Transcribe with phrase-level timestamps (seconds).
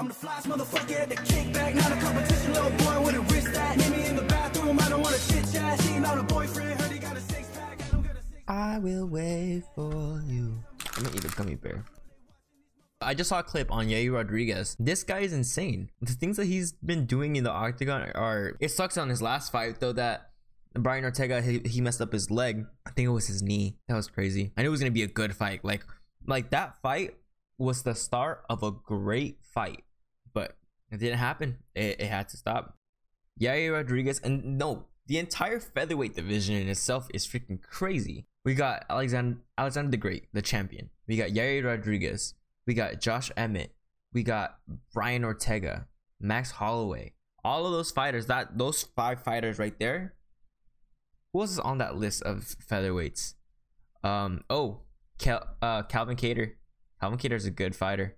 [0.00, 3.52] I'm the flyest motherfucker at the kickback, not a competition, little boy with a wrist
[3.52, 3.76] that.
[3.76, 5.78] Meet me in the bathroom, I don't wanna chit chat.
[5.82, 7.82] She not a boyfriend, heard he got a six pack.
[7.82, 10.64] I don't got a six I will wait for you.
[10.96, 11.84] I'm gonna eat a gummy bear.
[13.02, 14.74] I just saw a clip on Yair Rodriguez.
[14.80, 15.90] This guy is insane.
[16.00, 18.56] The things that he's been doing in the octagon are.
[18.58, 20.30] It sucks on his last fight though that
[20.72, 22.64] Brian Ortega he, he messed up his leg.
[22.86, 23.76] I think it was his knee.
[23.86, 24.50] That was crazy.
[24.56, 25.62] I knew it was gonna be a good fight.
[25.62, 25.84] Like
[26.26, 27.16] like that fight
[27.60, 29.89] was the start of a great fight, but
[30.90, 31.58] it didn't happen.
[31.74, 32.76] It, it had to stop.
[33.40, 38.26] Yair Rodriguez and no, the entire featherweight division in itself is freaking crazy.
[38.44, 40.90] We got Alexander Alexander the Great, the champion.
[41.06, 42.34] We got Yair Rodriguez.
[42.66, 43.74] We got Josh Emmett.
[44.12, 44.58] We got
[44.92, 45.86] Brian Ortega,
[46.20, 47.14] Max Holloway.
[47.42, 50.14] All of those fighters, that those five fighters right there.
[51.32, 53.34] Who was on that list of featherweights?
[54.02, 54.44] Um.
[54.50, 54.80] Oh,
[55.18, 56.52] Cal, uh, Calvin Kattar.
[57.00, 58.16] Calvin Kattar is a good fighter.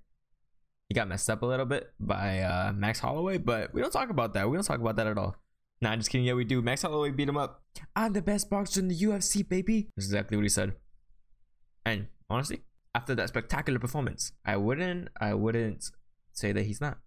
[0.92, 4.10] He got messed up a little bit by uh, Max Holloway, but we don't talk
[4.10, 4.50] about that.
[4.50, 5.34] We don't talk about that at all.
[5.80, 6.27] Nah, I'm just kidding.
[6.27, 6.61] Yeah, we do.
[6.61, 7.62] Max Holloway beat him up.
[7.97, 9.89] I'm the best boxer in the UFC, baby.
[9.97, 10.75] That's exactly what he said.
[11.86, 12.61] And honestly,
[12.94, 15.83] after that spectacular performance, I wouldn't, I wouldn't
[16.34, 16.98] say that he's not.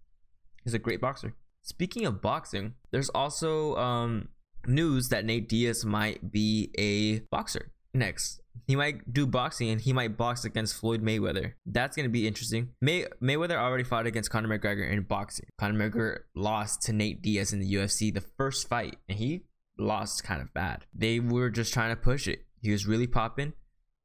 [0.64, 1.36] He's a great boxer.
[1.62, 4.30] Speaking of boxing, there's also um,
[4.66, 8.42] news that Nate Diaz might be a boxer next.
[8.68, 11.54] He might do boxing and he might box against Floyd Mayweather.
[11.66, 12.70] That's gonna be interesting.
[12.82, 15.48] May Mayweather already fought against Conor McGregor in boxing.
[15.58, 19.44] Conor McGregor lost to Nate Diaz in the UFC the first fight, and he
[19.78, 20.86] lost kind of bad.
[20.94, 22.46] They were just trying to push it.
[22.62, 23.54] He was really popping.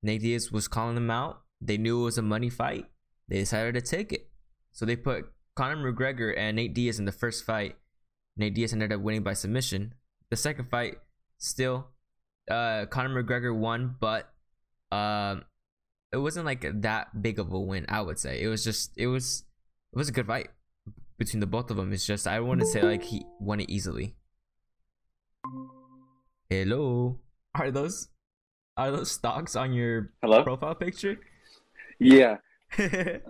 [0.02, 1.42] Nate Diaz was calling them out.
[1.60, 2.86] They knew it was a money fight.
[3.28, 4.28] They decided to take it.
[4.72, 7.76] So they put Conor McGregor and Nate Diaz in the first fight.
[8.36, 9.94] Nate Diaz ended up winning by submission.
[10.30, 10.98] The second fight,
[11.38, 11.88] still,
[12.48, 14.32] uh, Conor McGregor won, but
[14.92, 15.44] um,
[16.12, 17.86] it wasn't like that big of a win.
[17.88, 19.44] I would say it was just it was
[19.92, 20.48] it was a good fight
[21.18, 21.92] between the both of them.
[21.92, 24.16] It's just I wouldn't say like he won it easily.
[26.48, 27.20] Hello,
[27.54, 28.08] are those
[28.76, 30.42] are those stocks on your Hello?
[30.42, 31.18] profile picture?
[31.98, 32.38] Yeah,
[32.78, 33.20] I,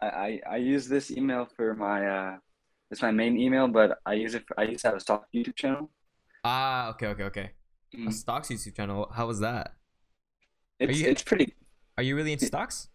[0.00, 2.36] I I use this email for my uh,
[2.90, 4.44] it's my main email, but I use it.
[4.46, 5.90] For, I used to have a stock YouTube channel.
[6.44, 7.50] ah, okay, okay, okay.
[7.92, 8.12] A Mm.
[8.12, 9.10] stocks YouTube channel.
[9.12, 9.74] How was that?
[10.78, 11.54] It's you- it's pretty.
[11.96, 12.88] Are you really into stocks?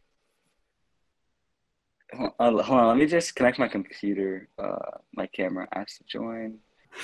[2.13, 4.47] Hold on, hold on, let me just connect my computer.
[4.57, 5.67] Uh, my camera.
[5.73, 6.59] Ask to join.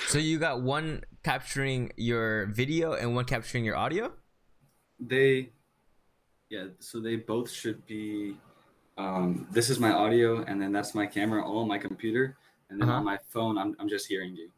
[0.06, 4.12] So you got one capturing your video and one capturing your audio.
[4.98, 5.50] They,
[6.48, 8.36] yeah, so they both should be.
[8.96, 12.36] Um, this is my audio, and then that's my camera all on my computer,
[12.70, 12.98] and then Uh-huh.
[12.98, 14.50] on my phone, I'm, I'm just hearing you.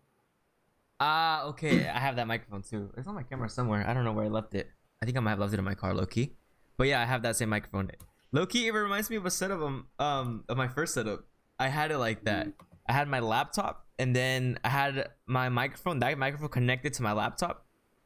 [1.01, 1.89] Ah, okay.
[1.89, 2.91] I have that microphone too.
[2.97, 3.85] It's on my camera somewhere.
[3.87, 4.71] I don't know where I left it.
[5.03, 6.37] I think I might have left it in my car, low key.
[6.77, 7.91] But yeah, I have that same microphone.
[8.33, 11.25] Low key, it reminds me of a setup um, um of my first setup.
[11.59, 12.49] I had it like that.
[12.89, 16.01] I had my laptop, and then I had my microphone.
[16.01, 17.65] That microphone connected to my laptop,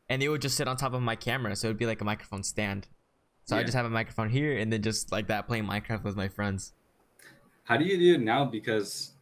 [0.09, 2.05] and it would just sit on top of my camera, so it'd be like a
[2.05, 2.89] microphone stand.
[3.45, 6.17] So I just have a microphone here, and then just like that, playing Minecraft with
[6.17, 6.75] my friends.
[7.65, 8.45] How do you do it now?
[8.45, 9.13] Because,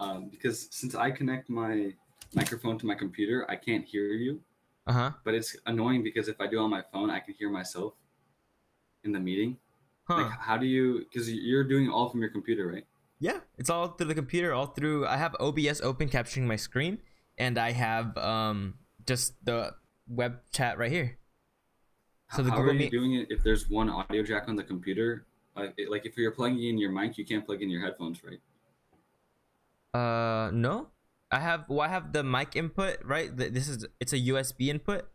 [0.00, 1.94] um, because since I connect my
[2.34, 4.40] microphone to my computer, I can't hear you.
[4.86, 5.10] Uh huh.
[5.24, 7.94] But it's annoying because if I do on my phone, I can hear myself
[9.04, 9.56] in the meeting.
[10.04, 10.22] Huh.
[10.22, 11.00] Like, how do you?
[11.08, 12.84] Because you're doing it all from your computer, right?
[13.20, 15.06] Yeah, it's all through the computer, all through.
[15.06, 16.98] I have OBS open capturing my screen,
[17.38, 18.74] and I have um
[19.06, 19.74] just the
[20.08, 21.18] web chat right here.
[22.34, 22.90] So the how Google are you Meet.
[22.92, 25.26] doing it if there's one audio jack on the computer?
[25.54, 28.22] Like, it- like if you're plugging in your mic, you can't plug in your headphones,
[28.24, 28.40] right?
[29.94, 30.88] Uh, no,
[31.32, 31.64] I have.
[31.68, 33.34] Well, I have the mic input right.
[33.36, 35.08] This is it's a USB input,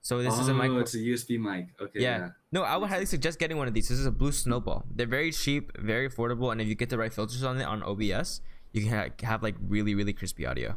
[0.00, 0.70] so this oh, is a mic.
[0.70, 1.66] Oh, it's a USB mic.
[1.80, 2.00] Okay.
[2.00, 2.18] yeah.
[2.18, 2.28] Yeah.
[2.50, 3.88] No, I would highly suggest getting one of these.
[3.88, 4.84] This is a Blue Snowball.
[4.90, 7.82] They're very cheap, very affordable, and if you get the right filters on it on
[7.82, 8.40] OBS,
[8.72, 10.76] you can ha- have like really, really crispy audio.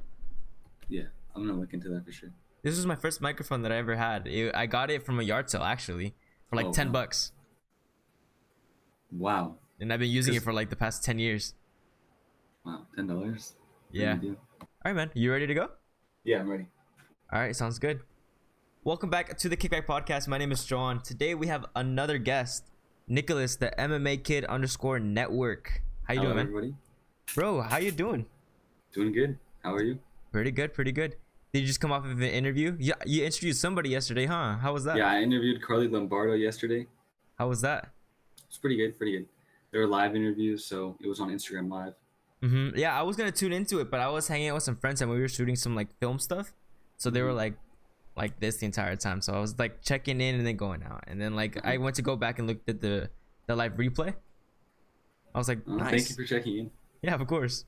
[0.89, 1.03] Yeah.
[1.33, 2.31] I'm gonna look into that for sure.
[2.61, 4.27] This was my first microphone that I ever had.
[4.27, 6.13] It, I got it from a yard sale actually
[6.49, 6.93] for like Oh, ten wow.
[6.93, 7.31] bucks,
[9.11, 9.55] Wow.
[9.79, 11.53] and I've been using it for like the past ten years.
[12.65, 12.85] Wow.
[12.95, 13.55] Ten dollars.
[13.91, 14.17] Yeah.
[14.83, 15.11] All right, man.
[15.13, 15.69] You ready to go?
[16.23, 16.65] Yeah, I'm ready.
[17.31, 18.01] All right, sounds good.
[18.83, 20.27] Welcome back to the Kickback Podcast.
[20.27, 21.01] My name is John.
[21.01, 22.65] Today we have another guest,
[23.07, 25.81] Nicholas, the MMA Kid underscore Network.
[26.03, 26.45] How you Hello, doing, man?
[26.47, 26.75] everybody.
[27.35, 28.25] Bro, how you doing?
[28.91, 29.37] Doing good.
[29.63, 29.99] How are you?
[30.31, 31.15] Pretty good, pretty good.
[31.53, 32.75] Did you just come off of an interview?
[32.79, 34.57] Yeah, you interviewed somebody yesterday, huh?
[34.57, 34.97] How was that?
[34.97, 36.87] Yeah, I interviewed Carly Lombardo yesterday.
[37.37, 37.89] How was that?
[38.47, 38.97] It's pretty good.
[38.97, 39.27] Pretty good.
[39.71, 41.93] There were live interviews, so it was on Instagram Live.
[42.41, 44.75] Hmm Yeah, I was gonna tune into it, but I was hanging out with some
[44.77, 46.53] friends and we were shooting some like film stuff.
[46.97, 47.35] So they were Mhm.
[47.43, 47.53] like,
[48.15, 49.21] like this the entire time.
[49.21, 51.95] So I was like checking in and then going out, and then like I went
[51.97, 53.09] to go back and looked at the
[53.47, 54.13] the live replay.
[55.33, 55.89] I was like, nice.
[55.91, 56.71] Thank you for checking in.
[57.01, 57.65] Yeah, of course.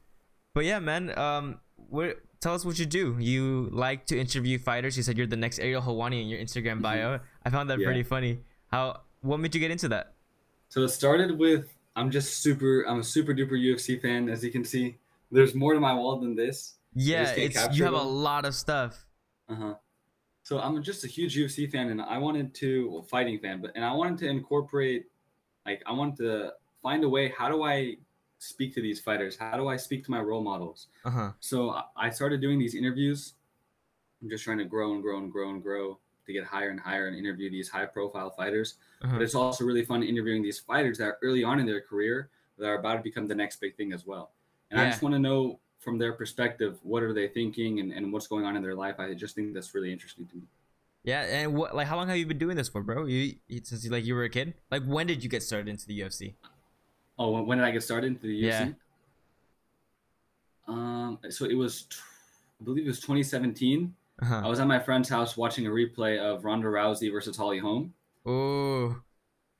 [0.54, 1.18] But yeah, man.
[1.18, 1.60] Um,
[1.90, 2.20] what?
[2.42, 3.16] Tell us what you do.
[3.20, 4.98] You like to interview fighters.
[4.98, 7.20] You said you're the next Ariel Helwani in your Instagram bio.
[7.46, 7.86] I found that Yeah.
[7.88, 8.40] pretty funny.
[8.70, 9.02] How?
[9.22, 10.14] What made you get into that?
[10.68, 14.52] So it started with I'm just super I'm a super duper UFC fan, as you
[14.52, 14.98] can see.
[15.32, 16.76] There's more to my wall than this.
[16.96, 19.06] Yeah, it's you have it a lot of stuff.
[19.50, 19.76] Uh-huh.
[20.44, 23.72] So I'm just a huge UFC fan and I wanted to well, fighting fan, but
[23.76, 25.06] and I wanted to incorporate
[25.66, 27.98] like I wanted to find a way how do I
[28.40, 29.38] speak to these fighters?
[29.38, 30.88] How do I speak to my role models?
[31.06, 31.32] Uh huh.
[31.40, 33.34] So I started doing these interviews.
[34.22, 36.80] I'm just trying to grow and grow and grow and grow to get higher and
[36.80, 38.76] higher and interview these high profile fighters.
[39.02, 39.14] Uh-huh.
[39.14, 42.30] But it's also really fun interviewing these fighters that are early on in their career
[42.58, 44.32] that are about to become the next big thing as well.
[44.72, 48.12] And I just want to know from their perspective, what are they thinking and, and
[48.12, 48.96] what's going on in their life.
[49.00, 50.44] I just think that's really interesting to me.
[51.04, 51.76] Yeah, and what?
[51.76, 53.06] Like, how long have you been doing this for, bro?
[53.06, 54.54] You you- since you like you were a kid.
[54.72, 56.36] Like, when did you get started into the UFC?
[57.20, 58.48] Oh, when, when did I get started into the UFC?
[58.48, 58.72] Yeah.
[60.68, 61.88] Um, so it was,
[62.62, 63.94] I believe it was 2017.
[64.24, 67.60] I Uh was at my friend's house watching a replay of Ronda Rousey versus Holly
[67.60, 67.94] Holm.
[68.28, 69.02] Ooh.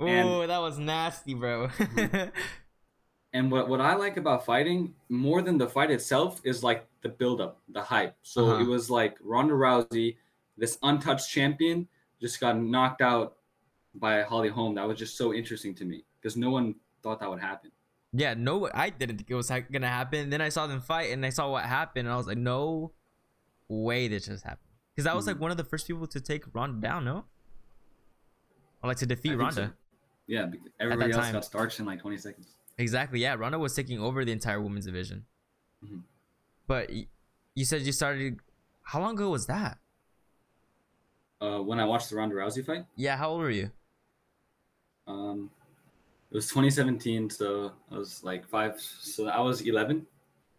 [0.02, 1.70] Ooh, And- that was nasty, bro.
[3.36, 7.10] And what, what I like about fighting more than the fight itself is like the
[7.10, 8.16] buildup, the hype.
[8.22, 8.62] So Uh-huh.
[8.64, 10.18] it was like Ronda Rousey,
[10.56, 11.88] this untouched champion,
[12.22, 13.38] just got knocked out
[13.96, 14.76] by Holly Holm.
[14.76, 17.72] That was just so interesting to me because no one thought that would happen.
[18.16, 20.30] yeah, no, I didn't think it was ha- gonna happen.
[20.30, 22.92] Then I saw them fight, and I saw what happened, and I was like, no
[23.68, 24.70] way this just happened.
[24.96, 25.42] Because I was like Mhm.
[25.42, 27.26] one of the first people to take Ronda down, no?
[28.82, 29.54] Or like to defeat Ronda.
[29.70, 29.74] so.
[30.28, 31.34] Yeah, because everybody else time.
[31.34, 32.48] got starched in like 20 seconds.
[32.78, 33.20] Exactly.
[33.20, 35.26] Yeah, Ronda was taking over the entire women's division.
[35.84, 36.04] Mhm.
[36.68, 36.90] But
[37.56, 38.40] you said you started.
[38.84, 39.80] How long ago was that?
[41.42, 43.72] Uh, when I watched the Ronda Rousey fight, Yeah, how old were you?
[45.08, 45.52] um,
[46.32, 48.80] it was 2017, so I was like five.
[48.80, 50.08] So I was 11,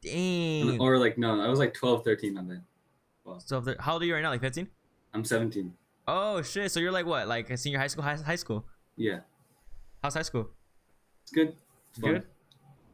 [0.03, 0.79] Dang.
[0.81, 2.37] or like no, I was like 12, 13.
[2.37, 2.63] On that,
[3.39, 4.31] So if how old are you right now?
[4.31, 4.69] Like 15?
[5.13, 5.73] I'm 17.
[6.07, 6.71] Oh shit!
[6.71, 7.27] So you're like what?
[7.29, 8.05] Like a senior high school?
[8.05, 8.67] High, high school?
[8.97, 9.21] Yeah,
[10.03, 10.51] How's high school?
[11.23, 11.55] it's good.
[11.91, 11.99] It's.
[11.99, 12.25] Good.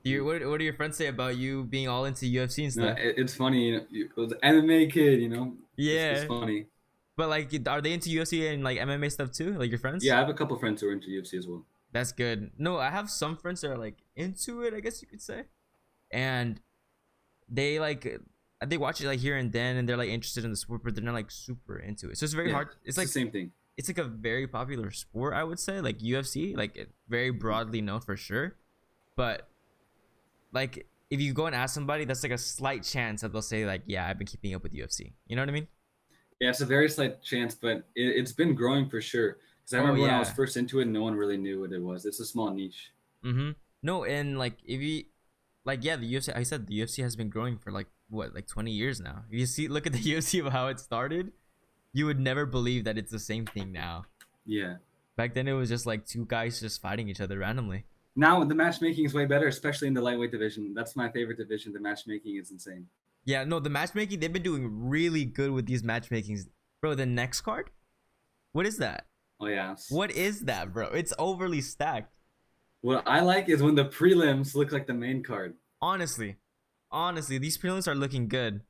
[0.05, 0.47] Do you what?
[0.47, 2.99] What do your friends say about you being all into UFC and No, stuff?
[2.99, 3.67] it, it's funny.
[3.67, 5.43] You know, you, it was an MMA kid, you know.
[5.43, 6.67] It's- yeah, it's, funny.
[7.17, 9.59] but like, are they into UFC and like MMA stuff too?
[9.59, 10.05] Like your friends?
[10.05, 11.65] Yeah, I have a couple friends who are into UFC as well.
[11.93, 12.51] That's good.
[12.57, 15.45] No, I have some friends that are like into it, I guess you could say.
[16.13, 16.61] And
[17.49, 18.07] they like
[18.67, 20.95] they watch it like here and then and they're like interested in the sport, but
[20.95, 22.19] they're not like super into it.
[22.19, 22.69] So it's very Yeah, hard.
[22.85, 23.53] It's like the same thing.
[23.77, 27.81] it's like a very popular sport, I would say, like UFC, like it- very broadly
[27.81, 28.57] known for sure.
[29.17, 29.49] But
[30.53, 33.67] like if you go and ask somebody, that's like a slight chance that they'll say
[33.67, 35.67] like, "Yeah, I've been keeping up with UFC." You know what I mean?
[36.41, 39.39] Yeah, it's a very slight chance, but it, it's been growing for sure.
[39.61, 41.73] Because I Oh, remember when I was first into it, no one really knew what
[41.73, 42.07] it was.
[42.07, 42.93] It's a small niche.
[43.25, 43.51] Mm-hmm.
[43.83, 45.05] No, and like if you
[45.65, 48.47] like yeah, the UFC I said the UFC has been growing for like what, like
[48.47, 49.25] twenty years now.
[49.31, 51.33] If you see look at the UFC of how it started,
[51.93, 54.05] you would never believe that it's the same thing now.
[54.45, 54.77] Yeah.
[55.17, 57.85] Back then it was just like two guys just fighting each other randomly.
[58.17, 60.75] Now the matchmaking is way better, especially in the lightweight division.
[60.75, 61.73] That's my favorite division.
[61.73, 62.87] The matchmaking is insane.
[63.25, 66.49] Yeah, no, the matchmaking they've been doing really good with these matchmakings.
[66.81, 67.71] Bro, the next card?
[68.53, 69.07] What is that?
[69.41, 69.75] Oh yeah.
[69.89, 70.89] What is that, bro?
[70.89, 72.13] It's overly stacked.
[72.83, 75.55] What I like is when the prelims look like the main card.
[75.83, 76.37] Honestly.
[76.91, 78.63] Honestly, these prelims are looking good.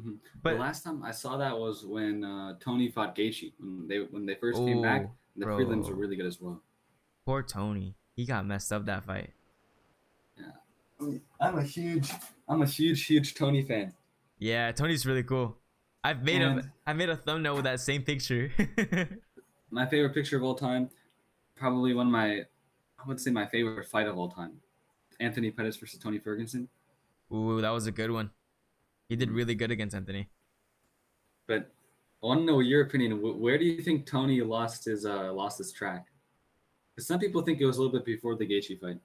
[0.00, 0.18] Mhm.
[0.42, 3.98] But the last time I saw that was when uh, Tony fought Gaethje when they
[3.98, 5.02] when they first came back.
[5.06, 5.58] Oh, The bro.
[5.58, 6.62] prelims were really good as well.
[7.26, 7.94] poor Tony.
[8.16, 9.30] He got messed up that fight.
[10.38, 12.10] Yeah, I'm a huge,
[12.48, 13.94] I'm a huge, huge Tony fan.
[14.38, 15.56] Yeah, Tony's really cool.
[16.02, 18.50] I've made a And- I made a thumbnail with that same picture.
[19.70, 20.90] My favorite picture of all time,
[21.54, 22.40] probably one of my,
[22.98, 24.60] I would say my favorite fight of all time,
[25.20, 26.68] Anthony Pettis versus Tony Ferguson.
[27.32, 28.30] Ooh, that was a good one.
[29.08, 30.28] He did really good against Anthony.
[31.46, 31.70] But
[32.22, 33.20] I want to know your opinion.
[33.40, 36.06] Where do you think Tony lost his uh lost his track?
[36.94, 39.00] Because some people think it was a little bit before the Gaethje fight.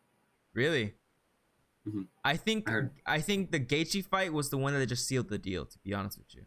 [0.53, 0.95] Really?
[1.87, 2.07] Mhm.
[2.23, 5.37] I think I I think the Gaethje fight was the one that just sealed the
[5.37, 5.65] deal.
[5.65, 6.45] To be honest with you,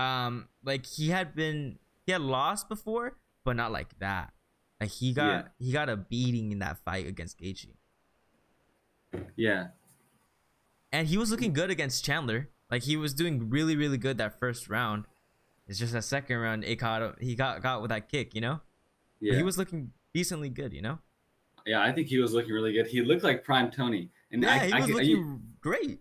[0.00, 4.32] um, like he had been he had lost before, but not like that.
[4.80, 7.74] Like he got he got a beating in that fight against Gaethje,
[9.36, 9.68] Yeah,
[10.92, 12.48] and he was looking good against Chandler.
[12.70, 15.04] Like he was doing really really good that first round.
[15.66, 18.60] It's just that second round, it caught he got got with that kick, you know.
[19.20, 20.98] But yeah, he was looking decently good, you know.
[21.66, 21.82] yeah.
[21.82, 22.86] I think he was looking really good.
[22.86, 26.00] He looked like prime Tony, and Yeah, I, he I was can- looking you, great.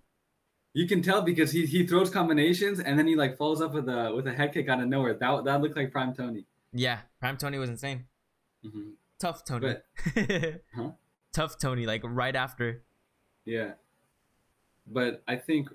[0.73, 3.89] you can tell because he, he throws combinations and then he like follows up with
[3.89, 5.13] a with a head kick out of nowhere.
[5.15, 6.45] That that looked like prime Tony.
[6.73, 8.05] Yeah, Prime Tony was insane.
[8.63, 9.75] hmm Tough Tony.
[10.75, 10.91] Huh?
[11.33, 12.83] Tough Tony, like right after.
[13.45, 13.71] Yeah.
[14.91, 15.69] But I think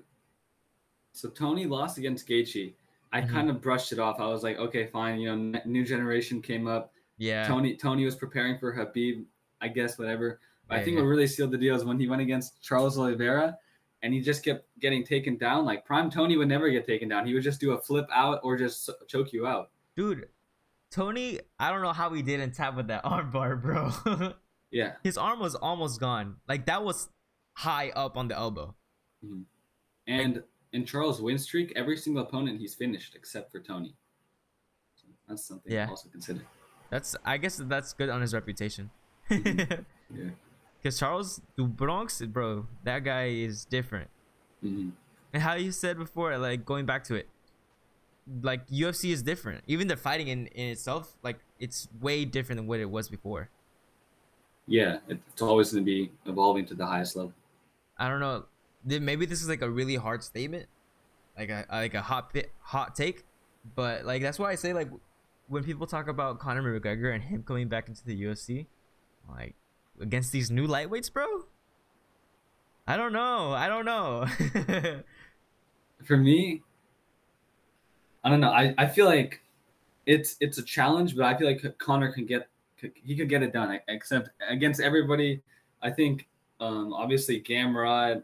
[1.13, 1.29] so.
[1.29, 2.73] Tony lost against Gaethje.
[3.11, 3.29] I Mhm.
[3.29, 4.19] kind of brushed it off.
[4.19, 5.19] I was like, okay, fine.
[5.19, 6.93] You know, new generation came up.
[7.17, 7.47] Yeah.
[7.47, 9.25] Tony Tony was preparing for Habib,
[9.61, 10.39] I guess, whatever.
[10.67, 11.03] But I think yeah.
[11.03, 13.57] what really sealed the deal is when he went against Charles Oliveira,
[14.01, 15.63] and he just kept getting taken down.
[15.65, 17.27] Like Prime Tony would never get taken down.
[17.27, 19.69] He would just do a flip out or just choke you out.
[19.95, 20.27] Dude,
[20.89, 23.91] Tony, I don't know how he didn't tap with that arm bar, bro.
[24.71, 26.37] Yeah, His arm was almost gone.
[26.47, 27.09] Like that was
[27.53, 28.75] high up on the elbow.
[30.07, 33.93] And in Charles' win streak, every single opponent he's finished except for Tony.
[34.95, 35.85] So that's something Yeah.
[35.85, 36.41] to also consider.
[36.89, 38.89] That's I guess that's good on his reputation.
[40.15, 40.29] Yeah.
[40.83, 44.09] Cause Charles Do Bronx, bro, that guy is different.
[44.61, 44.89] hmm
[45.33, 47.29] And how you said before, like going back to it,
[48.41, 49.63] like UFC is different.
[49.65, 53.49] Even the fighting in, in itself, like it's way different than what it was before.
[54.67, 57.33] Yeah, it's always going to be evolving to the highest level.
[57.97, 58.45] I don't know.
[58.85, 60.67] Maybe this is like a really hard statement,
[61.37, 63.23] like a like a hot bit, hot take,
[63.75, 64.89] but like that's why I say like
[65.47, 68.65] when people talk about Conor McGregor and him coming back into the UFC,
[69.29, 69.55] like
[69.99, 71.45] against these new lightweights, bro.
[72.85, 73.53] I don't know.
[73.53, 74.25] I don't know.
[76.05, 76.61] For me,
[78.23, 78.49] I don't know.
[78.49, 79.41] I, I feel like
[80.05, 82.47] it's it's a challenge, but I feel like Conor can get
[82.93, 83.79] he could get it done.
[83.87, 85.41] Except against everybody,
[85.81, 86.27] I think
[86.59, 88.23] um, obviously Gamrot,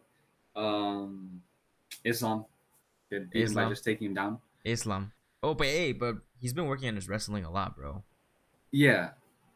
[0.60, 1.42] um,
[2.04, 2.46] Islam
[3.12, 3.70] by Islam.
[3.70, 4.40] just taking him down.
[4.66, 5.12] Islam.
[5.42, 8.04] Oh, but hey, but he's been working on his wrestling a lot, bro.
[8.72, 9.12] Yeah,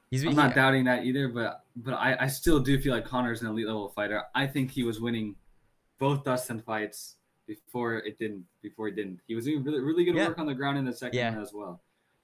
[0.10, 3.42] He's I'm not doubting that either, but but I, I still do feel like Conor's
[3.42, 4.24] an elite level fighter.
[4.36, 5.36] I think he was winning
[6.00, 7.16] both Dustin fights
[7.48, 9.20] before it didn't before it didn't.
[9.28, 10.28] He was doing really really good Yeah.
[10.28, 11.32] work on the ground in the second Yeah.
[11.34, 11.82] one as well.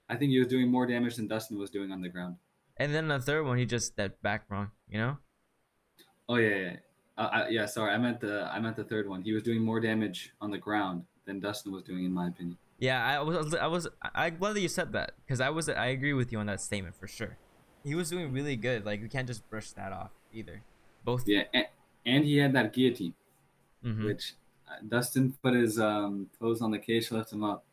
[0.08, 2.38] I think he was doing more damage than Dustin was doing on the ground.
[2.78, 4.72] And then the third one, he just stepped back wrong.
[4.88, 5.18] You know?
[6.28, 6.76] Oh yeah, yeah,
[7.20, 7.66] uh, I, yeah.
[7.66, 9.22] Sorry, I meant the I meant the third one.
[9.22, 12.58] He was doing more damage on the ground than Dustin was doing, in my opinion.
[12.80, 13.54] Yeah, I was.
[13.54, 13.88] I was.
[14.16, 15.68] I- glad that you said that because I was.
[15.68, 17.38] I agree with you on that statement for sure.
[17.84, 18.86] He was doing really good.
[18.86, 20.64] Like we can't just brush that off either.
[21.04, 21.28] Both.
[21.28, 21.66] Yeah, and,
[22.06, 23.14] and he had that guillotine,
[23.86, 24.06] mhm.
[24.06, 24.36] which
[24.70, 27.66] uh, Dustin put his um, toes on the cage, lift him up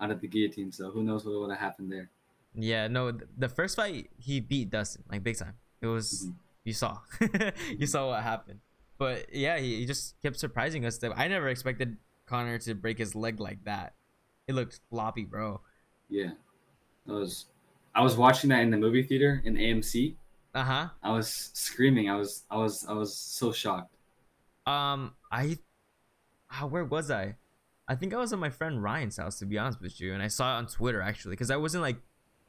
[0.00, 0.72] out of the guillotine.
[0.72, 2.08] So who knows what would have happened there?
[2.54, 2.88] Yeah.
[2.88, 3.12] No.
[3.36, 5.54] The first fight, he beat Dustin like big time.
[5.82, 6.26] It was.
[6.26, 6.34] Mhm.
[6.64, 6.98] You saw.
[7.78, 8.60] you saw what happened.
[8.98, 10.98] But yeah, he, he just kept surprising us.
[10.98, 11.96] That I never expected
[12.26, 13.94] Conor to break his leg like that.
[14.46, 15.60] It looked floppy, bro.
[16.08, 16.30] Yeah,
[17.08, 17.46] I was
[17.94, 20.16] I was watching that in the movie theater in AMC.
[20.54, 20.88] Uh huh.
[21.02, 22.08] I was screaming.
[22.08, 23.96] I was I was I was so shocked.
[24.66, 25.58] Um, I,
[26.50, 27.36] ah, where was I?
[27.86, 30.22] I think I was at my friend Ryan's house to be honest with you, and
[30.22, 31.96] I saw it on Twitter actually because I wasn't like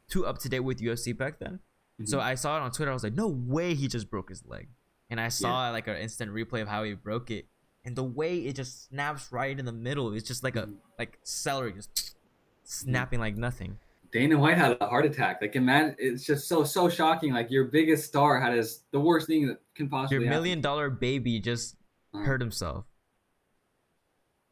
[0.07, 1.59] too up to date with UFC back then.
[2.05, 2.23] So Mhm.
[2.23, 2.91] I saw it on Twitter.
[2.91, 4.67] I was like, no way, he just broke his leg,
[5.09, 7.47] and I saw like an instant replay of how he broke it,
[7.83, 10.13] and the way it just snaps right in the middle.
[10.13, 10.77] It's just like a Mhm.
[10.99, 12.15] like celery just
[12.63, 13.77] snapping like nothing.
[14.11, 15.39] Dana White had a heart attack.
[15.41, 17.33] Like, man, it's just so so shocking.
[17.33, 20.41] Like your biggest star had his the worst thing that can possibly Your happen.
[20.41, 21.75] million dollar baby just
[22.13, 22.85] hurt himself.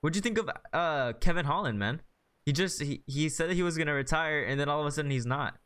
[0.01, 2.01] What'd you think of uh Kevin Holland, man?
[2.45, 4.91] He just he, he said that he was gonna retire, and then all of a
[4.91, 5.57] sudden he's not.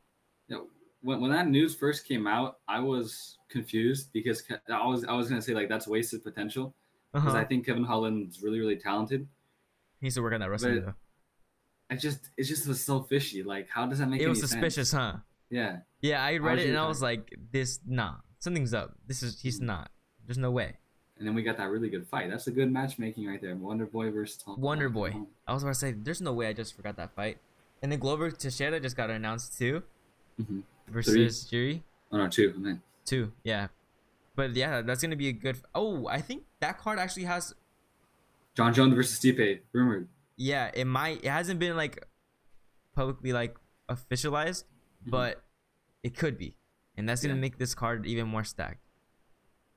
[1.08, 5.30] When when that news first came out, I was confused because I was I was
[5.30, 6.76] gonna say like that's wasted potential
[7.14, 7.38] because Uh-huh.
[7.38, 9.22] I think Kevin Holland's really really talented.
[10.02, 10.80] He needs to work on that wrestling.
[10.82, 10.94] But though.
[11.90, 13.42] I just it just was so fishy.
[13.42, 14.52] Like, how does that make It was sense?
[14.52, 15.14] suspicious, huh?
[15.50, 15.78] Yeah.
[16.02, 18.98] Yeah, I read it and I was like, "This, nah, something's up.
[19.08, 19.90] This is he's not.
[20.26, 20.76] There's no way."
[21.18, 22.30] And then we got that really good fight.
[22.30, 23.56] That's a good matchmaking right there.
[23.56, 24.60] Wonder Boy versus Tom.
[24.60, 25.16] Wonder Boy.
[25.48, 27.38] I was about to say, "There's no way." I just forgot that fight.
[27.82, 29.84] And then Glover Teixeira just got announced too
[30.42, 30.64] Mhm.
[30.90, 32.54] Versus Jiri Oh no, two.
[32.56, 32.82] I mean.
[33.06, 33.32] two.
[33.44, 33.68] Yeah,
[34.36, 35.58] but yeah, that's gonna be a good.
[35.76, 37.54] Oh, I think that card actually has
[38.56, 39.60] Jon Jones versus Stipe.
[39.74, 40.08] Rumored.
[40.38, 42.06] yeah it might it hasn't been like
[42.96, 43.56] publicly like
[43.90, 44.64] officialized
[45.02, 45.12] Mm-hmm.
[45.12, 45.44] but
[46.04, 46.56] it could be
[46.98, 47.40] and that's gonna Yeah.
[47.42, 48.82] make this card even more stacked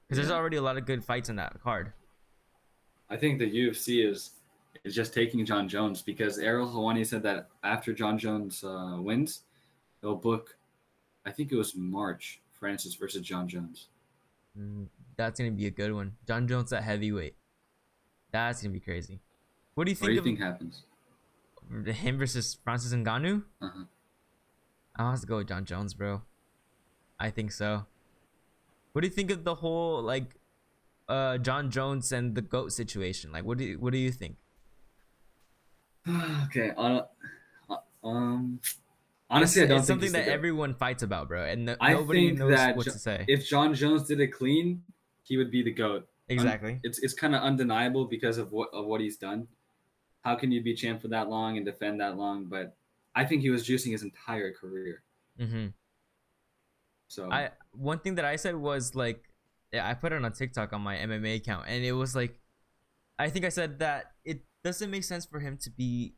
[0.08, 1.92] because there's already a lot of good fights in that card
[3.10, 4.30] I think the UFC is
[4.84, 9.42] is just taking Jon Jones because Ariel Helwani said that after Jon Jones uh, wins,
[10.00, 10.56] they'll book.
[11.26, 12.40] I think it was March.
[12.58, 13.88] Francis versus Jon Jones.
[14.58, 17.36] Mm, that's gonna be a good one jon jones at heavyweight
[18.32, 19.20] that's gonna be crazy
[19.74, 20.82] what do you What think do you think happens?
[21.86, 23.44] him versus francis Ngannou?
[23.62, 23.84] Uh-huh.
[24.96, 26.22] i have to go with jon jones bro
[27.20, 27.86] i think so
[28.92, 30.34] what do you think of the whole like
[31.08, 34.36] uh jon jones and the goat situation like what do you what do you think
[36.46, 36.72] okay.
[36.76, 37.02] On,
[37.68, 38.60] uh, um.
[39.30, 41.92] Honestly, I it's, don't it's think something that everyone fights about, bro, and no, I
[41.92, 43.24] nobody think knows that what Jo- to say.
[43.28, 44.82] If Jon Jones did it clean,
[45.22, 46.08] he would be the goat.
[46.28, 46.78] Exactly.
[46.84, 49.48] it's it's kind of undeniable because of what of what he's done.
[50.22, 52.44] How can you be champ for that long and defend that long?
[52.44, 52.76] But
[53.14, 55.02] I think he was juicing his entire career.
[55.40, 55.68] Mm-hmm.
[57.08, 59.24] So I one thing that I said was like,
[59.72, 62.38] I put it on TikTok on my MMA account, and it was like,
[63.18, 66.14] I think I said that it doesn't make sense for him to be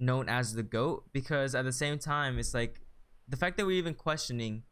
[0.00, 2.80] known as the goat because at the same time, it's like
[3.28, 4.62] the fact that we're even questioning,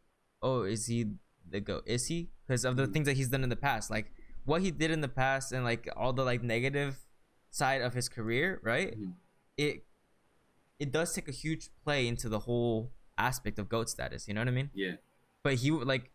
[0.42, 1.04] oh, is he
[1.48, 1.82] the goat?
[1.86, 2.30] Is he?
[2.46, 2.92] Because of the Mhm.
[2.94, 4.12] things that he's done in the past, like
[4.44, 7.04] what he did in the past, and like all the like negative
[7.50, 8.98] side of his career, right?
[8.98, 9.14] Mhm.
[9.56, 9.84] It
[10.78, 14.28] it does take a huge play into the whole aspect of goat status.
[14.28, 14.70] You know what I mean?
[14.74, 14.96] yeah,
[15.42, 16.12] But he like,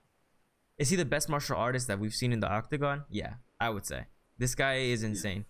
[0.77, 3.03] is he the best martial artist that we've seen in the octagon?
[3.09, 4.05] Yeah, I would say
[4.37, 5.45] this guy is insane.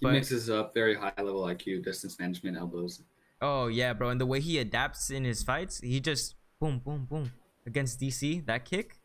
[0.00, 3.02] He But- mixes up very high level IQ, distance management, elbows.
[3.40, 7.04] Oh yeah, bro, and the way he adapts in his fights, he just boom, boom,
[7.04, 7.32] boom
[7.66, 8.40] against DC.
[8.46, 8.98] That kick,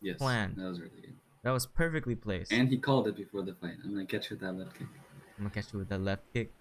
[0.00, 0.54] Yes, Plan.
[0.56, 1.14] that was really good.
[1.42, 2.52] that was perfectly placed.
[2.52, 3.74] And he called it before the fight.
[3.84, 4.86] I'm gonna catch you with that left kick.
[5.38, 6.52] I'm gonna catch you with that left kick.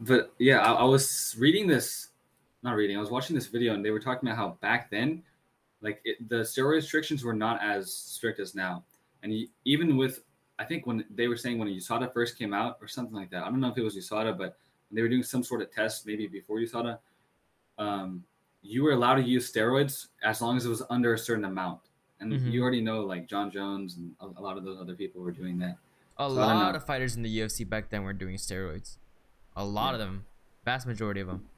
[0.00, 2.08] But yeah, I, I was reading this,
[2.62, 2.96] not reading.
[2.96, 5.22] I was watching this video, and they were talking about how back then,
[5.82, 8.84] like it, the steroid restrictions were not as strict as now.
[9.22, 10.24] And you, even with,
[10.60, 13.44] I think when they were saying when USADA first came out or something like that.
[13.44, 15.72] I don't know if it was USADA, but when they were doing some sort of
[15.72, 16.98] test maybe before USADA.
[17.78, 18.24] Um,
[18.62, 21.80] you were allowed to use steroids as long as it was under a certain amount.
[22.20, 22.52] And Mhm.
[22.52, 25.30] you already know, like Jon Jones and a, a lot of those other people were
[25.30, 25.78] doing that.
[26.18, 28.98] A So lot of fighters in the UFC back then were doing steroids.
[29.56, 29.92] A lot Yeah.
[29.94, 30.26] of them,
[30.66, 31.48] vast majority of them.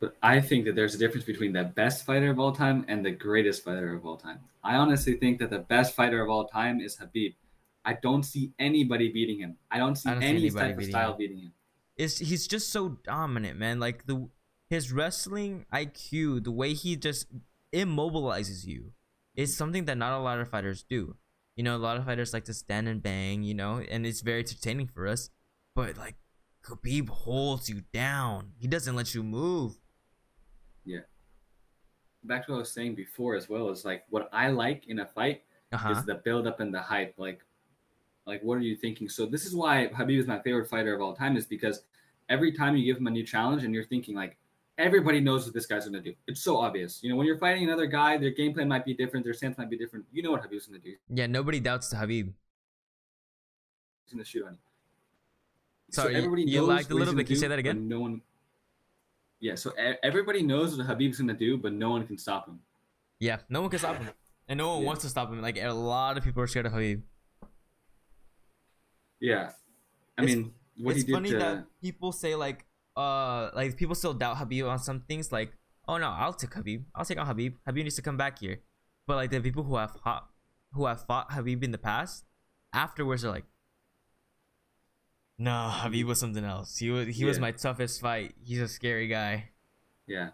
[0.00, 3.06] But I think that there's a difference between the best fighter of all time and
[3.06, 4.40] the greatest fighter of all time.
[4.64, 7.34] I honestly think that the best fighter of all time is Habib.
[7.86, 9.56] I don't see anybody beating him.
[9.70, 11.18] I don't see I don't any anybody type of beating style him.
[11.18, 11.52] beating him.
[11.96, 13.78] is he's just so dominant, man.
[13.80, 14.28] Like the
[14.68, 17.26] his wrestling IQ, the way he just
[17.72, 18.92] immobilizes you,
[19.34, 21.16] is something that not a lot of fighters do.
[21.54, 24.20] You know, a lot of fighters like to stand and bang, you know, and it's
[24.20, 25.30] very entertaining for us.
[25.74, 26.16] But like
[26.64, 28.52] Khabib holds you down.
[28.58, 29.78] He doesn't let you move.
[30.84, 31.00] Yeah.
[32.24, 34.98] Back to what I was saying before as well is like what I like in
[34.98, 35.90] a fight Uh-huh.
[35.92, 37.14] is the build up and the hype.
[37.16, 37.40] Like,
[38.26, 39.08] like what are you thinking?
[39.08, 41.82] So this is why Habib is my favorite fighter of all time is because
[42.28, 44.36] every time you give him a new challenge and you're thinking like
[44.78, 46.12] everybody knows what this guy's gonna do.
[46.26, 47.02] It's so obvious.
[47.02, 49.56] You know, when you're fighting another guy, their game plan might be different, their stance
[49.56, 50.04] might be different.
[50.12, 50.94] You know what Habib's gonna do.
[51.08, 52.32] Yeah, nobody doubts Habib.
[54.04, 54.58] He's gonna shoot on you.
[55.90, 57.26] Sorry, you- you knows lagged a little bit.
[57.26, 57.88] Can you say that again?
[57.88, 58.22] No one.
[59.38, 59.70] Yeah, so
[60.02, 62.60] everybody knows what Habib's gonna do, but no one can stop him.
[63.20, 64.08] Yeah, no one can stop him.
[64.48, 64.86] And no one Yeah.
[64.86, 65.40] wants to stop him.
[65.40, 67.02] Like a lot of people are scared of Habib.
[69.20, 69.52] Yeah,
[70.18, 73.76] I It's- mean, what it's he did funny to that people say like uh like
[73.76, 75.52] people still doubt Habib on some things like
[75.88, 76.84] oh no I'll take Habib.
[76.94, 77.56] I'll take on Habib.
[77.66, 78.60] Habib needs to come back here.
[79.06, 80.28] But like the people who have fought
[80.72, 82.24] who have fought Habib in the past
[82.72, 83.44] afterwards are like
[85.38, 86.76] no Habib was something else.
[86.78, 88.34] He was he was my toughest fight.
[88.42, 89.50] He's a scary guy.
[90.06, 90.30] Yeah,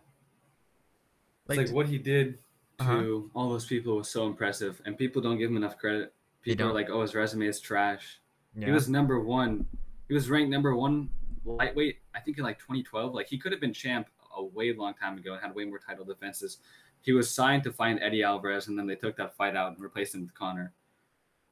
[1.48, 2.38] like, it's like what he did
[2.78, 3.20] to Uh-huh.
[3.34, 6.14] all those people was so impressive, and people don't give him enough credit.
[6.42, 8.20] People are like, "Oh, his resume is trash."
[8.54, 8.66] Yeah.
[8.66, 9.66] He was number one.
[10.08, 11.08] He was ranked number one
[11.44, 11.98] lightweight.
[12.14, 13.14] I think in like 2012.
[13.14, 15.78] Like he could have been champ a way long time ago and had way more
[15.78, 16.58] title defenses.
[17.00, 19.80] He was signed to find Eddie Alvarez, and then they took that fight out and
[19.80, 20.72] replaced him with Conor.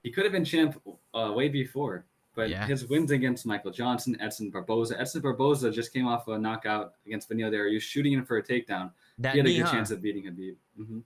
[0.03, 0.81] He could have been champ
[1.13, 2.67] uh, way before, but Yeah.
[2.67, 4.99] his wins against Michael Johnson, Edson Barboza.
[4.99, 8.93] Edson Barboza just came off a knockout against Beneil Dariush, shooting in for a takedown.
[9.19, 9.73] that he had a good huh?
[9.73, 10.55] chance of beating Habib.
[10.77, 11.01] hmm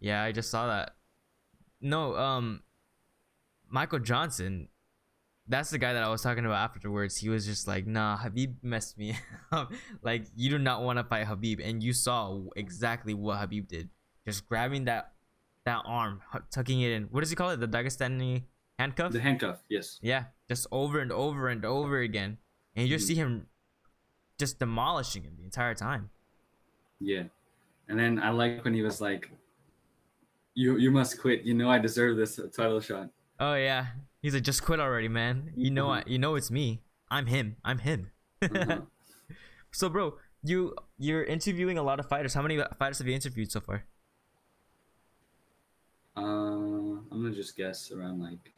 [0.00, 0.96] Yeah, I just saw that.
[1.80, 2.62] No, um,
[3.68, 4.68] Michael Johnson.
[5.50, 7.16] That's the guy that I was talking about afterwards.
[7.16, 9.18] He was just like, "Nah, Habib messed me
[9.52, 9.72] up.
[10.00, 13.88] like, you do not want to fight Habib." And you saw exactly what Habib did,
[14.24, 15.12] just grabbing that
[15.66, 17.04] that arm, tucking it in.
[17.10, 17.58] What does he call it?
[17.60, 18.44] The Dagestani
[18.78, 19.12] handcuff.
[19.12, 19.98] The handcuff, yes.
[20.00, 22.38] yeah, just over and over and over again,
[22.76, 23.08] and you just Mhm.
[23.08, 23.46] see him
[24.38, 26.08] just demolishing him the entire time.
[27.00, 27.24] Yeah.
[27.88, 29.30] And then I like when he was like,
[30.54, 31.42] "You you must quit.
[31.42, 33.86] You know I deserve this title shot." Oh yeah,
[34.22, 35.52] he's like, "Just quit already, man.
[35.56, 35.96] You know, Mhm.
[35.96, 36.82] I, you know it's me.
[37.10, 37.56] I'm him.
[37.64, 38.10] I'm him."
[38.42, 38.80] Uh-huh.
[39.72, 42.34] So, bro, you you're interviewing a lot of fighters.
[42.34, 43.84] How many fighters have you interviewed so far?
[46.16, 48.52] uh, I'm gonna just guess around like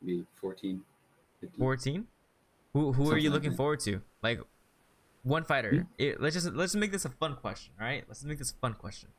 [0.00, 0.80] maybe 14,
[1.40, 1.58] 15.
[1.58, 2.06] Fourteen.
[2.72, 3.56] Who who are you looking that.
[3.56, 4.00] forward to?
[4.22, 4.40] Like
[5.24, 5.70] one fighter.
[5.70, 5.82] Hmm?
[5.98, 7.74] It- let's just let's make this a fun question.
[7.78, 9.10] All right, let's make this a fun question.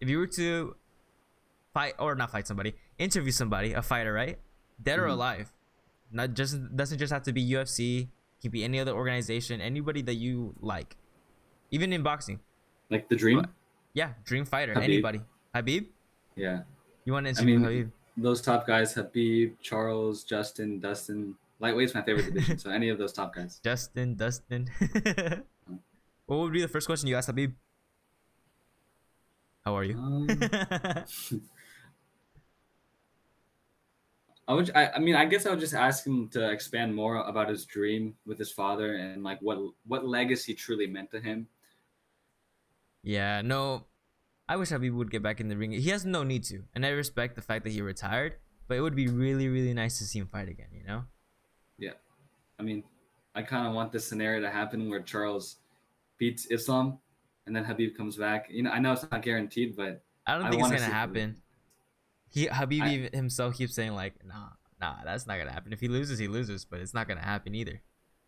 [0.00, 0.74] If you were to
[1.72, 4.38] fight or not fight somebody, interview somebody, a fighter, right?
[4.82, 5.12] Dead or Mhm.
[5.12, 5.52] alive.
[6.12, 8.08] Not just doesn't just have to be UFC.
[8.42, 10.96] Can be any other organization, anybody that you like.
[11.70, 12.40] Even in boxing.
[12.90, 13.38] Like the dream.
[13.38, 13.50] What?
[13.94, 14.84] Yeah, dream fighter, Habib.
[14.90, 15.20] anybody.
[15.54, 15.88] Habib?
[16.36, 16.62] Yeah.
[17.04, 17.90] You want to I mean, Habib?
[18.16, 21.36] those top guys: Habib, Charles, Justin, Dustin.
[21.58, 23.58] Lightweight's my favorite division, so any of those top guys.
[23.64, 24.68] Justin, Dustin.
[26.26, 27.54] what would be the first question you ask Habib?
[29.64, 29.96] How are you?
[29.96, 30.28] Um,
[34.48, 34.70] I would.
[34.74, 37.64] I, I mean, I guess I would just ask him to expand more about his
[37.64, 41.48] dream with his father and like what what legacy truly meant to him.
[43.02, 43.86] yeah, no.
[44.48, 45.72] I wish Habib would get back in the ring.
[45.72, 48.34] He has no need to, and I respect the fact that he retired.
[48.68, 50.68] But it would be really, really nice to see him fight again.
[50.72, 51.04] You know?
[51.78, 51.92] Yeah.
[52.58, 52.84] I mean,
[53.34, 55.56] I kind of want this scenario to happen where Charles
[56.18, 56.98] beats Islam,
[57.46, 58.46] and then Habib comes back.
[58.48, 60.92] You know, I know it's not guaranteed, but I don't I think it's wanna gonna
[60.92, 61.28] happen.
[61.30, 61.42] Habib.
[62.36, 64.48] He Habib I- himself keeps saying like, nah,
[64.80, 65.72] nah, that's not gonna happen.
[65.72, 67.80] If he loses, he loses, but it's not gonna happen either.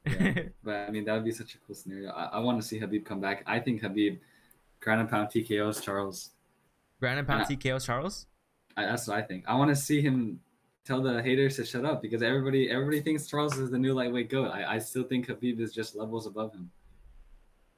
[0.06, 0.42] Yeah.
[0.64, 2.10] but I mean, that would be such a cool scenario.
[2.10, 3.42] I, I want to see Habib come back.
[3.46, 4.18] I think Habib,
[4.80, 6.30] ground and pound TKOs Charles.
[7.00, 7.56] Ground and pound Yeah.
[7.56, 8.26] TKO Charles.
[8.78, 9.44] I, that's what I think.
[9.46, 10.40] I want to see him
[10.86, 14.30] tell the haters to shut up because everybody everybody thinks Charles is the new lightweight
[14.30, 14.50] goat.
[14.50, 16.70] I, I still think Habib is just levels above him.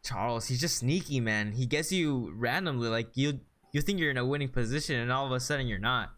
[0.05, 1.53] Charles, he's just sneaky, man.
[1.53, 3.41] He gets you randomly, like you
[3.73, 6.11] you think you're in a winning position, and all of a sudden you're not.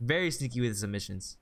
[0.00, 1.36] Very sneaky with his submissions.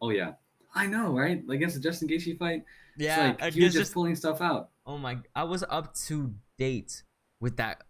[0.00, 0.32] Oh yeah,
[0.74, 1.46] I know, right?
[1.46, 2.64] Like against the Justin Gaethje fight,
[2.96, 4.70] Yeah, it's like I he was guess just pulling stuff out.
[4.86, 5.18] Oh my!
[5.34, 7.02] I was up to date
[7.40, 7.82] with that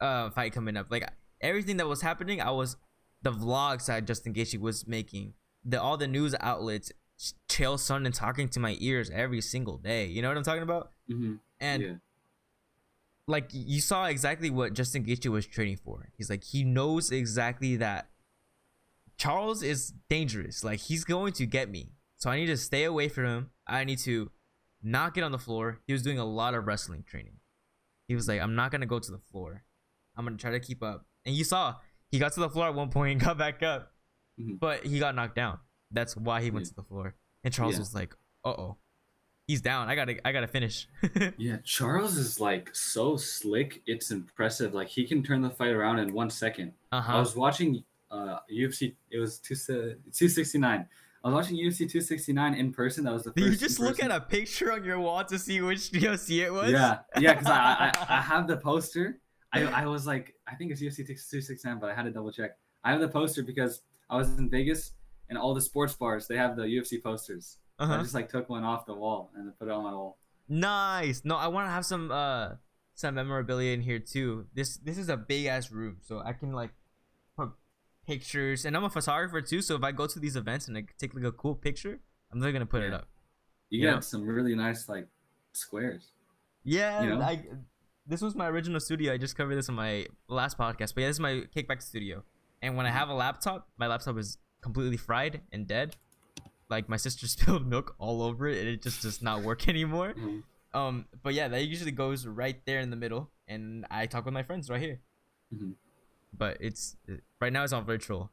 [0.00, 0.86] uh fight coming up.
[0.90, 1.08] Like
[1.40, 2.76] everything that was happening, I was
[3.22, 5.34] the vlogs that Justin Gaethje was making,
[5.64, 6.90] the all the news outlets,
[7.48, 10.06] Chael Sonnen talking to my ears every single day.
[10.06, 10.90] You know what I'm talking about?
[11.08, 11.92] hmm And yeah,
[13.26, 16.08] like you saw exactly what Justin Gaethje was training for.
[16.16, 18.08] He's like he knows exactly that
[19.22, 20.64] Charles is dangerous.
[20.64, 21.92] Like he's going to get me.
[22.16, 23.50] So I need to stay away from him.
[23.66, 24.30] I need to
[24.82, 25.80] not get on the floor.
[25.86, 27.36] He was doing a lot of wrestling training.
[28.08, 29.62] He was like, I'm not gonna go to the floor.
[30.16, 31.06] I'm gonna try to keep up.
[31.24, 31.76] And you saw
[32.10, 33.92] he got to the floor at one point and got back up,
[34.40, 34.58] Mhm.
[34.58, 35.58] but he got knocked down.
[35.92, 36.70] That's why he went Yeah.
[36.70, 37.14] to the floor.
[37.44, 37.78] And Charles Yeah.
[37.80, 38.76] was like, "Uh oh,
[39.46, 39.88] he's down.
[39.88, 40.88] I gotta, I gotta finish."
[41.38, 41.58] yeah.
[41.64, 43.82] Charles is like so slick.
[43.86, 44.74] It's impressive.
[44.74, 46.72] Like he can turn the fight around in one second.
[46.90, 48.94] uh I was watching uh, UFC.
[49.10, 49.56] It was two
[50.12, 50.86] two sixty nine.
[51.24, 53.04] I was watching UFC two sixty nine in person.
[53.04, 53.36] That was the first.
[53.36, 56.50] Did you just look at a picture on your wall to see which UFC it
[56.52, 56.70] was?
[56.70, 59.18] Yeah, yeah, because I, I I have the poster.
[59.52, 62.10] I I was like, I think it's UFC two six nine, but I had to
[62.10, 62.52] double check.
[62.84, 64.92] I have the poster because I was in Vegas
[65.28, 67.58] and all the sports bars they have the UFC posters.
[67.78, 68.02] So I Uh-huh.
[68.02, 70.18] just like took one off the wall and put it on my wall.
[70.48, 71.22] Nice.
[71.24, 72.56] No, I want to have some uh
[72.94, 74.46] some memorabilia in here too.
[74.54, 76.70] This this is a big ass room, so I can like
[78.06, 78.64] pictures.
[78.64, 81.14] And I'm a photographer too, so if I go to these events and I take
[81.14, 82.00] like a cool picture,
[82.32, 83.08] I'm literally gonna put it up.
[83.70, 83.94] You Yeah.
[83.94, 85.08] get some really nice like
[85.52, 86.10] squares.
[86.64, 87.20] Yeah, You know?
[87.20, 87.44] I
[88.06, 89.12] this was my original studio.
[89.12, 92.24] I just covered this in my last podcast, but yeah, this is my kickback studio.
[92.60, 95.96] And when I have a laptop, my laptop is completely fried and dead.
[96.68, 100.14] Like my sister spilled milk all over it, and it just does not work anymore.
[100.14, 100.42] Mhm.
[100.74, 104.34] Um, but yeah, that usually goes right there in the middle, and I talk with
[104.34, 105.00] my friends right here.
[105.54, 105.74] Mhm.
[106.36, 106.96] But it's
[107.40, 108.30] right now it's on virtual.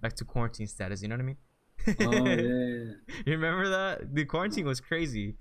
[0.00, 1.02] Back to quarantine status.
[1.02, 1.36] You know what I mean?
[2.00, 3.14] Oh yeah.
[3.26, 4.14] You remember that?
[4.14, 5.36] The quarantine was crazy.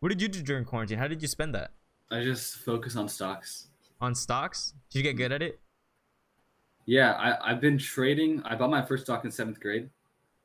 [0.00, 0.98] What did you do during quarantine?
[0.98, 1.72] How did you spend that?
[2.10, 3.68] I just focus on stocks.
[4.00, 4.74] On stocks?
[4.90, 5.60] Did you get good at it?
[6.86, 8.42] Yeah, I, I've been trading.
[8.44, 9.90] I bought my first stock in seventh grade.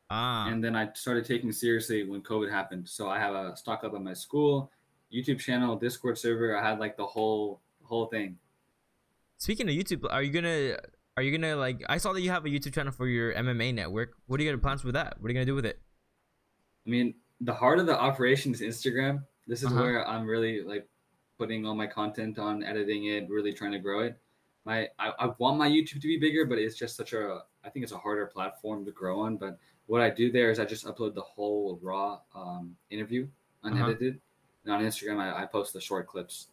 [0.09, 2.87] Ah, and then I started taking seriously when COVID happened.
[2.87, 4.71] So I have a stock up at my school,
[5.11, 6.55] YouTube channel, Discord server.
[6.55, 8.37] I had like the whole whole thing.
[9.45, 10.75] Speaking of YouTube, are you gonna
[11.17, 11.83] are you gonna like?
[11.87, 14.13] I saw that you have a YouTube channel for your MMA network.
[14.25, 15.21] What are you gonna plans with that?
[15.21, 15.79] What are you gonna do with it?
[16.85, 19.23] I mean, the heart of the operation is Instagram.
[19.45, 19.81] This is Uh-huh.
[19.83, 20.87] where I'm really like
[21.37, 24.17] putting all my content on, editing it, really trying to grow it.
[24.65, 27.69] My I, I want my YouTube to be bigger, but it's just such a I
[27.69, 29.37] think it's a harder platform to grow on.
[29.37, 33.27] But what I do there is I just upload the whole raw um, interview
[33.63, 33.75] Uh-huh.
[33.75, 34.19] unedited.
[34.63, 36.47] And on Instagram, I, I post the short clips,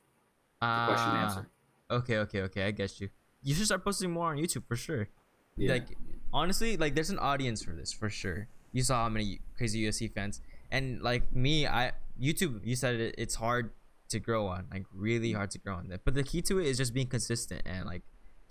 [0.61, 1.49] the question and Ah, answer.
[1.91, 2.67] Okay, okay, okay.
[2.67, 3.09] I get you.
[3.43, 5.09] You should start posting more on YouTube for sure.
[5.57, 5.73] Yeah.
[5.73, 5.97] Like
[6.33, 8.49] honestly, like there's an audience for this for sure.
[8.73, 10.41] You saw how many crazy UFC fans,
[10.71, 12.61] and like me, I YouTube.
[12.65, 13.73] You said it, it's hard
[14.09, 15.89] to grow on, like really hard to grow on.
[15.89, 16.05] That.
[16.05, 18.03] But the key to it is just being consistent and like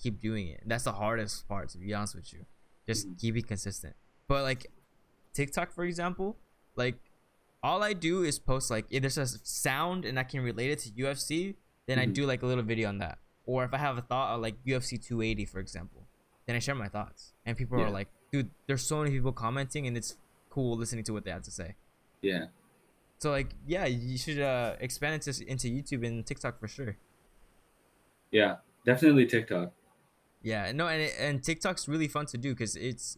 [0.01, 0.61] keep doing it.
[0.65, 2.45] That's the hardest part, to be honest with you.
[2.87, 3.19] Just Mhm.
[3.19, 3.95] keep it consistent.
[4.27, 4.67] But like
[5.33, 6.37] TikTok, for example,
[6.75, 6.95] like
[7.63, 10.79] all I do is post like if there's a sound and I can relate it
[10.79, 11.55] to UFC,
[11.91, 12.13] then I Mhm.
[12.13, 13.19] do like a little video on that.
[13.45, 16.07] Or if I have a thought of like UFC 280, for example,
[16.45, 17.33] then I share my thoughts.
[17.45, 17.85] And people Yeah.
[17.85, 20.17] are like, dude, there's so many people commenting and it's
[20.49, 21.75] cool listening to what they have to say.
[22.21, 22.47] Yeah.
[23.17, 26.97] So like, yeah, you should uh, expand into into YouTube and TikTok for sure.
[28.31, 29.73] Yeah, definitely TikTok.
[30.41, 33.17] Yeah, no, and it, and TikTok's really fun to do because it's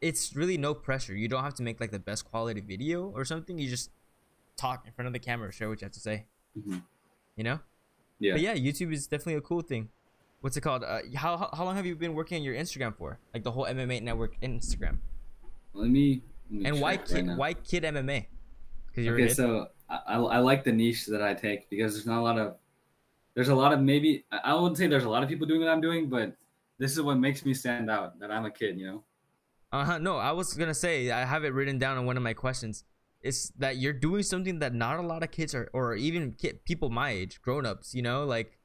[0.00, 1.14] it's really no pressure.
[1.14, 3.58] You don't have to make like the best quality video or something.
[3.58, 3.90] You just
[4.56, 6.26] talk in front of the camera, share what you have to say.
[6.58, 6.82] Mhm.
[7.36, 7.60] You know.
[8.18, 8.32] Yeah.
[8.32, 9.88] But yeah, YouTube is definitely a cool thing.
[10.40, 10.84] What's it called?
[10.84, 13.18] Uh, how how- long have you been working on your Instagram for?
[13.34, 14.98] Like the whole MMA network Instagram.
[15.74, 16.22] Let me.
[16.50, 18.26] let me And why kid right why kid MMA?
[18.86, 22.20] Because you're okay, so I, I like the niche that I take because there's not
[22.20, 22.56] a lot of
[23.34, 25.60] there's a lot of maybe I I wouldn't say there's a lot of people doing
[25.60, 26.34] what I'm doing, but
[26.78, 29.02] this is what makes me stand out that I'm a kid, you know.
[29.72, 29.98] Uh huh.
[29.98, 32.84] No, I was gonna say I have it written down on one of my questions.
[33.20, 36.64] It's that you're doing something that not a lot of kids are, or even kid,
[36.64, 38.58] people my age, grown ups, you know, like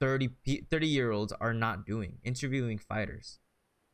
[0.00, 0.30] 30,
[0.70, 3.40] 30 year olds are not doing interviewing fighters.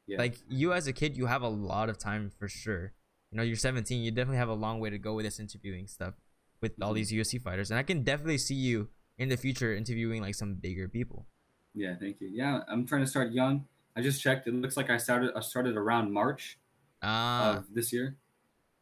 [0.06, 0.18] Yeah.
[0.18, 2.92] Like you as a kid, you have a lot of time for sure.
[3.30, 4.02] You know, you're 17.
[4.02, 6.14] You definitely have a long way to go with this interviewing stuff
[6.60, 6.96] with all Mhm.
[6.96, 10.54] these UFC fighters, and I can definitely see you in the future interviewing like some
[10.54, 11.26] bigger people.
[11.72, 12.28] Yeah, thank you.
[12.28, 13.66] Yeah, I'm trying to start young.
[13.96, 14.46] I just checked.
[14.46, 16.58] It looks like I started I started around March
[17.02, 18.16] Ah, of this year.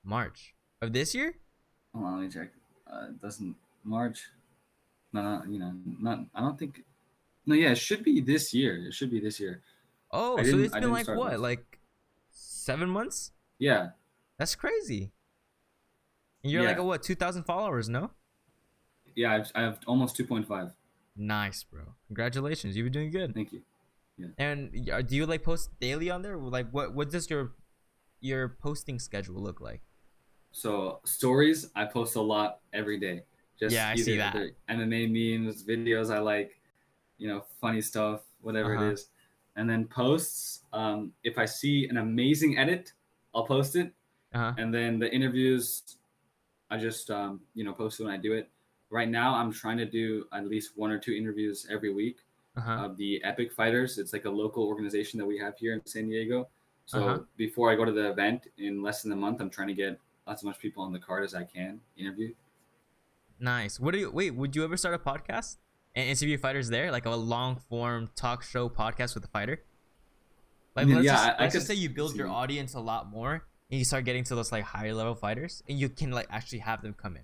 [0.04, 1.36] March of this year.
[1.94, 2.50] Hold on, let me check.
[2.90, 4.28] Uh, it doesn't March.
[5.12, 6.20] No, no, you know, not.
[6.34, 6.82] I don't think.
[7.46, 8.86] No, yeah, it should be this year.
[8.86, 9.62] It should be this year.
[10.10, 11.40] Oh, I so it's been like what, this.
[11.40, 11.80] like
[12.30, 13.32] seven months?
[13.58, 13.90] Yeah,
[14.38, 15.12] That's crazy.
[16.42, 17.88] And you're like a what, two thousand followers?
[17.88, 18.10] No.
[19.14, 19.32] yeah.
[19.32, 20.72] I've, I have almost 2.5.
[21.16, 21.82] Nice, bro.
[22.08, 22.76] Congratulations.
[22.76, 23.34] You've been doing good.
[23.34, 23.62] Thank you.
[24.16, 24.28] Yeah.
[24.38, 24.72] And
[25.06, 26.36] do you like post daily on there?
[26.36, 27.52] Like, what what does your
[28.20, 29.82] your posting schedule look like?
[30.52, 33.22] So stories, I post a lot every day.
[33.58, 34.48] Just Yeah, I see that.
[34.68, 36.60] MMA memes, videos I like,
[37.18, 38.90] you know, funny stuff, whatever Uh-huh.
[38.90, 39.08] it is.
[39.56, 42.92] And then posts, um, if I see an amazing edit,
[43.34, 43.92] I'll post it.
[44.34, 44.54] Uh huh.
[44.56, 45.82] And then the interviews,
[46.70, 48.50] I just um, you know post it when I do it.
[48.90, 52.18] Right now, I'm trying to do at least one or two interviews every week
[52.56, 52.82] Uh huh.
[52.82, 53.98] of the Epic Fighters.
[53.98, 56.48] It's like a local organization that we have here in San Diego.
[56.86, 57.24] So Uh-huh.
[57.36, 59.98] before I go to the event in less than a month, I'm trying to get
[60.26, 62.32] as much people on the card as I can interview.
[63.40, 63.80] Nice.
[63.80, 64.32] What do you wait?
[64.34, 65.56] Would you ever start a podcast
[65.94, 69.62] and interview fighters there, like a long form talk show podcast with a fighter?
[70.76, 72.74] Like, Yeah, let's, yeah, just, I- I let's just could say you build your audience
[72.74, 75.88] a lot more, and you start getting to those like higher level fighters, and you
[75.88, 77.22] can like actually have them come in.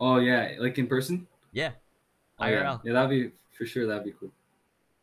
[0.00, 1.26] Oh yeah, like in person.
[1.52, 1.72] Yeah.
[2.38, 2.62] Oh, yeah.
[2.62, 2.80] IRL.
[2.84, 3.86] yeah, that'd be for sure.
[3.86, 4.30] That'd be cool.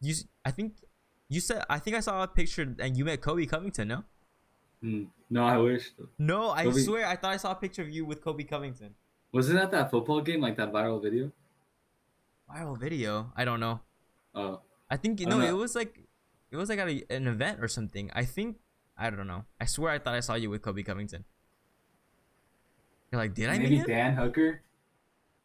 [0.02, 0.74] You, I think,
[1.30, 1.64] you said.
[1.70, 3.88] I think I saw a picture, and you met Colby Covington.
[3.90, 4.04] No.
[4.82, 5.06] Hmm.
[5.30, 5.92] No, I wish.
[6.18, 8.96] No, I Kobe- swear, I thought I saw a picture of you with Colby Covington.
[9.32, 11.32] Was it at that football game, like that viral video?
[12.50, 13.32] Viral video.
[13.36, 13.82] I don't know.
[14.34, 16.00] Oh, I think you I know it was like
[16.52, 18.10] it was like at a, an event or something.
[18.14, 18.58] I think
[18.98, 19.44] I don't know.
[19.60, 21.26] I swear I thought I saw you with Colby Covington.
[23.12, 23.84] You're like, did I meet maybe?
[23.84, 24.62] Dan Hooker.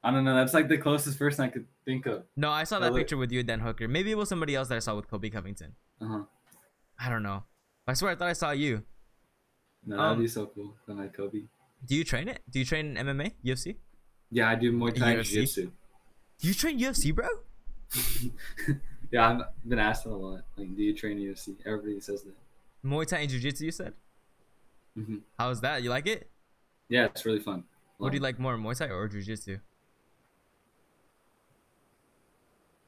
[0.05, 0.35] I don't know.
[0.35, 2.25] That's like the closest person I could think of.
[2.37, 3.87] No, I saw that picture with you and Dan Hooker.
[3.87, 5.75] Maybe it was somebody else that I saw with Colby Covington.
[6.01, 6.23] Uh huh.
[6.99, 7.45] I don't know.
[7.87, 8.83] I swear I thought I saw you.
[9.87, 10.75] No, that'd Um, be so cool.
[10.88, 11.49] I like Colby.
[11.85, 12.40] Do you train it?
[12.49, 13.77] Do you train MMA, UFC?
[14.31, 15.25] Yeah, I do Muay Thai UFC?
[15.25, 15.73] Jiu Jitsu.
[16.40, 17.29] Do you train UFC, bro?
[19.11, 20.42] yeah, I've been asked that a lot.
[20.57, 21.57] Like, do you train UFC?
[21.66, 22.35] Everybody says that.
[22.85, 23.95] Muay Thai and Jiu Jitsu, you said.
[24.95, 25.83] hmm How's that?
[25.83, 26.31] You like it?
[26.88, 27.64] Yeah, it's really fun.
[27.99, 29.59] What do you like more, Muay Thai or Jiu Jitsu?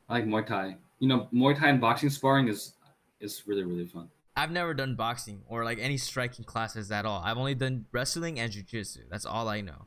[0.09, 0.77] I like Muay Thai.
[1.01, 2.75] You know, Muay Thai and boxing sparring is
[3.21, 4.09] is really really fun.
[4.37, 7.23] I've never done boxing or like any striking classes at all.
[7.25, 9.03] I've only done wrestling and jujitsu.
[9.11, 9.87] That's all I know.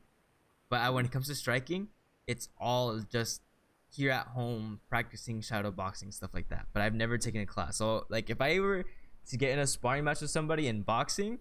[0.70, 1.90] But I, when it comes to striking,
[2.28, 3.42] it's all just
[3.90, 6.68] here at home practicing shadow boxing stuff like that.
[6.74, 7.78] But I've never taken a class.
[7.78, 8.86] So like if I were
[9.30, 11.40] to get in a sparring match with somebody in boxing,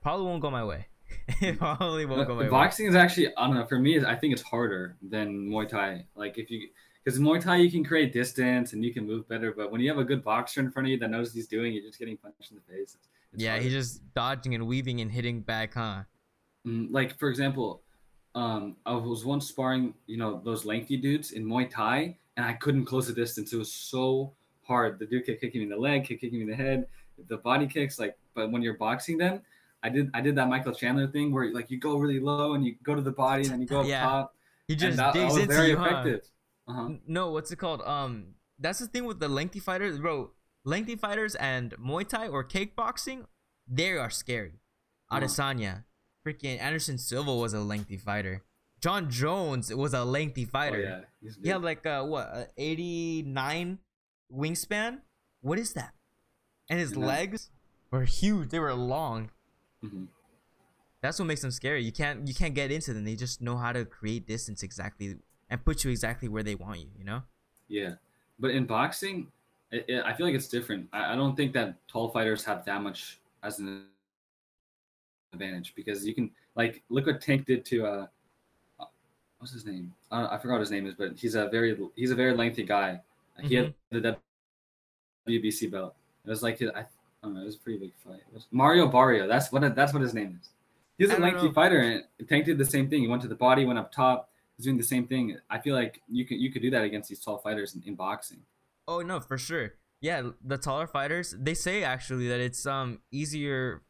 [0.00, 0.86] probably won't go my way.
[1.40, 2.48] it probably won't go my way.
[2.48, 3.66] boxing is actually I don't know.
[3.66, 6.06] For me, I think it's harder than Muay Thai.
[6.14, 6.68] Like if you
[7.06, 9.88] because Muay Thai you can create distance and you can move better, but when you
[9.88, 12.00] have a good boxer in front of you that knows what he's doing, you're just
[12.00, 12.96] getting punched in the face.
[12.96, 13.62] It's, it's Yeah, harder.
[13.62, 16.02] he's just dodging and weaving and hitting back, huh?
[16.66, 17.82] Mm, like for example,
[18.34, 22.54] um, I was once sparring, you know, those lengthy dudes in Muay Thai, and I
[22.54, 23.52] couldn't close the distance.
[23.52, 24.32] It was so
[24.64, 24.98] hard.
[24.98, 26.86] The dude kept kicking me in the leg, kept kicking me in the head,
[27.28, 28.00] the body kicks.
[28.00, 29.42] Like, but when you're boxing them,
[29.84, 32.64] I did I did that Michael Chandler thing where like you go really low and
[32.64, 34.00] you go to the body and then you go up Yeah.
[34.00, 34.34] top.
[34.66, 36.18] He just that, digs into very you, huh?
[36.68, 36.88] Uh-huh.
[37.06, 37.82] No, what's it called?
[37.82, 40.30] Um, that's the thing with the lengthy fighters, bro.
[40.64, 43.26] Lengthy fighters and Muay Thai or kickboxing,
[43.68, 44.54] they are scary.
[45.12, 45.84] Adesanya,
[46.26, 48.42] freaking Anderson Silva was a lengthy fighter.
[48.80, 50.80] Jon Jones was a lengthy Oh fighter.
[50.80, 53.78] yeah, he's He had like uh, what, uh, eighty nine
[54.32, 54.98] wingspan.
[55.40, 55.94] What is that?
[56.68, 57.50] And his legs
[57.92, 58.50] were huge.
[58.50, 59.30] They were long.
[59.84, 60.08] Mhm.
[61.00, 61.84] That's what makes them scary.
[61.84, 63.04] You can't you can't get into them.
[63.04, 65.16] They just know how to create distance exactly
[65.50, 66.88] and put you exactly where they want you.
[66.98, 67.22] You know.
[67.68, 67.94] Yeah,
[68.38, 69.28] but in boxing,
[69.70, 70.88] it, it, I feel like it's different.
[70.92, 73.86] I, I don't think that tall fighters have that much as an
[75.32, 78.06] advantage because you can like look what Tank did to uh,
[78.80, 78.84] uh,
[79.38, 79.92] what's his name?
[80.10, 82.64] I, I forgot what his name is, but he's a very he's a very lengthy
[82.64, 83.00] guy.
[83.42, 84.16] He had the
[85.28, 85.94] WBC belt.
[86.24, 86.84] It was like I, I
[87.22, 87.42] don't know.
[87.42, 88.20] It was a pretty big fight.
[88.50, 89.26] Mario Barrio.
[89.26, 90.48] That's what that's what his name is.
[90.98, 91.52] He's a lengthy know.
[91.52, 93.02] fighter, and Tank did the same thing.
[93.02, 94.30] He went to the body, went up top.
[94.56, 95.36] He's doing the same thing.
[95.50, 97.94] I feel like you could you could do that against these tall fighters in, in
[97.94, 98.40] boxing.
[98.88, 99.74] Oh no, for sure.
[100.00, 101.34] Yeah, the taller fighters.
[101.38, 103.82] They say actually that it's um easier.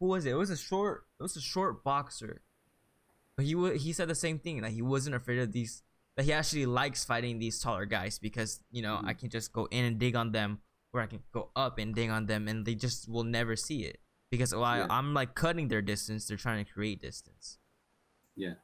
[0.00, 0.30] Who was it?
[0.30, 1.06] It was a short.
[1.18, 2.42] It was a short boxer.
[3.36, 5.82] But he wa- he said the same thing that he wasn't afraid of these.
[6.16, 9.66] That he actually likes fighting these taller guys because you know I can just go
[9.72, 10.60] in and dig on them,
[10.92, 13.82] or I can go up and dig on them, and they just will never see
[13.82, 13.98] it
[14.30, 14.86] because while Yeah.
[14.90, 17.58] I'm like cutting their distance, they're trying to create distance.
[18.36, 18.54] Yeah.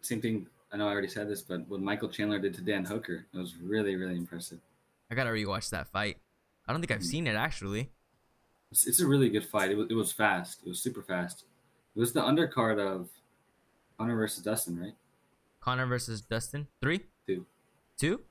[0.00, 0.46] Same thing.
[0.72, 3.38] I know I already said this, but what Michael Chandler did to Dan Hooker, it
[3.38, 4.60] was really really impressive.
[5.10, 6.18] I gotta rewatch that fight.
[6.66, 7.04] I don't think I've Mhm.
[7.10, 7.90] seen it actually.
[8.70, 9.70] It's, it's a really good fight.
[9.70, 10.60] It was, it was fast.
[10.64, 11.44] It was super fast.
[11.94, 13.10] It was the undercard of
[13.98, 14.94] Conor versus Dustin, right?
[15.60, 16.68] Conor versus Dustin.
[16.80, 17.44] three, two,
[17.98, 18.22] two.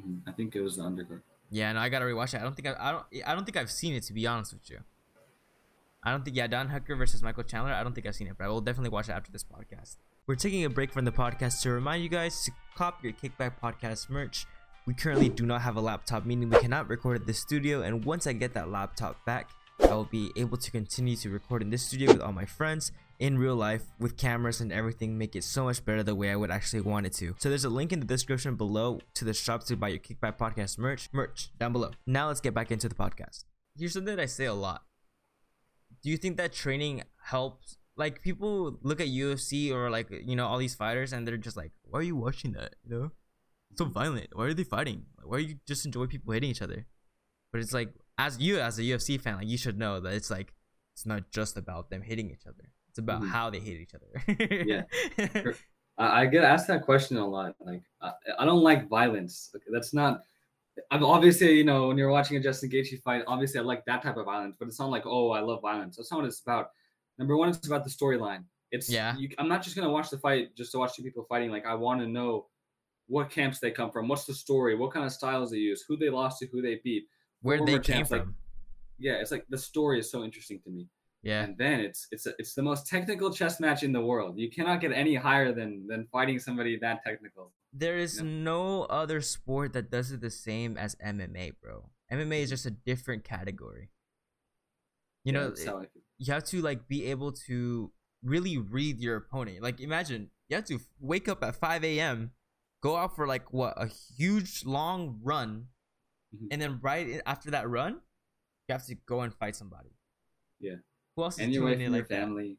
[0.00, 0.22] Mhm.
[0.26, 1.20] I think it was the undercard.
[1.50, 2.40] Yeah, no, I gotta rewatch it.
[2.40, 4.54] I don't think I, I don't I don't think I've seen it to be honest
[4.54, 4.78] with you.
[6.02, 7.72] I don't think yeah, Don Hooker versus Michael Chandler.
[7.74, 9.96] I don't think I've seen it, but I will definitely watch it after this podcast.
[10.28, 13.54] We're taking a break from the podcast to remind you guys to cop your Kickback
[13.60, 14.46] Podcast merch.
[14.86, 17.82] We currently do not have a laptop, meaning we cannot record at the studio.
[17.82, 19.50] And once I get that laptop back,
[19.82, 22.92] I will be able to continue to record in this studio with all my friends
[23.18, 26.36] in real life with cameras and everything, make it so much better the way I
[26.36, 27.34] would actually want it to.
[27.40, 30.38] So there's a link in the description below to the shop to buy your Kickback
[30.38, 31.08] Podcast merch.
[31.12, 31.90] Merch down below.
[32.06, 33.42] Now let's get back into the podcast.
[33.76, 34.82] Here's something that I say a lot.
[36.00, 37.76] Do you think that training helps?
[37.96, 41.56] Like people look at UFC or like you know all these fighters and they're just
[41.56, 42.74] like, why are you watching that?
[42.84, 43.10] You know,
[43.70, 44.28] it's so violent.
[44.32, 45.04] Why are they fighting?
[45.22, 46.86] Why are you just enjoy people hitting each other?
[47.52, 50.30] But it's like as you as a UFC fan, like you should know that it's
[50.30, 50.54] like
[50.94, 52.72] it's not just about them hitting each other.
[52.88, 53.28] It's about Mhm.
[53.28, 54.64] how they hit each other.
[54.66, 54.82] Yeah.
[55.98, 57.54] I, I get asked that question a lot.
[57.60, 59.50] Like, I, I don't like violence.
[59.52, 60.22] Like, That's not.
[60.90, 64.02] I'm obviously, you know, when you're watching a Justin Gaethje fight, obviously I like that
[64.02, 65.96] type of violence, but it's not like, oh, I love violence.
[65.96, 66.70] That's not what it's about.
[67.22, 68.44] Number one, it's about the storyline.
[68.72, 69.16] It's Yeah.
[69.16, 71.50] You, I'm not just gonna watch the fight just to watch two people fighting.
[71.50, 72.48] Like, I want to know
[73.06, 75.96] what camps they come from, what's the story, what kind of styles they use, who
[75.96, 77.04] they lost to, who they beat.
[77.42, 78.36] Where they came champs, like- from.
[78.98, 80.88] Yeah, it's like the story is so interesting to me.
[81.22, 81.44] Yeah.
[81.44, 84.38] And then it's it's it's the most technical chess match in the world.
[84.38, 87.52] You cannot get any higher than than fighting somebody that technical.
[87.72, 88.24] There is Yeah.
[88.26, 91.90] no other sport that does it the same as MMA, bro.
[92.10, 93.90] MMA is just a different category.
[95.24, 96.01] You Yeah, know, that's how I feel.
[96.18, 99.62] You have to like be able to really read your opponent.
[99.62, 102.32] Like imagine you have to wake up at 5 a.m.,
[102.82, 105.68] go out for like what a huge long run,
[106.34, 106.48] Mhm.
[106.50, 107.94] and then right after that run,
[108.68, 109.90] you have to go and fight somebody.
[110.60, 110.76] Yeah.
[111.16, 112.20] Who else is and away doing it like that?
[112.20, 112.58] family,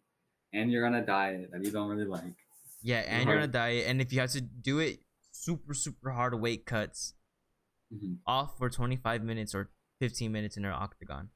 [0.52, 2.36] and you're on a diet that you don't really like.
[2.82, 5.00] Yeah, and you're on a diet, and if you have to do it
[5.32, 7.13] super super hard weight cuts
[7.92, 8.20] Mhm.
[8.28, 11.30] off for 25 minutes or 15 minutes in an octagon.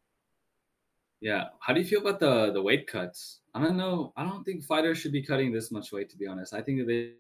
[1.22, 1.46] Yeah.
[1.60, 3.40] How do you feel about the the weight cuts?
[3.54, 4.14] I don't know.
[4.16, 6.10] I don't think fighters should be cutting this much weight.
[6.12, 7.14] To be honest, I think that they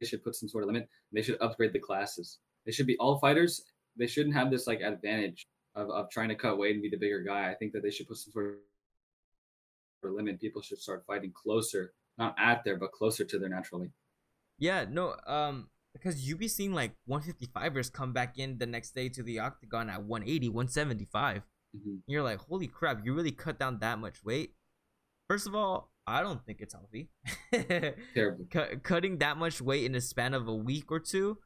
[0.00, 0.88] they should put some sort of limit.
[1.12, 2.38] They should upgrade the classes.
[2.64, 3.62] They should be all fighters.
[3.96, 6.96] They shouldn't have this like advantage of, of trying to cut weight and be the
[6.96, 7.50] bigger guy.
[7.50, 8.58] I think that they should put some sort
[10.04, 10.40] of limit.
[10.40, 13.90] People should start fighting closer, not at there, but closer to their natural weight.
[14.58, 19.08] Yeah, no, um, because you be seeing like 155ers come back in the next day
[19.10, 21.42] to the octagon at 180, 175.
[21.74, 22.02] Mhm.
[22.06, 24.54] You're like, holy crap, you really cut down that much weight.
[25.28, 27.08] First of all, I don't think it's healthy.
[28.14, 28.44] Terrible.
[28.50, 31.38] Cut, cutting that much weight in a span of a week or two,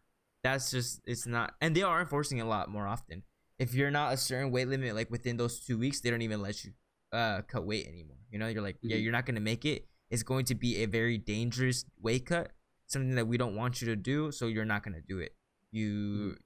[0.43, 1.55] that's just it's not.
[1.61, 3.23] And they are enforcing it a lot more often.
[3.61, 6.43] If you're not a certain weight limit, like within those two weeks, they don't even
[6.43, 6.73] let you
[7.13, 8.17] uh cut weight anymore.
[8.31, 9.03] You know, you're like, yeah, Mhm.
[9.05, 9.89] you're not gonna make it.
[10.11, 12.51] It's going to be a very dangerous weight cut,
[12.87, 15.37] something that we don't want you to do, so you're not gonna do it.
[15.71, 16.37] You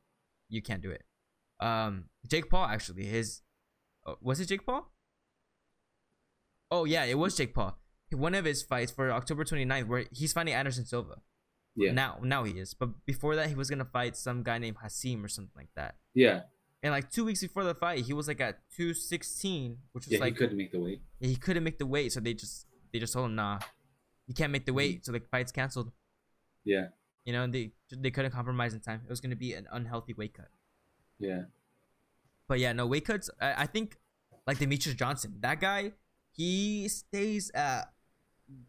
[0.50, 1.02] you can't do it.
[1.60, 3.40] Um, Jake Paul actually, his
[4.06, 4.90] uh, was it Jake Paul?
[6.70, 7.76] Oh yeah, it was Jake Paul.
[8.12, 11.20] One of his fights for October 29th, where he's fighting Anderson Silva.
[11.74, 11.92] Yeah.
[11.92, 12.74] Now, now he is.
[12.74, 15.96] But before that, he was gonna fight some guy named Hasim or something like that.
[16.14, 16.42] Yeah.
[16.82, 20.18] And like two weeks before the fight, he was like at 216, which was Yeah.
[20.20, 21.02] like he couldn't make the weight.
[21.20, 23.60] he couldn't make the weight, so they just they just told him nah,
[24.26, 25.92] you can't make the weight, so the fight's canceled.
[26.64, 26.88] Yeah.
[27.24, 29.00] You know, and they they couldn't compromise in time.
[29.04, 30.48] It was gonna be an unhealthy weight cut.
[31.18, 31.44] Yeah.
[32.52, 33.30] But yeah, no weight cuts.
[33.40, 33.96] I, I think
[34.46, 35.92] like Demetrious Johnson, that guy,
[36.32, 37.90] he stays at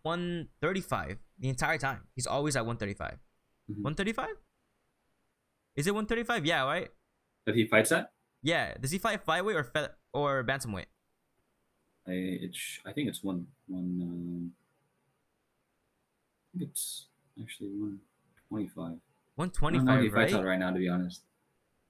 [0.03, 1.99] 135 the entire time.
[2.15, 3.19] He's always at 135.
[3.69, 3.83] Mhm.
[3.83, 4.29] 135?
[5.75, 6.45] Is it 135?
[6.45, 6.87] Yeah, right.
[7.45, 8.13] that he fights at.
[8.41, 10.85] Yeah, does he fight flyweight or fe- or bantamweight?
[12.07, 13.99] I it's I think it's one one.
[14.01, 14.51] Um,
[16.55, 17.07] I think it's
[17.41, 17.99] actually one
[18.47, 18.95] twenty five.
[19.35, 19.87] One twenty five.
[19.89, 20.39] I don't know who twenty he fights right?
[20.39, 21.23] at right now, to be honest.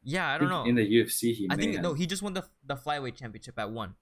[0.04, 0.66] Yeah, I don't know.
[0.66, 1.84] In the UFC, he I think have.
[1.84, 3.96] no, he just won the the flyweight championship at one.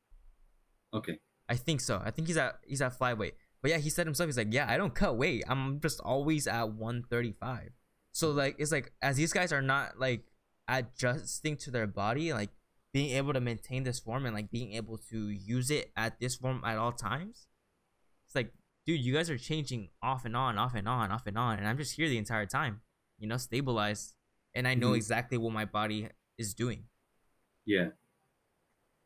[0.94, 1.20] Okay.
[1.48, 2.02] I think so.
[2.04, 3.34] I think he's at he's at flyweight.
[3.62, 5.44] But yeah, he said himself, he's like, yeah, I don't cut weight.
[5.48, 7.70] I'm just always at 135.
[8.12, 10.24] So like, it's like as these guys are not like
[10.68, 12.50] adjusting to their body, like
[12.94, 16.36] being able to maintain this form and like being able to use it at this
[16.36, 17.48] form at all times.
[18.26, 18.52] It's like,
[18.86, 21.68] dude, you guys are changing off and on, off and on, off and on, and
[21.68, 22.82] I'm just here the entire time,
[23.18, 24.14] you know, stabilized,
[24.56, 24.98] and I know Mhm.
[24.98, 26.88] exactly what my body is doing.
[27.66, 27.90] Yeah.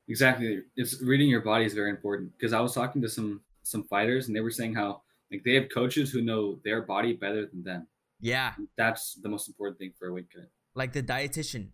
[0.08, 0.62] Exactly.
[0.76, 4.28] It's reading your body is very important because I was talking to some some fighters
[4.28, 7.64] and they were saying how like they have coaches who know their body better than
[7.64, 7.88] them.
[8.20, 10.50] Yeah, That's the most important thing for a weight cut.
[10.76, 11.72] like the dietitian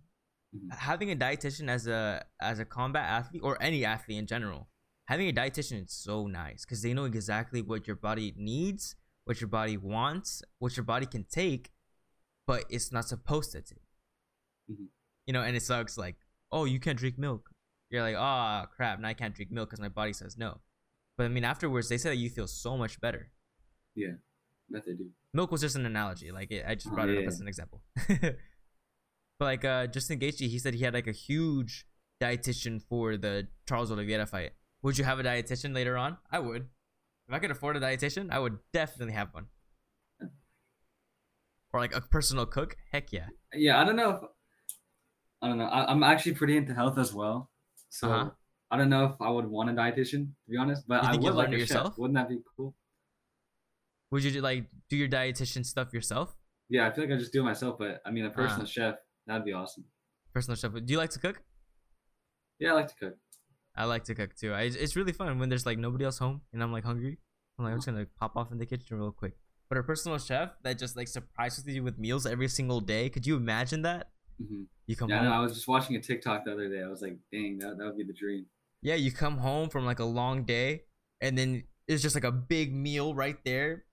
[0.55, 0.71] Mhm.
[0.73, 4.69] having a dietitian as a as a combat athlete or any athlete in general
[5.07, 8.95] having a dietitian is so nice because they know exactly what your body needs
[9.25, 11.71] what your body wants what your body can take
[12.51, 13.85] but it's not supposed to take
[14.71, 14.87] Mhm.
[15.27, 16.17] you know and it sucks like
[16.55, 17.43] oh you can't drink milk
[17.89, 20.51] you're like oh crap now i can't drink milk because my body says no
[21.17, 23.23] but i mean afterwards they say that you feel so much better
[24.03, 24.15] Yeah.
[24.73, 25.07] That they do.
[25.39, 26.29] milk was just an analogy.
[26.39, 27.79] Like it, I just Oh, brought it up as an example.
[29.39, 31.73] but like uh, Justin Gaethje, he said he had like a huge
[32.23, 33.33] dietitian for the
[33.67, 34.51] Charles Oliveira fight.
[34.83, 36.17] Would you have a dietitian later on?
[36.31, 36.63] I would.
[37.27, 39.47] If I could afford a dietitian, I would definitely have one.
[41.73, 42.75] Or like a personal cook.
[42.91, 43.27] Heck yeah.
[43.53, 44.19] Yeah, I don't know if
[45.41, 45.65] I don't know.
[45.65, 47.49] I, I'm actually pretty into health as well.
[47.89, 48.29] So Uh-huh.
[48.69, 51.33] I don't know if I would want a dietitian to be honest, but I would
[51.33, 51.69] like a it chef.
[51.69, 51.97] yourself?
[51.97, 52.75] Wouldn't that be cool?
[54.11, 56.35] Would you do, like do your dietitian stuff yourself?
[56.69, 58.41] Yeah, I feel like I just do it myself, but I mean, a Uh-huh.
[58.41, 58.95] personal chef
[59.27, 59.85] that'd be awesome.
[60.33, 60.71] Personal chef.
[60.73, 61.43] Do you like to cook?
[62.59, 63.15] Yeah, I like to cook.
[63.75, 64.53] I like to cook too.
[64.53, 67.17] I, it's really fun when there's like nobody else home and I'm like hungry.
[67.57, 69.35] I'm like, I'm just gonna pop off in the kitchen real quick.
[69.71, 73.07] But a personal chef that just like surprises you with meals every single day.
[73.07, 74.09] Could you imagine that?
[74.37, 75.27] hmm You come Yeah, I, home.
[75.29, 76.83] know, I was just watching a TikTok the other day.
[76.83, 78.47] I was like, dang, that, that would be the dream.
[78.81, 80.83] Yeah, you come home from like a long day
[81.21, 83.85] and then it's just like a big meal right there.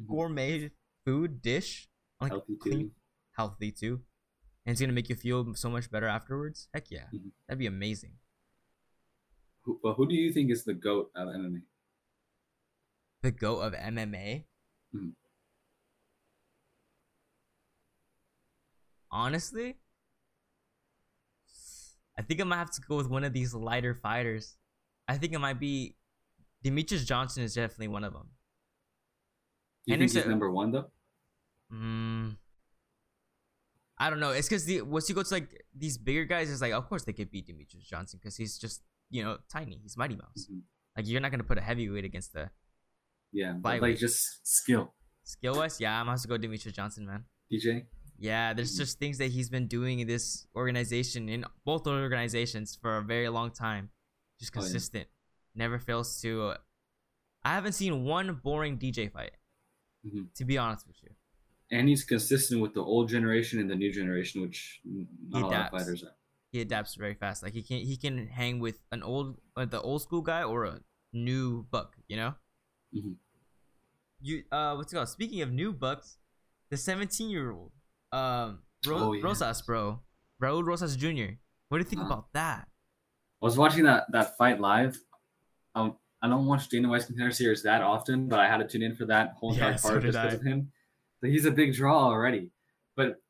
[0.00, 0.06] Mhm.
[0.08, 0.70] Gourmet
[1.04, 1.90] food dish.
[2.18, 2.90] Like Healthy clean, too.
[3.36, 4.00] healthy too.
[4.64, 6.68] And it's gonna make you feel so much better afterwards.
[6.72, 7.12] Heck yeah.
[7.12, 7.32] Mhm.
[7.46, 8.14] That'd be amazing.
[9.64, 11.60] Who, but who do you think is the goat of MMA?
[13.20, 14.46] The goat of MMA.
[14.94, 15.12] Mhm.
[19.16, 19.76] Honestly,
[22.18, 24.58] I think I might have to go with one of these lighter fighters.
[25.08, 25.96] I think it might be
[26.62, 28.28] Demetrious Johnson is definitely one of them.
[29.86, 30.90] You Henry think he's number one though?
[31.72, 32.36] Mm,
[33.98, 34.32] I don't know.
[34.32, 37.04] It's because the once you go to like these bigger guys, it's like of course
[37.04, 39.80] they could beat Demetrious Johnson because he's just you know tiny.
[39.82, 40.46] He's Mighty Mouse.
[40.52, 40.60] Mhm.
[40.94, 42.50] Like you're not gonna put a heavyweight against the
[43.32, 44.94] Yeah, but like just skill.
[45.24, 45.80] skill wise.
[45.80, 47.24] Yeah, I'm gonna have to go Demetrious Johnson, man.
[47.50, 47.86] DJ.
[48.18, 48.78] Yeah, there's Mhm.
[48.78, 53.28] just things that he's been doing in this organization, in both organizations, for a very
[53.28, 53.90] long time.
[54.38, 54.62] Just Oh, yeah.
[54.62, 55.08] consistent,
[55.54, 56.54] never fails to.
[57.42, 59.36] I haven't seen one boring DJ fight,
[60.04, 60.32] Mhm.
[60.34, 61.14] to be honest with you.
[61.70, 65.66] And he's consistent with the old generation and the new generation, which not a lot
[65.66, 66.16] of fighters are.
[66.52, 67.42] He adapts very fast.
[67.42, 70.64] Like he can he can hang with an old like the old school guy or
[70.64, 71.96] a new buck.
[72.08, 72.34] You know.
[72.94, 73.18] Mhm.
[74.20, 75.08] You uh, what's it called?
[75.08, 76.18] Speaking of new bucks,
[76.70, 77.72] the 17 year old
[78.12, 79.24] um Ro- Oh, yeah.
[79.24, 80.00] Rosas, bro,
[80.40, 81.34] Raul Rosas Jr.
[81.68, 82.06] What do you think Uh.
[82.06, 82.68] about that?
[83.42, 84.96] I was watching that that fight live.
[85.74, 88.82] Um, I don't watch Dana White's contender series that often, but I had to tune
[88.82, 90.72] in for that whole entire Yeah, part did just because of him.
[91.20, 92.50] So he's a big draw already.
[92.96, 93.20] But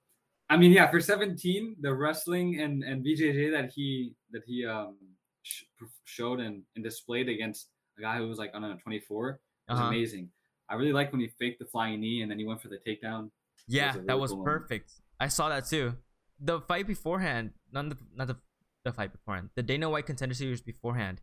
[0.49, 4.97] I mean, yeah, for 17, the wrestling and and BJJ that he that he um
[5.43, 5.65] sh-
[6.05, 7.69] showed and, and displayed against
[7.99, 9.89] a guy who was like on a know 24 was Uh-huh.
[9.89, 10.31] amazing.
[10.69, 12.79] I really like when he faked the flying knee and then he went for the
[12.87, 13.31] takedown.
[13.69, 14.93] Yeah, was that was cool perfect.
[15.19, 15.95] I saw that too.
[16.39, 18.37] The fight beforehand, not the not the,
[18.85, 19.51] the fight beforehand.
[19.57, 21.21] The Dana White contender series beforehand.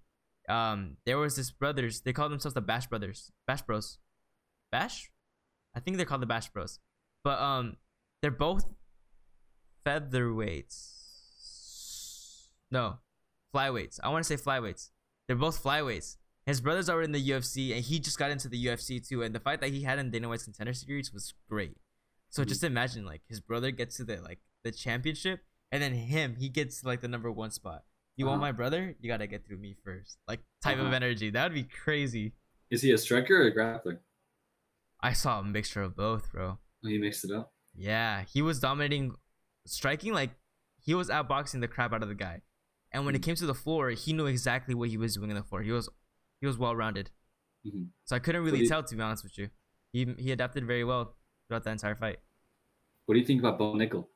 [0.49, 2.01] Um, there was this brothers.
[2.01, 3.99] They called themselves the Bash Brothers, Bash Bros,
[4.71, 5.11] Bash.
[5.75, 6.79] I think they're called the Bash Bros.
[7.23, 7.77] But um,
[8.21, 8.65] they're both
[9.85, 10.89] featherweights.
[12.71, 12.97] No,
[13.55, 13.99] flyweights.
[14.03, 14.89] I want to say flyweights.
[15.27, 16.17] They're both flyweights.
[16.45, 19.23] His brothers are in the UFC, and he just got into the UFC too.
[19.23, 21.77] And the fight that he had in Dana White's contender series was great.
[22.33, 22.47] So Mhm.
[22.47, 26.49] just imagine like his brother gets to the like the championship, and then him he
[26.49, 27.85] gets to, like the number one spot.
[28.15, 28.47] You want Uh-huh.
[28.47, 28.95] my brother?
[28.99, 30.17] You gotta get through me first.
[30.27, 30.95] Like type of Uh-huh.
[30.95, 31.29] energy.
[31.29, 32.33] That would be crazy.
[32.71, 33.99] Is he a striker or a grappler?
[34.99, 36.57] I saw a mixture of both, bro.
[36.83, 37.53] Oh, he mixed it up.
[37.75, 39.15] Yeah, he was dominating
[39.67, 40.11] striking.
[40.13, 40.31] Like
[40.81, 42.41] he was outboxing the crap out of the guy,
[42.91, 43.25] and when it Mhm.
[43.25, 45.61] came to the floor, he knew exactly what he was doing on the floor.
[45.61, 45.87] He was
[46.41, 47.11] he was well rounded,
[47.63, 47.89] Mhm.
[48.05, 49.51] so I couldn't really you- tell to be honest with you.
[49.91, 51.15] He he adapted very well
[51.53, 52.17] throughout the entire fight.
[53.05, 54.07] What do you think about Bo Nickal?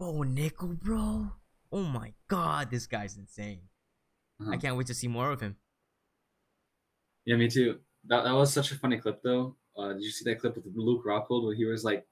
[0.00, 1.32] Oh, Nickal, bro.
[1.72, 3.62] Oh my god, this guy's insane.
[4.40, 4.52] Uh-huh.
[4.52, 5.56] I can't wait to see more of him.
[7.24, 7.80] Yeah, me too.
[8.06, 9.56] That, that was such a funny clip, though.
[9.76, 12.06] Uh, did you see that clip with Luke Rockhold where he was like,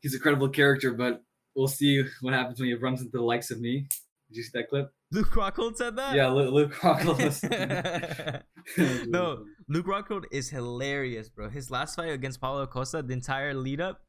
[0.00, 1.22] he's a credible character, but
[1.56, 3.86] we'll see what happens when he runs into the likes of me.
[4.30, 4.92] Did you see that clip?
[5.10, 6.14] Luke Rockhold said that?
[6.14, 7.24] Yeah, Lu- Luke Rockhold.
[7.24, 9.44] Was, It was really no.
[9.68, 11.48] Luke Rockhold is hilarious, bro.
[11.48, 14.02] His last fight against Paulo Costa, the entire lead up,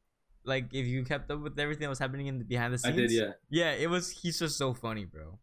[0.44, 2.94] like if you kept up with everything that was happening in the behind the scenes.
[2.94, 3.30] I did, yeah.
[3.50, 4.10] Yeah, it was.
[4.10, 5.40] He's just so funny, bro.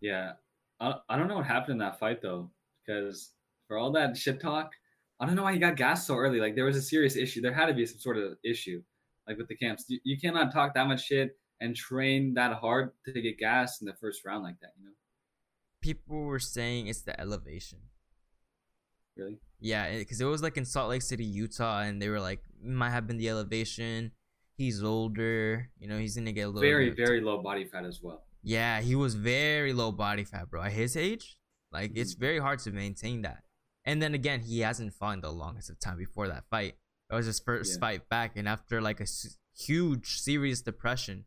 [0.00, 0.32] Yeah.
[0.80, 2.50] I, I don't know what happened in that fight, though,
[2.84, 3.30] because
[3.68, 4.72] for all that shit talk,
[5.20, 6.40] I don't know why he got gassed so early.
[6.40, 7.40] Like, there was a serious issue.
[7.42, 8.82] There had to be some sort of issue,
[9.28, 9.84] like with the camps.
[9.88, 13.86] You, you cannot talk that much shit and train that hard to get gas in
[13.86, 14.92] the first round like that, you know?
[15.80, 17.78] People were saying it's the elevation.
[19.16, 19.38] Really?
[19.60, 22.90] Yeah, because it was like in Salt Lake City, Utah, and they were like, might
[22.90, 24.12] have been the elevation.
[24.56, 25.98] He's older, you know.
[25.98, 28.24] He's gonna get a little Very, very low body fat as well.
[28.42, 30.62] Yeah, he was very low body fat, bro.
[30.62, 31.38] At his age,
[31.72, 32.20] like it's mm-hmm.
[32.20, 33.42] very hard to maintain that.
[33.84, 36.76] And then again, he hasn't fought in the longest of time before that fight.
[37.10, 37.80] It was his first Yeah.
[37.80, 39.06] fight back, and after like a
[39.56, 41.24] huge, serious depression,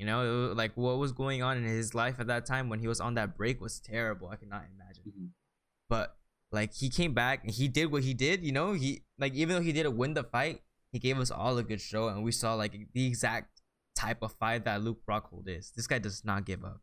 [0.00, 2.68] you know, it wa- like what was going on in his life at that time
[2.70, 4.28] when he was on that break was terrible.
[4.28, 5.04] I cannot imagine.
[5.06, 5.28] Mhm.
[5.88, 6.16] But
[6.50, 8.42] like he came back and he did what he did.
[8.42, 11.56] You know, he like even though he didn't win the fight, he gave us all
[11.58, 13.60] a good show, and we saw like the exact
[13.94, 15.70] type of fight that Luke Rockhold is.
[15.76, 16.80] This guy does not give up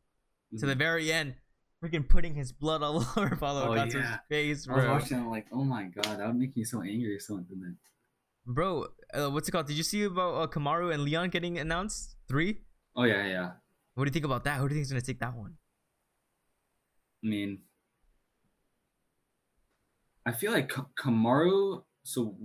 [0.59, 0.77] to the Mhm.
[0.77, 1.35] very end,
[1.83, 4.19] freaking putting his blood all over Paulo Oh, yeah.
[4.29, 4.93] face, I was bro.
[4.93, 7.59] watching, I'm like, oh my god, that would make me so angry if someone did
[7.61, 7.75] that.
[8.45, 9.67] Bro, uh, what's it called?
[9.67, 12.15] Did you see about uh, Kamaru and Leon getting announced?
[12.29, 12.61] Three?
[12.97, 13.51] Oh yeah, yeah.
[13.93, 14.57] What do you think about that?
[14.57, 15.53] Who do you think is gonna take that one?
[17.23, 17.59] I mean,
[20.25, 21.83] I feel like Ka- Kamaru.
[22.03, 22.35] So,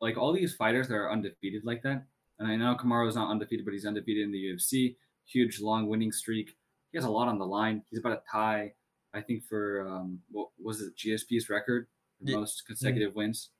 [0.00, 2.04] like all these fighters that are undefeated like that,
[2.38, 4.96] and I know Kamaru is not undefeated, but he's undefeated in the UFC.
[5.26, 6.56] Huge long winning streak.
[6.90, 7.82] He has a lot on the line.
[7.90, 8.72] He's about to tie,
[9.14, 11.86] I think, for um, what was it, GSP's record,
[12.20, 13.50] the most consecutive wins.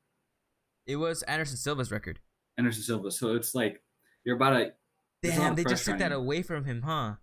[0.87, 2.19] It was Anderson Silva's record.
[2.59, 3.11] Anderson Silva.
[3.13, 3.81] So it's like
[4.25, 4.67] you're about to.
[4.67, 4.71] a
[5.31, 6.17] Damn, of they just took that you.
[6.17, 7.15] away from him, huh?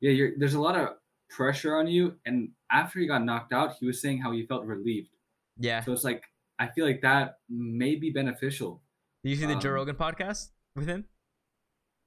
[0.00, 0.88] Yeah, you're, there's a lot of
[1.30, 4.64] pressure on you, and after he got knocked out, he was saying how he felt
[4.64, 5.10] relieved.
[5.58, 5.82] Yeah.
[5.84, 6.24] So it's like
[6.58, 8.82] I feel like that may be beneficial.
[9.22, 11.04] Did you see the Joe um, Rogan podcast with him?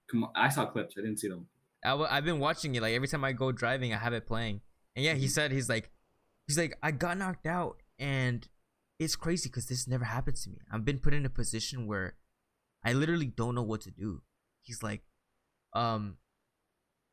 [0.10, 0.96] Come on, I saw clips.
[0.98, 1.48] I didn't see them.
[1.84, 2.82] I w- I've been watching it.
[2.82, 4.62] Like every time I go driving, I have it playing.
[4.96, 5.30] And yeah, he Mhm.
[5.30, 5.92] said he's like,
[6.48, 8.48] he's like, I got knocked out, and
[9.00, 10.58] it's crazy because this never happened to me.
[10.72, 12.16] I've been put in a position where
[12.84, 14.22] I literally don't know what to do.
[14.62, 15.02] He's like,
[15.76, 16.18] um,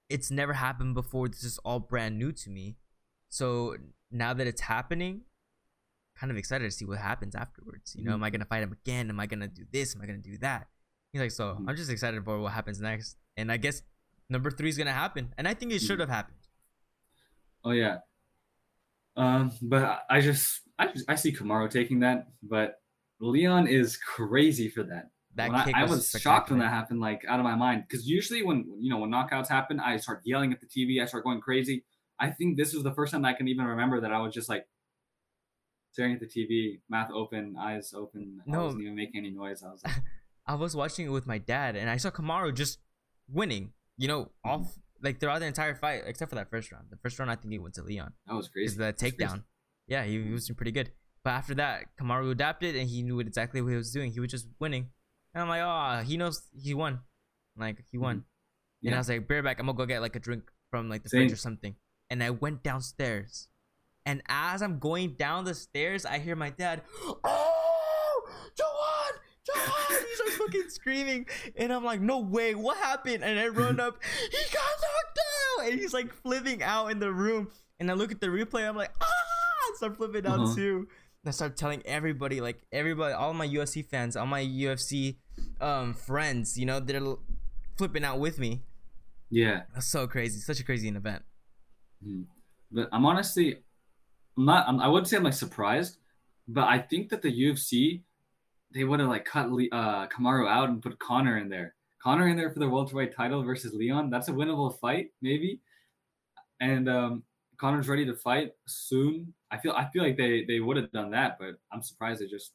[0.08, 1.28] it's never happened before.
[1.28, 2.76] This is all brand new to me.
[3.28, 3.76] So
[4.10, 5.22] now that it's happening,
[6.14, 7.94] kind of excited to see what happens afterwards.
[7.96, 8.14] You know, Mhm.
[8.14, 9.08] am I gonna fight him again?
[9.10, 9.96] Am I gonna do this?
[9.96, 10.68] Am I gonna do that?
[11.12, 11.68] He's like, so Mhm.
[11.68, 13.16] I'm just excited for what happens next.
[13.36, 13.82] And I guess
[14.28, 16.02] number three is gonna happen, and I think it should Mhm.
[16.02, 16.38] have happened.
[17.64, 18.00] Oh yeah.
[19.16, 22.82] Um, but I- just I just, I see Kamaru taking that, but
[23.20, 25.10] Leon is crazy for that.
[25.34, 27.54] That When I, kick I was, was shocked when that happened, like out of my
[27.54, 27.84] mind.
[27.88, 31.02] Because usually when you know when knockouts happen, I start yelling at the TV.
[31.02, 31.84] I start going crazy.
[32.20, 34.48] I think this was the first time I can even remember that I was just
[34.48, 34.66] like
[35.92, 38.40] staring at the TV, mouth open, eyes open.
[38.46, 38.60] No.
[38.60, 39.62] I wasn't even making any noise.
[39.62, 39.94] I was like,
[40.46, 42.78] I was watching it with my dad, and I saw Kamaru just
[43.28, 43.72] winning.
[43.98, 44.48] You know, Mm-hmm.
[44.50, 46.86] off like throughout the entire fight, except for that first round.
[46.90, 48.12] The first round, I think he went to Leon.
[48.26, 48.76] that was crazy.
[48.76, 49.42] the takedown.
[49.88, 50.92] Yeah, he, he was doing pretty good.
[51.24, 54.12] But after that, Kamaru adapted, and he knew exactly what he was doing.
[54.12, 54.90] He was just winning,
[55.34, 57.00] and I'm like, oh, he knows he won.
[57.56, 58.10] Like he won.
[58.10, 58.88] And Mm-hmm.
[58.88, 58.94] Yeah.
[58.96, 59.60] I was like, bear back.
[59.60, 61.20] I'm gonna go get like a drink from like the Same.
[61.20, 61.76] fridge or something.
[62.10, 63.48] And I went downstairs.
[64.04, 66.82] And as I'm going down the stairs, I hear my dad,
[67.24, 68.28] Oh,
[68.58, 70.04] Johan, Johan.
[70.08, 71.26] He's like fucking screaming.
[71.56, 73.22] And I'm like, no way, what happened?
[73.22, 73.98] And I run up,
[74.30, 75.18] he got knocked
[75.60, 75.70] out.
[75.70, 77.50] And he's like flipping out in the room.
[77.78, 80.54] And I look at the replay, I'm like, ah, I start flipping out Uh-huh.
[80.56, 80.88] too.
[81.24, 85.16] And I start telling everybody, like everybody, all my UFC fans, all my UFC
[85.60, 87.14] um friends, you know, they're
[87.76, 88.62] flipping out with me.
[89.30, 89.62] Yeah.
[89.72, 90.40] That's so crazy.
[90.40, 91.22] Such a crazy event.
[92.04, 92.26] Mhm.
[92.72, 93.58] But I'm honestly,
[94.36, 94.66] I'm not.
[94.68, 95.98] I'm, I wouldn't say I'm like surprised,
[96.48, 98.02] but I think that the UFC,
[98.74, 101.74] they would have like cut uh, Kamaru out and put Conor in there.
[102.02, 104.10] Conor in there for the welterweight title versus Leon.
[104.10, 105.60] That's a winnable fight, maybe.
[106.60, 107.22] And um,
[107.58, 109.34] Conor's ready to fight soon.
[109.53, 109.72] I feel.
[109.72, 112.53] I feel like they they would have done that, but I'm surprised they just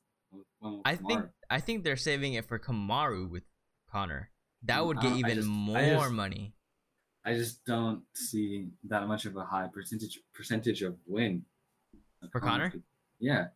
[0.84, 1.08] I Kamaru.
[1.08, 3.44] think I think they're saving it for Kamaru with
[3.90, 4.32] Conor.
[4.64, 6.54] That would get even just- more I just- money.
[7.24, 11.46] I just don't see that much of a high percentage percentage of win
[12.32, 12.72] For Conor?
[12.72, 12.84] could-
[13.20, 13.48] Yeah,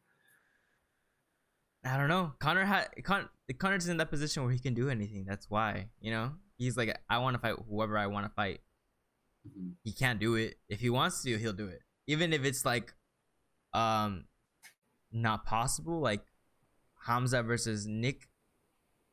[1.84, 2.34] I don't know.
[2.40, 5.26] Conor had Con- Conor's in that position where he can do anything.
[5.26, 8.62] That's why, you know, he's like, I want to fight whoever I want to fight.
[9.48, 9.74] Mhm.
[9.84, 10.60] He can't do it.
[10.70, 11.82] If he wants to, he'll do it.
[12.08, 12.94] Even if it's like,
[13.74, 14.26] um,
[15.12, 16.00] not possible.
[16.00, 16.22] Like
[17.06, 18.30] Hamza versus Nick,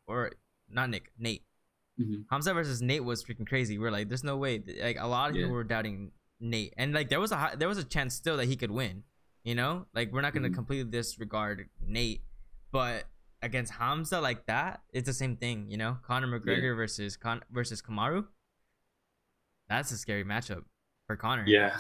[0.07, 0.33] or
[0.69, 1.45] not Nick, Nate.
[2.01, 2.25] Mhm.
[2.31, 3.79] Hamza versus Nate was freaking crazy.
[3.79, 4.63] We're like, there's no way.
[4.81, 7.79] Like a lot of people were doubting Nate, and like there was a there was
[7.79, 9.03] a chance still that he could win.
[9.45, 10.55] You know, like we're not gonna Mhm.
[10.55, 12.23] completely disregard Nate,
[12.71, 13.05] but
[13.43, 15.71] against Hamza like that, it's the same thing.
[15.71, 18.27] You know, Conor McGregor versus Con versus Kamaru.
[19.69, 20.65] That's a scary matchup
[21.07, 21.45] for Conor.
[21.47, 21.79] yeah.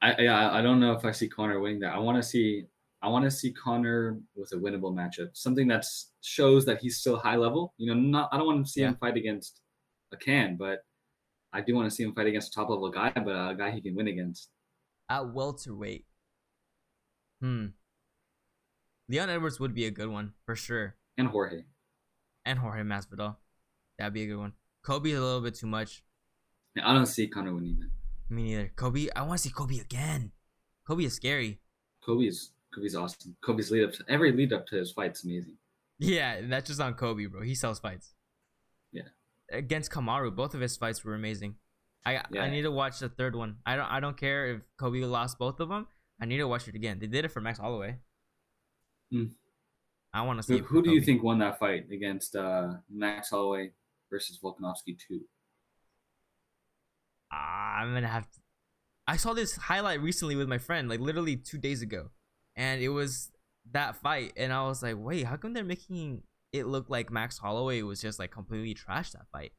[0.00, 1.94] I yeah I don't know if I see Conor winning that.
[1.94, 2.64] I want to see
[3.02, 5.84] I want to see Conor with a winnable matchup, something that
[6.20, 7.74] shows that he's still high level.
[7.78, 9.60] You know, not I don't want to see him fight against
[10.12, 10.84] a can, but
[11.52, 13.70] I do want to see him fight against a top level guy, but a guy
[13.70, 14.50] he can win against.
[15.08, 16.04] At welterweight.
[17.40, 17.66] Hmm.
[19.08, 20.96] Leon Edwards would be a good one for sure.
[21.16, 21.62] And Jorge.
[22.44, 23.36] And Jorge Masvidal.
[23.98, 24.52] That'd be a good one.
[24.82, 26.02] Colby's a little bit too much.
[26.74, 27.90] Yeah, I don't see Conor winning that.
[28.30, 28.72] Me neither.
[28.76, 30.32] Colby, I want to see Colby again.
[30.86, 31.60] Colby is scary.
[32.04, 33.36] Colby's Colby's awesome.
[33.44, 35.56] Colby's lead up to every lead up to his fight's amazing.
[35.98, 37.42] Yeah, and that's just on Colby, bro.
[37.42, 38.12] He sells fights.
[38.92, 39.08] Yeah.
[39.50, 41.56] Against Kamaru, both of his fights were amazing.
[42.06, 42.42] I Yeah.
[42.42, 43.56] I need to watch the third one.
[43.66, 45.86] I don't I don't care if Colby lost both of them.
[46.20, 46.98] I need to watch it again.
[46.98, 47.96] They did it for Max Holloway.
[49.10, 49.26] Hmm.
[50.12, 50.58] I want to see.
[50.58, 53.72] Who, who do you think won that fight against uh, Max Holloway
[54.10, 55.20] versus Volkanovski two?
[57.30, 58.40] I'm gonna have to.
[59.06, 62.10] I saw this highlight recently with my friend, like literally two days ago,
[62.56, 63.30] and it was
[63.72, 66.22] that fight, and I was like, wait, how come they're making
[66.52, 69.52] it look like Max Holloway was just like completely trashed that fight?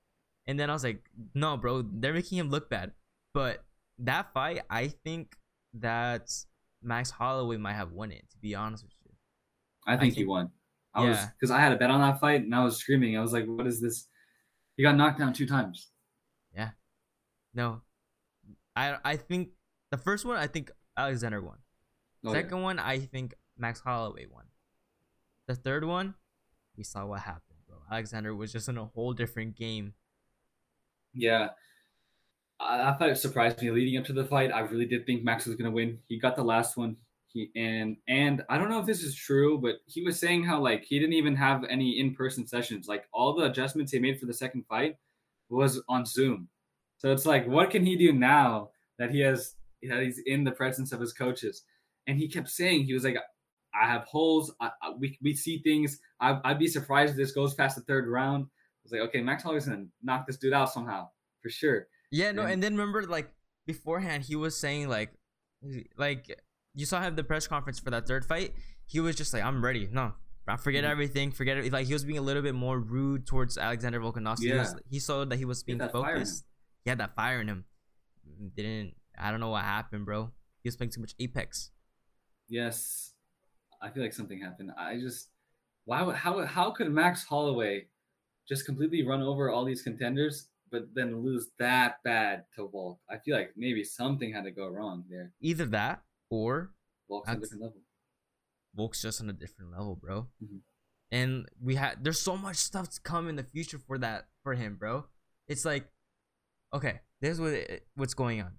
[0.47, 1.03] And then I was like,
[1.35, 2.91] no, bro, they're making him look bad.
[3.33, 3.63] But
[3.99, 5.35] that fight, I think
[5.75, 6.31] that
[6.81, 8.25] Max Holloway might have won it.
[8.31, 9.11] To be honest with you,
[9.85, 10.49] I think he think- won.
[10.91, 11.27] I was yeah.
[11.39, 13.15] because I had a bet on that fight and I was screaming.
[13.15, 14.07] I was like, "What is this?"
[14.75, 15.91] He got knocked down two times.
[17.59, 17.81] No,
[18.73, 19.49] I I think
[19.91, 21.57] the first one, I think Alexander won.
[22.23, 22.41] Oh, yeah.
[22.41, 24.45] Second one, I think Max Holloway won.
[25.47, 26.15] The third one,
[26.77, 27.79] we saw what happened, bro.
[27.91, 29.93] Alexander was just in a whole different game.
[31.13, 31.49] Yeah.
[32.61, 34.53] I, I thought it surprised me leading up to the fight.
[34.53, 35.99] I really did think Max was gonna win.
[36.07, 36.95] He got the last one.
[37.27, 40.61] He and and I don't know if this is true, but he was saying how
[40.61, 42.87] like he didn't even have any in-person sessions.
[42.87, 44.95] Like all the adjustments he made for the second fight
[45.49, 46.47] was on Zoom.
[46.99, 48.69] So it's like, what can he do now
[48.99, 51.63] that he has that he's in the presence of his coaches?
[52.07, 53.17] And he kept saying he was like,
[53.73, 54.53] I have holes.
[54.61, 55.99] I, I, we we see things.
[56.19, 58.45] I, I'd be surprised if this goes past the third round.
[58.45, 61.09] I was like, okay, Max Holloway's gonna knock this dude out somehow
[61.41, 61.87] for sure.
[62.11, 63.29] Yeah, no, And- and then remember like
[63.67, 65.11] beforehand he was saying like
[65.97, 66.41] like
[66.73, 68.53] you saw him at the press conference for that third fight.
[68.85, 69.87] He was just like, I'm ready.
[69.91, 70.13] No.
[70.47, 70.89] I Forget Mhm.
[70.89, 71.31] everything.
[71.31, 71.71] Forget it.
[71.71, 74.45] Like he was being a little bit more rude towards Alexander Volkanovski.
[74.45, 74.79] He, was, Yeah.
[74.89, 76.43] he saw that he was being had that fire focused.
[76.89, 77.65] He had that fire in him.
[78.55, 80.31] Didn't I don't know what happened, bro.
[80.63, 81.69] He was playing too much Apex.
[82.47, 83.13] Yes,
[83.79, 84.71] I feel like something happened.
[84.75, 85.29] I just
[85.85, 87.85] why would how how could Max Holloway
[88.47, 92.99] just completely run over all these contenders, but then lose that bad to Volk?
[93.07, 95.31] I feel like maybe something had to go wrong there.
[95.41, 96.71] Either that or
[97.07, 97.81] Volk's on a different level.
[98.75, 100.27] Volk's just on a different level, bro.
[100.43, 100.61] Mhm.
[101.11, 104.55] And we had there's so much stuff to come in the future for that for
[104.55, 105.05] him, bro.
[105.47, 105.91] It's like,
[106.73, 108.57] okay, this is what it- what's going on.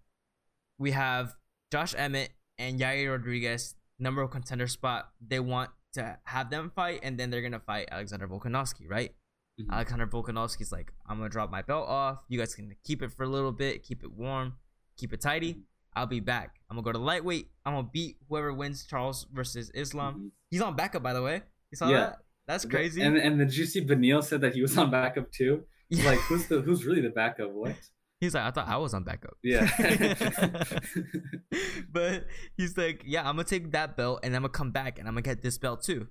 [0.79, 1.37] We have
[1.71, 5.13] Josh Emmett and Yair Rodriguez, number one contender spot.
[5.21, 9.15] They want to have them fight, and then they're gonna fight Alexander Volkanovski, right?
[9.61, 9.71] Mhm.
[9.71, 12.21] Alexander Volkanovski's like, I'm gonna drop my belt off.
[12.29, 14.57] You guys can keep it for a little bit, keep it warm,
[14.97, 15.65] keep it tidy.
[15.95, 16.61] I'll be back.
[16.71, 17.51] I'm gonna go to lightweight.
[17.67, 20.15] I'm gonna beat whoever wins Charles versus Islam.
[20.15, 20.31] Mhm.
[20.51, 21.43] He's on backup, by the way.
[21.73, 22.01] You saw Yeah.
[22.01, 22.19] that?
[22.47, 23.03] That's crazy.
[23.03, 25.67] And and did you see Beneil said that he was on backup too?
[25.89, 26.11] He's Yeah.
[26.13, 27.51] like, who's the who's really the backup?
[27.51, 27.77] What?
[28.21, 29.37] He's like, I thought I was on backup.
[29.43, 29.66] Yeah.
[31.93, 35.09] but he's like, yeah, I'm gonna take that belt and I'm gonna come back and
[35.09, 36.09] I'm gonna get this belt too.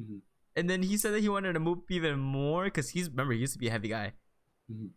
[0.00, 0.20] Mhm.
[0.54, 3.40] And then he said that he wanted to move even more because he's remember he
[3.40, 4.12] used to be a heavy guy.
[4.70, 4.90] Mhm.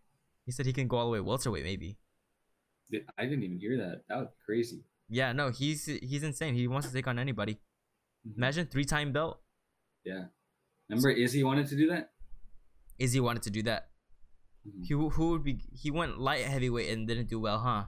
[0.45, 1.97] He said he can go all the way welterweight maybe.
[3.17, 4.03] I didn't even hear that.
[4.09, 4.83] That was crazy.
[5.09, 6.53] Yeah, no, he's he's insane.
[6.53, 7.59] He wants to take on anybody.
[8.27, 8.37] Mhm.
[8.37, 9.41] Imagine three time belt.
[10.03, 10.25] Yeah.
[10.89, 12.11] Remember, Izzy wanted to do that.
[12.99, 13.89] Izzy wanted to do that.
[14.83, 17.85] He who would be he went light heavyweight and didn't do well, huh?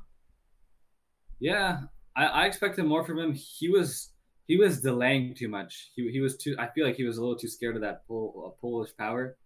[1.40, 1.82] Yeah,
[2.16, 3.34] I, I expected more from him.
[3.34, 4.12] He was
[4.48, 5.92] he was delaying too much.
[5.96, 6.56] He, he was too.
[6.58, 9.38] I feel like he was a little too scared of that Pol, uh, Polish power.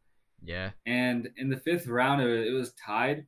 [0.44, 0.72] Yeah.
[0.86, 3.26] And in the fifth round, it it was tied.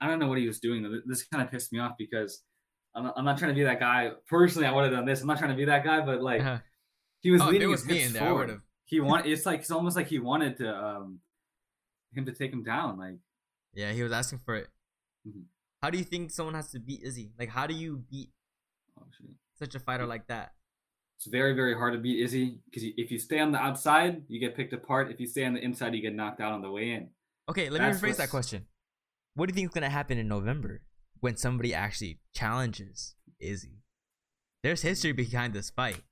[0.00, 1.02] I don't know what he was doing.
[1.06, 2.42] This kind of pissed me off because
[2.94, 4.12] I'm not, I'm not trying to be that guy.
[4.28, 5.20] Personally, I would have done this.
[5.20, 6.58] I'm not trying to be that guy, but like Uh-huh.
[7.20, 8.60] he was Oh, leading his there, forward.
[8.84, 9.30] He wanted.
[9.32, 11.20] it's like it's almost like he wanted to um
[12.18, 12.98] him to take him down.
[12.98, 13.18] Like
[13.74, 14.68] Yeah, he was asking for it.
[15.26, 15.44] Mhm.
[15.82, 17.32] How do you think someone has to beat Izzy?
[17.38, 18.32] Like, how do you beat
[18.98, 19.30] oh shit.
[19.54, 20.54] such a fighter like that?
[21.16, 24.40] It's very very hard to beat Izzy because if you stay on the outside, you
[24.40, 25.10] get picked apart.
[25.10, 27.10] If you stay on the inside, you get knocked out on the way in.
[27.48, 28.66] Okay, let That's me rephrase that question.
[29.34, 30.82] What do you think is gonna happen in November
[31.20, 33.82] when somebody actually challenges Izzy?
[34.62, 36.02] There's history behind this fight.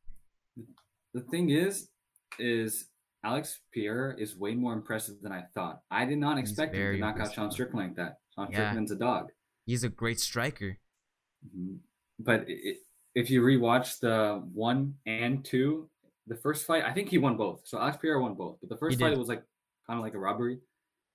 [1.13, 1.89] The thing is,
[2.39, 2.87] is
[3.27, 5.81] Alex Pereira is way more impressive than I thought.
[5.91, 7.35] I did not He's expect him to knock out.
[7.35, 8.19] Sean Strickland like that.
[8.35, 8.59] Sean Yeah.
[8.59, 9.31] Strickland's a dog.
[9.65, 10.79] He's a great striker.
[11.47, 11.79] Mhm.
[12.21, 12.75] But i i
[13.15, 15.89] if you rewatch the one and two,
[16.27, 17.63] the first fight, I think he won both.
[17.65, 18.59] So Alex Pereira won both.
[18.61, 19.19] But the first He fight did.
[19.19, 19.43] was like
[19.87, 20.61] kind of like a robbery.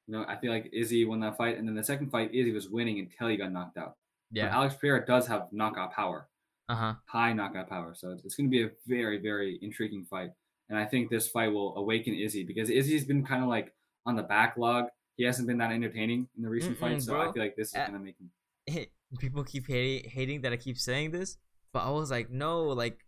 [0.07, 2.51] You know, I feel like Izzy won that fight, and then the second fight, Izzy
[2.51, 3.93] was winning until he got knocked out.
[4.31, 4.55] But Yeah.
[4.57, 6.27] Alex Pereira does have knockout power.
[6.69, 6.93] Uh huh.
[7.05, 7.93] high knockout power.
[7.93, 10.31] So it's, it's going to be a very, very intriguing fight.
[10.71, 13.73] And I think this fight will awaken Izzy because Izzy's been kind of like
[14.05, 14.85] on the backlog.
[15.17, 17.05] He hasn't been that entertaining in the recent Mm-mm, fights.
[17.05, 18.85] So I feel like this is Uh, going to make him.
[19.19, 21.37] People keep hating, hating that I keep saying this,
[21.73, 23.05] but I was like, no, like,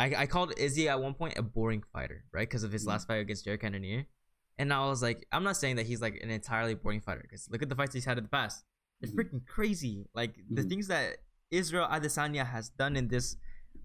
[0.00, 2.48] I, I called Izzy at one point a boring fighter, right?
[2.48, 2.88] Because of his Mhm.
[2.88, 4.06] last fight against Jared Cannonier.
[4.58, 7.48] And I was like, I'm not saying that he's like an entirely boring fighter, because
[7.48, 8.64] look at the fights he's had in the past.
[9.00, 9.14] They're Mhm.
[9.14, 10.04] freaking crazy.
[10.14, 10.68] Like the Mhm.
[10.68, 11.18] things that
[11.52, 13.36] Israel Adesanya has done in this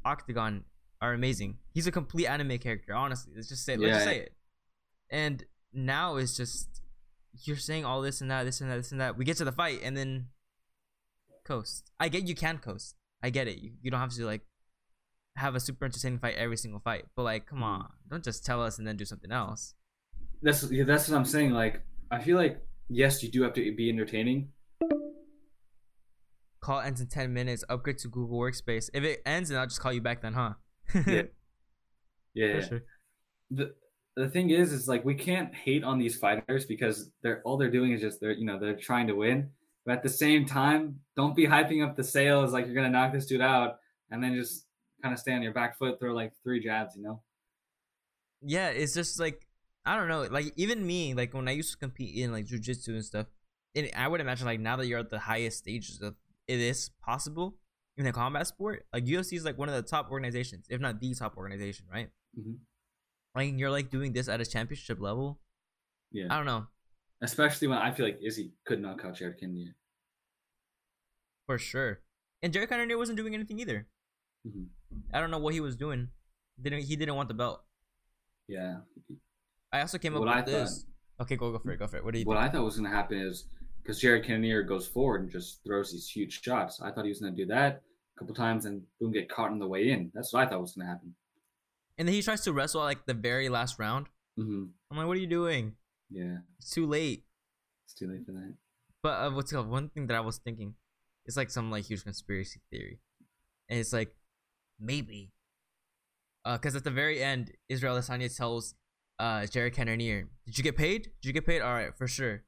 [0.03, 0.65] octagon
[1.03, 1.57] are amazing.
[1.73, 3.33] He's a complete anime character, honestly.
[3.35, 4.33] Let's just say, let's just say it.
[5.09, 5.43] And
[5.73, 6.81] now it's just
[7.43, 9.17] you're saying all this and that, this and that, this and that.
[9.17, 10.27] We get to the fight and then
[11.43, 11.91] coast.
[11.99, 12.95] I get you can coast.
[13.21, 13.57] I get it.
[13.59, 14.41] You, you don't have to like
[15.35, 17.05] have a super entertaining fight every single fight.
[17.15, 17.63] But like, come Mhm.
[17.63, 19.73] on, don't just tell us and then do something else.
[20.41, 21.51] That's yeah, that's what I'm saying.
[21.51, 21.81] Like
[22.11, 24.53] I feel like yes, you do have to be entertaining.
[26.61, 27.63] Call ends in ten minutes.
[27.67, 28.89] Upgrade to Google Workspace.
[28.93, 30.53] If it ends, then I'll just call you back then, huh?
[31.05, 31.23] Yeah.
[32.35, 32.61] Yeah.
[32.61, 32.83] Sure.
[33.51, 33.75] The
[34.15, 37.69] the thing is, is like we can't hate on these fighters because they're all they're
[37.71, 39.51] doing is just they're you know they're trying to win.
[39.85, 43.13] But at the same time, don't be hyping up the sales like you're gonna knock
[43.13, 43.77] this dude out,
[44.09, 44.65] and then just
[45.03, 47.21] kind of stay on your back foot, throw like three jabs, you know.
[48.41, 49.45] yeah, it's just like
[49.85, 50.23] I don't know.
[50.29, 53.27] Like even me, like when I used to compete in like jujitsu and stuff,
[53.75, 56.15] and I would imagine like now that you're at the highest stages of
[56.47, 57.55] it is possible
[57.97, 58.85] in a combat sport.
[58.93, 62.09] Like UFC is like one of the top organizations, if not the top organization, right?
[62.37, 62.57] Mhm.
[63.35, 65.39] Like you're like doing this at a championship level.
[66.11, 66.27] Yeah.
[66.29, 66.67] I don't know
[67.21, 69.73] Especially when I feel like Izzy could knock out Jared Kennedy.
[71.45, 72.01] for sure.
[72.41, 73.87] And Jared Cannonier wasn't doing anything either.
[74.47, 74.67] Mhm.
[75.13, 76.09] I don't know what he was doing.
[76.61, 77.63] Didn't he didn't want the belt?
[78.47, 78.81] Yeah.
[79.71, 80.85] I also came up What with I thought- this.
[81.21, 81.77] Okay, go go for it.
[81.77, 82.03] Go for it.
[82.03, 82.49] What do you What think?
[82.49, 83.47] I thought was gonna happen is
[83.83, 86.81] because Jared Cannonier goes forward and just throws these huge shots.
[86.81, 87.81] I thought he was gonna do that
[88.15, 90.11] a couple times and boom, get caught on the way in.
[90.13, 91.13] That's what I thought was gonna happen.
[91.97, 94.07] And then he tries to wrestle at, like the very last round.
[94.37, 95.75] hmm I'm like, what are you doing?
[96.09, 97.25] Yeah, It's too late.
[97.85, 98.55] it's too late for that.
[99.01, 99.67] But uh, what's called?
[99.69, 100.75] One thing that I was thinking,
[101.25, 102.99] it's like some like huge conspiracy theory,
[103.67, 104.15] and it's like
[104.79, 105.31] maybe,
[106.45, 108.75] uh, because at the very end, Israel Adesanya tells
[109.19, 111.03] uh Jared Cannonier, "Did you get paid?
[111.21, 111.61] Did you get paid?
[111.61, 112.43] All right, for sure."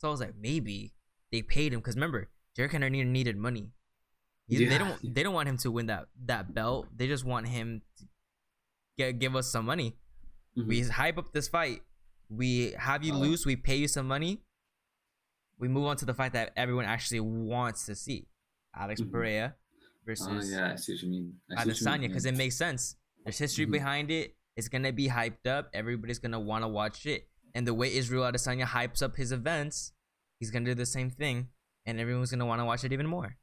[0.00, 0.92] So I was like, maybe
[1.30, 3.70] they paid him because remember, Jared Cannonier needed money.
[4.48, 5.14] He- They don't.
[5.14, 6.88] They don't want him to win that that belt.
[6.96, 8.04] They just want him to
[8.98, 9.96] get give us some money.
[10.56, 10.66] Mhm.
[10.66, 11.82] We hype up this fight.
[12.28, 13.46] We have you Uh, lose.
[13.46, 14.42] We pay you some money.
[15.58, 18.26] We move on to the fight that everyone actually wants to see:
[18.74, 19.12] Alex Mhm.
[19.12, 21.40] Pereira Oh versus yeah, I see what you mean.
[21.52, 22.32] Adesanya, because yeah.
[22.32, 22.96] it makes sense.
[23.22, 23.70] There's history Mhm.
[23.72, 24.36] behind it.
[24.56, 25.70] It's gonna be hyped up.
[25.72, 27.29] Everybody's gonna want to watch it.
[27.54, 29.92] And the way Israel Adesanya hypes up his events,
[30.38, 31.48] he's gonna do the same thing,
[31.86, 33.36] and everyone's gonna want to watch it even more.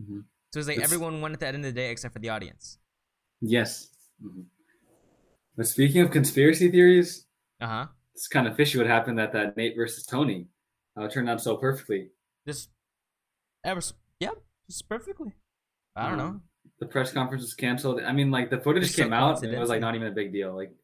[0.00, 0.24] Mhm.
[0.52, 2.28] So it's like It's- everyone won at the end of the day except for the
[2.28, 2.78] audience.
[3.40, 3.90] Yes.
[4.22, 4.46] Mhm.
[5.56, 7.26] But speaking of conspiracy theories,
[7.60, 7.86] Uh huh.
[8.14, 10.48] it's kind of fishy what happened at that Nate versus Tony.
[10.96, 12.10] It turned out so perfectly.
[12.46, 12.70] Just
[13.64, 13.80] ever.
[14.20, 14.42] Yep.
[14.68, 15.32] Just perfectly.
[15.94, 16.42] I don't Um, know.
[16.78, 18.00] The press conference was canceled.
[18.02, 20.08] I mean, like the footage It's so came out, and it was like not even
[20.08, 20.54] a big deal.
[20.54, 20.74] Like,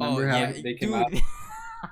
[0.00, 0.94] Oh remember how yeah, they came dude.
[0.94, 1.12] out?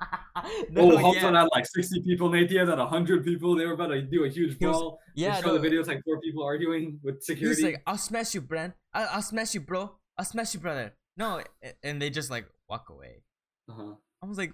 [0.70, 1.40] no, oh, Hobson yeah.
[1.40, 2.30] had like 60 people.
[2.30, 3.54] Nate had 100 people.
[3.54, 4.98] They were about to do a huge brawl.
[5.14, 7.62] yeah, they show no, the videos like four people arguing with security.
[7.62, 8.74] was like, "I'll smash you, Brent.
[8.92, 9.92] I'll, I'll smash you, bro.
[10.18, 11.42] I'll smash you, brother." No,
[11.82, 13.22] and they just like walk away.
[13.68, 13.94] uh-huh.
[14.22, 14.52] I was like,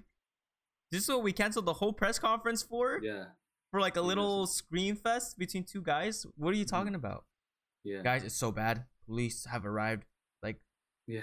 [0.90, 3.00] "This is what we canceled the whole press conference for?
[3.02, 3.26] Yeah,
[3.70, 6.26] For like a little scream fest between two guys?
[6.36, 7.24] What are you talking about,
[7.84, 8.24] yeah, guys?
[8.24, 8.84] It's so bad.
[9.06, 10.04] Police have arrived.
[10.42, 10.60] Like,
[11.06, 11.20] yeah.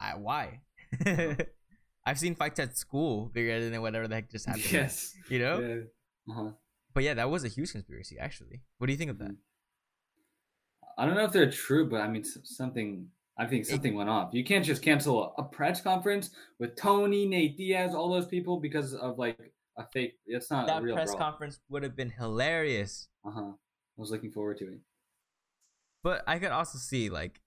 [0.00, 0.60] I, why?
[2.06, 4.72] I've seen fights at school bigger than whatever the heck just happened.
[4.72, 5.14] Yes.
[5.28, 5.60] You know?
[5.60, 6.32] Yeah.
[6.32, 6.50] Uh-huh.
[6.94, 8.62] But yeah, that was a huge conspiracy, actually.
[8.78, 9.36] What do you think of that?
[10.98, 13.08] I don't know if they're true, but I mean something.
[13.38, 14.34] I think something went off.
[14.34, 18.60] You can't just cancel a, a press conference with Tony, Nate Diaz, all those people
[18.60, 19.38] because of like
[19.78, 20.14] a fake.
[20.26, 21.30] It's not a That real press brawl.
[21.30, 23.08] conference would have been hilarious.
[23.26, 23.40] Uh huh.
[23.52, 24.80] I was looking forward to it.
[26.02, 27.40] But I could also see like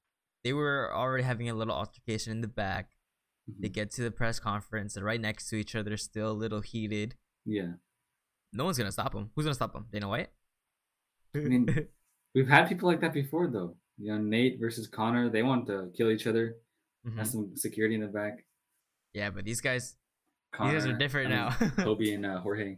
[0.43, 2.89] they were already having a little altercation in the back.
[3.47, 3.73] They Mhm.
[3.73, 7.15] get to the press conference, they're right next to each other, still a little heated.
[7.45, 7.73] Yeah.
[8.53, 9.31] No one's gonna stop them.
[9.35, 9.87] Who's gonna stop them?
[9.91, 10.29] Dana White.
[11.35, 11.67] I mean,
[12.35, 13.75] we've had people like that before, though.
[13.97, 15.29] You know, Nate versus Conor.
[15.29, 16.55] They want to kill each other.
[17.05, 17.17] Mhm.
[17.17, 18.45] Have some security in the back.
[19.13, 19.97] Yeah, but these guys,
[20.53, 21.57] Conor, these guys are different I now.
[21.61, 22.77] mean, Colby and uh, Jorge.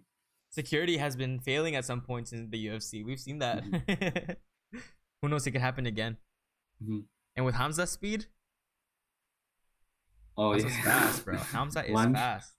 [0.49, 3.03] Security has been failing at some points in the UFC.
[3.05, 3.63] We've seen that.
[3.63, 4.79] Mm-hmm.
[5.21, 5.45] Who knows?
[5.45, 6.17] It could happen again.
[6.83, 7.05] Mhm.
[7.35, 8.27] And with Hamza's speed,
[10.37, 11.37] Oh Hamza's yeah, fast, bro.
[11.37, 12.15] Hamza is Lunge.
[12.15, 12.53] fast.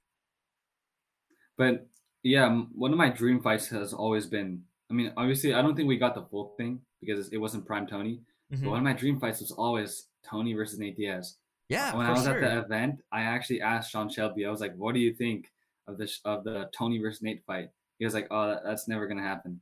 [1.56, 1.86] But
[2.22, 4.62] yeah, one of my dream fights has always been.
[4.90, 7.86] I mean, obviously, I don't think we got the full thing because it wasn't prime
[7.86, 8.20] Tony.
[8.52, 8.62] Mhm.
[8.62, 11.36] But one of my dream fights was always Tony versus Nate Diaz.
[11.68, 12.34] Yeah, when I was sure.
[12.38, 14.46] at the event, I actually asked Sean Shelby.
[14.46, 15.50] I was like, "What do you think
[15.88, 18.86] of the sh- of the Tony versus Nate fight?" He was like, "Oh, that, that's
[18.86, 19.60] never gonna happen."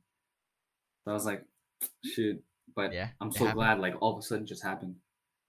[1.03, 1.43] So I was like,
[2.03, 2.43] "Shoot!"
[2.75, 4.97] But Yeah, I'm so glad, like all of a sudden, just happened.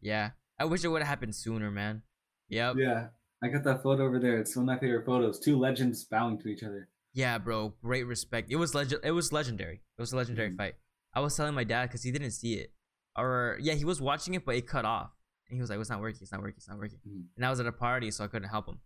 [0.00, 2.02] Yeah, I wish it would have happened sooner, man.
[2.48, 2.76] Yep.
[2.78, 3.08] Yeah,
[3.42, 4.38] I got that photo over there.
[4.38, 5.38] It's one of my favorite photos.
[5.40, 6.88] Two legends bowing to each other.
[7.12, 7.74] Yeah, bro.
[7.82, 8.50] Great respect.
[8.50, 9.00] It was legend.
[9.04, 9.76] It was legendary.
[9.96, 10.56] It was a legendary Mhm.
[10.56, 10.74] fight.
[11.14, 12.72] I was telling my dad because he didn't see it,
[13.16, 15.10] or yeah, he was watching it, but it cut off,
[15.48, 16.18] and he was like, "It's not working.
[16.20, 16.56] It's not working.
[16.58, 17.24] It's not working." Mhm.
[17.36, 18.80] And I was at a party, so I couldn't help him.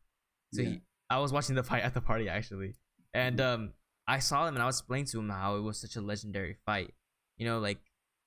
[0.55, 0.69] So Yeah.
[0.71, 2.77] he, I was watching the fight at the party actually,
[3.13, 3.75] and um,
[4.07, 6.55] I saw him and I was explaining to him how it was such a legendary
[6.65, 6.95] fight.
[7.37, 7.81] You know, like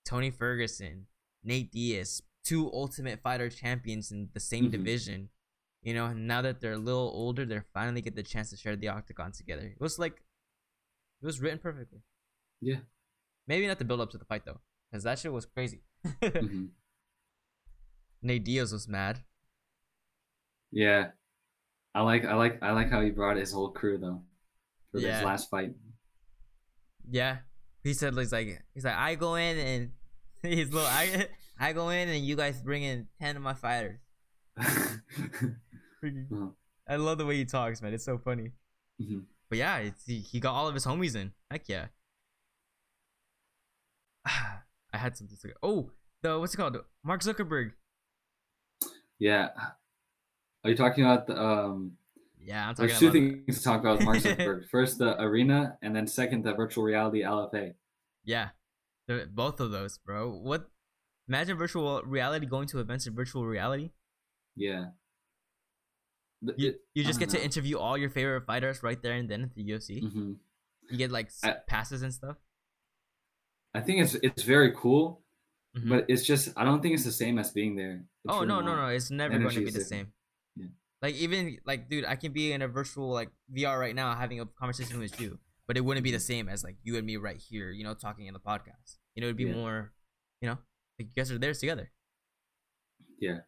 [0.05, 1.07] Tony Ferguson,
[1.43, 4.71] Nate Diaz, two Ultimate Fighter champions in the same Mhm.
[4.71, 5.29] division.
[5.81, 8.75] You know, now that they're a little older, they're finally get the chance to share
[8.75, 9.67] the octagon together.
[9.67, 10.17] It was like,
[11.21, 12.01] it was written perfectly.
[12.61, 12.81] Yeah.
[13.47, 15.83] Maybe not the build up to the fight though, because that shit was crazy.
[16.05, 16.69] Mhm.
[18.21, 19.23] Nate Diaz was mad.
[20.71, 21.11] Yeah,
[21.93, 24.23] I like I like I like how he brought his whole crew though
[24.91, 25.17] for Yeah.
[25.17, 25.75] this last fight.
[27.09, 27.39] Yeah,
[27.83, 29.91] he said he's like he's like I go in and
[30.41, 31.27] he's little I
[31.63, 33.99] I go in and you guys bring in ten of my fighters.
[36.85, 37.93] I love the way he talks, man.
[37.93, 38.51] It's so funny.
[39.01, 39.23] Mhm.
[39.49, 41.31] But yeah, it's, he, he got all of his homies in.
[41.49, 41.85] Heck yeah.
[44.25, 45.91] I had something to Oh,
[46.21, 46.77] the what's it called?
[47.01, 47.71] Mark Zuckerberg.
[49.17, 49.49] Yeah.
[50.65, 51.93] Are you talking about the um?
[52.41, 54.67] Yeah, I'm talking There's two things to talk about with Mark Zuckerberg.
[54.69, 57.75] First, the arena, and then second, the virtual reality LFA.
[58.25, 58.49] Yeah,
[59.31, 60.29] both of those, bro.
[60.29, 60.69] What?
[61.27, 63.91] Imagine virtual reality going to events in virtual reality.
[64.55, 64.91] Yeah.
[66.41, 69.43] The- You you just get to interview all your favorite fighters right there and then
[69.43, 70.01] at the UFC.
[70.03, 70.37] Mhm.
[70.89, 72.37] You get like I- passes and stuff.
[73.73, 75.23] I think it's it's very cool,
[75.75, 75.89] Mhm.
[75.89, 78.03] but it's just I don't think it's the same as being there.
[78.25, 78.87] It's oh no no no!
[78.87, 80.11] It's never going to be the same.
[80.55, 80.67] Yeah.
[81.01, 84.39] Like even like dude, I can be in a virtual like VR right now having
[84.41, 87.15] a conversation with you, but it wouldn't be the same as like you and me
[87.17, 88.99] right here, you know, talking in the podcast.
[89.15, 89.53] You know, it'd be Yeah.
[89.55, 89.93] more,
[90.41, 90.57] you know,
[90.99, 91.91] like you guys are there together.
[93.19, 93.39] Yeah,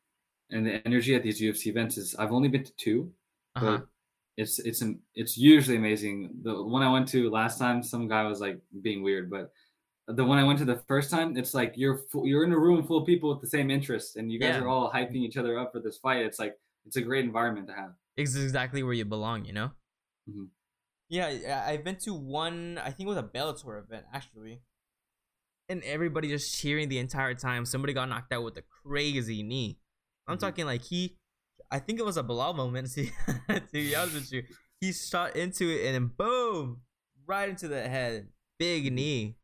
[0.50, 3.12] and the energy at these UFC events is I've only been to two,
[3.56, 3.78] Uh huh.
[3.78, 3.88] but
[4.38, 6.32] it's it's am- it's usually amazing.
[6.43, 9.52] The one I went to last time, some guy was like being weird, but
[10.08, 12.60] the one I went to the first time, it's like you're fu- you're in a
[12.60, 14.62] room full of people with the same interests, and you guys Yeah.
[14.62, 16.26] are all hyping each other up for this fight.
[16.26, 17.93] It's like it's a great environment to have.
[18.18, 19.72] It's exactly where you belong, you know.
[20.30, 20.50] Mhm.
[21.10, 22.78] Yeah, I- I've been to one.
[22.78, 24.62] I think it was a Bellator event actually,
[25.70, 27.66] and everybody just cheering the entire time.
[27.66, 29.80] Somebody got knocked out with a crazy knee.
[30.28, 30.41] I'm Mhm.
[30.41, 31.18] talking like he.
[31.72, 32.91] I think it was a Bilal moment.
[32.91, 33.05] To,
[33.49, 34.43] to be honest with you,
[34.80, 36.82] he shot into it and then boom,
[37.26, 39.38] right into the head, big knee,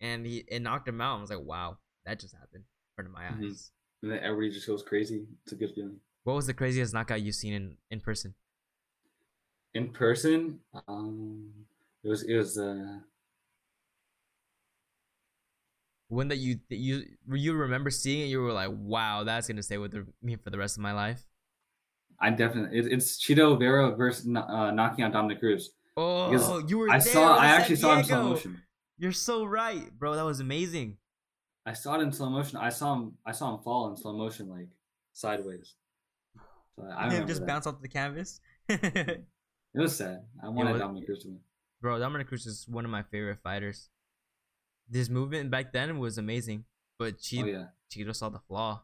[0.00, 1.18] and he it knocked him out.
[1.18, 3.50] I was like, wow, that just happened in front of my Mhm.
[3.50, 3.70] eyes.
[4.02, 5.26] And then everybody just goes crazy.
[5.42, 6.00] It's a good feeling.
[6.24, 8.34] What was the craziest knockout you've seen in in person?
[9.74, 11.66] In person, um,
[12.02, 13.00] it was it was uh
[16.08, 19.62] One that you that you you remember seeing it, you were like, "Wow, that's gonna
[19.62, 21.24] stay with me for the rest of my life."
[22.20, 25.70] i'm definitely it, it's Chito Vera versus uh, knocking out Dominick Cruz.
[25.96, 26.90] Oh, Because you were.
[26.90, 28.62] I saw I actually saw it in slow motion.
[28.98, 30.16] You're so right, bro.
[30.16, 30.96] That was amazing.
[31.66, 32.56] I saw it in slow motion.
[32.58, 33.12] I saw him.
[33.26, 34.68] I saw him fall in slow motion, like
[35.12, 35.74] sideways.
[36.76, 37.46] So I, Him just that.
[37.46, 38.40] bounce off the canvas.
[38.68, 39.24] It
[39.74, 40.22] was sad.
[40.42, 41.40] I wanted what- Dominick Cruz to win.
[41.80, 43.90] bro, Dominick Cruz is one of my favorite fighters.
[44.88, 46.64] This movement back then was amazing,
[46.98, 47.66] but Oh Chito, yeah.
[47.90, 48.82] Chito saw the flaw.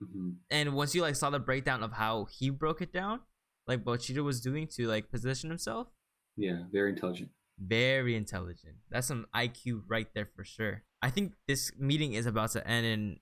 [0.00, 3.20] hmm And once you like saw the breakdown of how he broke it down,
[3.66, 5.88] like Bochito was doing to like position himself.
[6.36, 7.30] Yeah, very intelligent.
[7.58, 8.76] Very intelligent.
[8.90, 10.82] That's some IQ right there for sure.
[11.00, 13.20] I think this meeting is about to end in,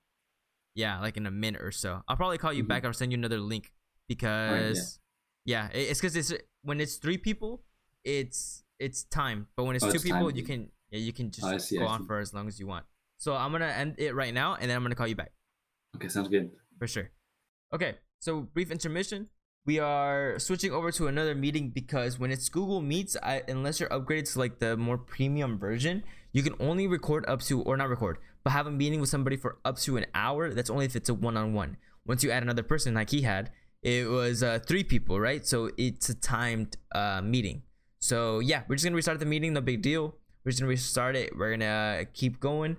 [0.74, 2.02] yeah, like in a minute or so.
[2.08, 2.68] I'll probably call you Mhm.
[2.68, 2.84] back.
[2.84, 3.72] I'll send you another link
[4.08, 4.98] because,
[5.44, 6.32] yeah, it- it's because it's
[6.62, 7.64] when it's three people,
[8.04, 9.46] it's it's time.
[9.54, 10.36] But when it's Oh, two it's people, time.
[10.36, 12.60] you can yeah you can just I see, go I on for as long as
[12.60, 12.84] you want.
[13.18, 15.32] So I'm gonna end it right now, and then I'm gonna call you back
[15.96, 16.50] Okay, sounds good.
[16.78, 17.10] for sure.
[17.74, 19.28] Okay, so brief intermission.
[19.66, 23.88] We are switching over to another meeting because when it's Google Meets, I, unless you're
[23.88, 27.88] upgraded to like the more premium version, you can only record up to, or not
[27.88, 30.52] record, but have a meeting with somebody for up to an hour.
[30.52, 31.78] That's only if it's a one on one.
[32.04, 33.50] Once you add another person like he had,
[33.82, 35.46] it was uh, three people, right?
[35.46, 37.62] So it's a timed uh, meeting.
[38.00, 39.54] So yeah, we're just gonna restart the meeting.
[39.54, 40.16] No big deal.
[40.44, 41.36] We're just gonna restart it.
[41.36, 42.76] We're gonna keep going.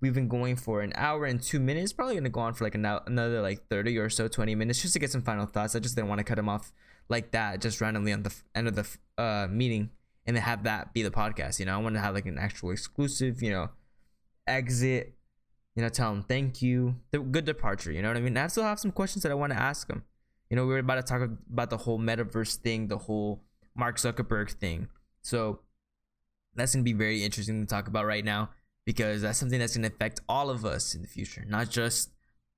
[0.00, 1.92] We've been going for an hour and two minutes.
[1.92, 4.94] Probably gonna go on for like an another like thirty or so, twenty minutes, just
[4.94, 5.74] to get some final thoughts.
[5.74, 6.72] I just didn't want to cut him off
[7.08, 8.86] like that, just randomly on the end of the
[9.20, 9.90] uh, meeting,
[10.26, 11.58] and then have that be the podcast.
[11.58, 13.42] You know, I want to have like an actual exclusive.
[13.42, 13.70] You know,
[14.46, 15.14] exit.
[15.74, 16.96] You know, tell him thank you.
[17.10, 17.90] The good departure.
[17.90, 18.36] You know what I mean?
[18.36, 20.04] And I still have some questions that I want to ask him.
[20.50, 23.42] You know, we were about to talk about the whole metaverse thing, the whole
[23.76, 24.88] Mark Zuckerberg thing.
[25.22, 25.60] So
[26.58, 28.50] that's gonna be very interesting to talk about right now
[28.84, 32.10] because that's something that's gonna affect all of us in the future, not just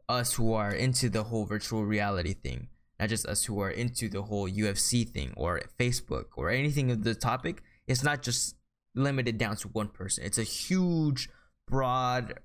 [0.09, 4.09] us who are into the whole virtual reality thing, not just us who are into
[4.09, 7.63] the whole UFC thing or Facebook or anything of the topic.
[7.87, 8.57] It's not just
[8.95, 10.25] limited down to one person.
[10.25, 11.29] It's a huge,
[11.67, 12.41] broad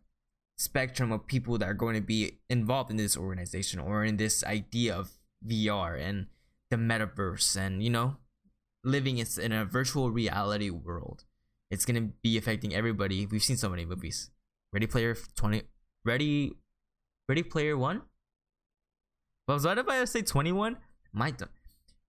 [0.58, 4.44] spectrum of people that are going to be involved in this organization or in this
[4.44, 5.12] idea of
[5.46, 6.28] VR and
[6.72, 8.18] the metaverse and you know
[8.84, 11.26] living in in a virtual reality world.
[11.72, 13.26] It's gonna be affecting everybody.
[13.26, 14.30] We've seen so many movies.
[14.72, 15.64] Ready Player Twenty,
[16.04, 16.54] Ready,
[17.28, 18.02] Ready Player One.
[19.48, 20.78] Well, what if I say twenty one?
[21.14, 21.34] My,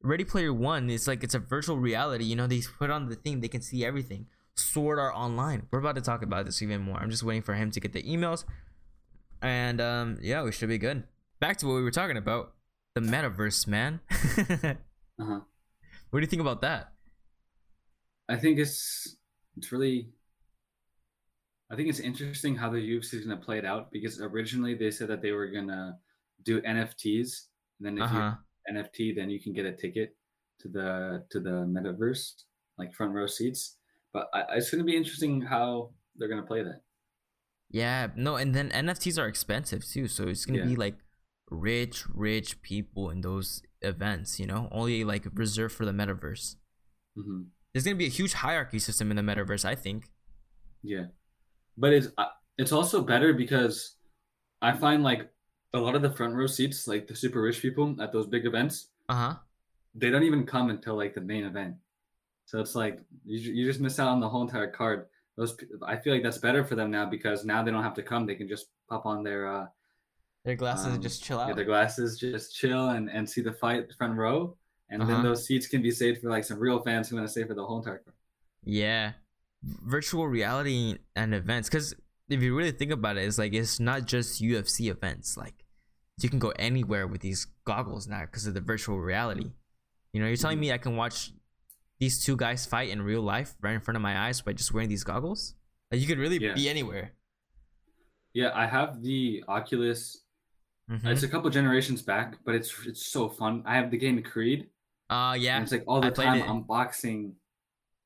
[0.02, 2.24] Ready Player One is like it's a virtual reality.
[2.24, 4.26] You know, they put on the thing, they can see everything.
[4.56, 5.66] Sword Art Online.
[5.70, 6.96] We're about to talk about this even more.
[6.98, 8.44] I'm just waiting for him to get the emails,
[9.42, 11.04] and um, yeah, we should be good.
[11.40, 12.54] Back to what we were talking about,
[12.94, 14.00] the metaverse, man.
[15.18, 15.40] Uh-huh.
[16.10, 16.92] What do you think about that?
[18.28, 19.15] I think it's
[19.56, 20.08] it's really
[21.70, 24.90] I think it's interesting how the UFC is gonna play it out because originally they
[24.90, 25.98] said that they were gonna
[26.44, 27.48] do NFTs
[27.78, 28.32] and then if Uh huh.
[28.32, 28.36] you
[28.68, 30.16] NFT then you can get a ticket
[30.60, 32.42] to the to the metaverse
[32.78, 33.76] like front row seats.
[34.12, 36.82] But I, it's gonna be interesting how they're gonna play that.
[37.70, 40.70] Yeah, no, and then NFTs are expensive too, so it's gonna Yeah.
[40.70, 40.98] be like
[41.50, 46.56] rich, rich people in those events, you know, only like reserved for the metaverse.
[47.16, 50.08] hmm There's gonna be a huge hierarchy system in the metaverse, I think.
[50.82, 51.08] Yeah,
[51.76, 53.96] but it's uh, it's also better because
[54.62, 55.28] I find like
[55.74, 58.46] a lot of the front row seats, like the super rich people at those big
[58.46, 59.34] events, Uh huh.
[59.94, 61.74] they don't even come until like the main event.
[62.46, 65.08] So it's like you, you just miss out on the whole entire card.
[65.36, 65.54] Those
[65.86, 68.24] I feel like that's better for them now because now they don't have to come.
[68.24, 69.66] They can just pop on their uh
[70.46, 71.56] Their glasses and Um, just chill yeah, out.
[71.56, 74.56] their glasses, just chill and and see the fight front row,
[74.88, 75.10] and Uh-huh.
[75.12, 77.44] then those seats can be saved for like some real fans who want to stay
[77.44, 78.02] for the whole entire.
[78.64, 79.12] Yeah,
[79.62, 81.68] virtual reality and events.
[81.68, 81.94] Because
[82.28, 85.36] if you really think about it, it's like it's not just UFC events.
[85.36, 85.64] Like
[86.20, 89.52] you can go anywhere with these goggles now because of the virtual reality.
[90.12, 91.32] You know, you're telling me I can watch
[91.98, 94.72] these two guys fight in real life right in front of my eyes by just
[94.72, 95.54] wearing these goggles.
[95.90, 96.54] Like you could really Yeah.
[96.54, 97.12] be anywhere.
[98.32, 100.22] Yeah, I have the Oculus.
[100.90, 101.06] Mhm.
[101.06, 103.62] It's a couple generations back, but it's it's so fun.
[103.64, 104.68] I have the game Creed.
[105.08, 105.56] Uh yeah.
[105.56, 107.32] And it's like all the played time unboxing.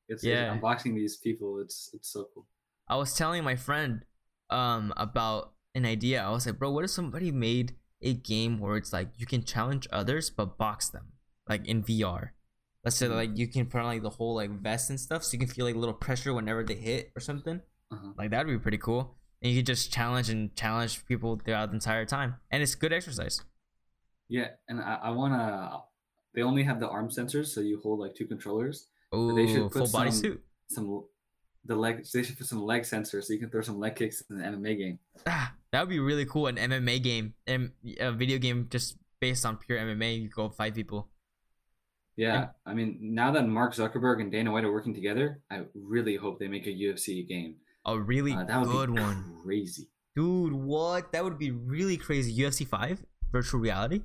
[0.07, 0.53] It's, Yeah.
[0.53, 1.59] it's unboxing these people.
[1.59, 2.47] It's it's so cool.
[2.87, 4.05] I was telling my friend
[4.49, 6.21] um about an idea.
[6.21, 9.43] I was like, bro, what if somebody made a game where it's like you can
[9.43, 11.13] challenge others but box them
[11.47, 12.29] like in VR?
[12.83, 15.33] Let's say like you can put on like the whole like vest and stuff, so
[15.33, 17.61] you can feel like a little pressure whenever they hit or something.
[17.91, 18.09] Uh-huh.
[18.17, 19.15] Like that'd be pretty cool.
[19.41, 22.91] And you can just challenge and challenge people throughout the entire time, and it's good
[22.93, 23.41] exercise.
[24.29, 25.81] Yeah, and I, I wanna.
[26.33, 28.87] They only have the arm sensors, so you hold like two controllers.
[29.11, 30.43] Oh, they should put full body some- suit.
[30.69, 31.03] Some
[31.65, 32.05] the leg.
[32.13, 34.55] They should put some leg sensors, so you can throw some leg kicks in an
[34.55, 34.99] MMA game.
[35.27, 36.47] Ah, that would be really cool.
[36.47, 40.21] An MMA game, and a video game just based on pure MMA.
[40.21, 41.09] You go fight people.
[42.17, 46.15] Yeah, I mean, now that Mark Zuckerberg and Dana White are working together, I really
[46.17, 47.55] hope they make a UFC game.
[47.85, 49.37] A really Uh, that would good be one.
[49.43, 49.89] crazy.
[50.15, 51.11] Dude, what?
[51.13, 52.33] That would be really crazy.
[52.33, 54.01] UFC 5 virtual reality?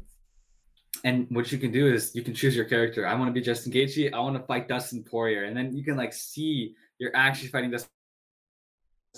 [1.06, 3.06] And what you can do is you can choose your character.
[3.06, 4.12] I want to be Justin Gaethje.
[4.12, 7.70] I want to fight Dustin Poirier, and then you can like see you're actually fighting
[7.70, 7.88] Dustin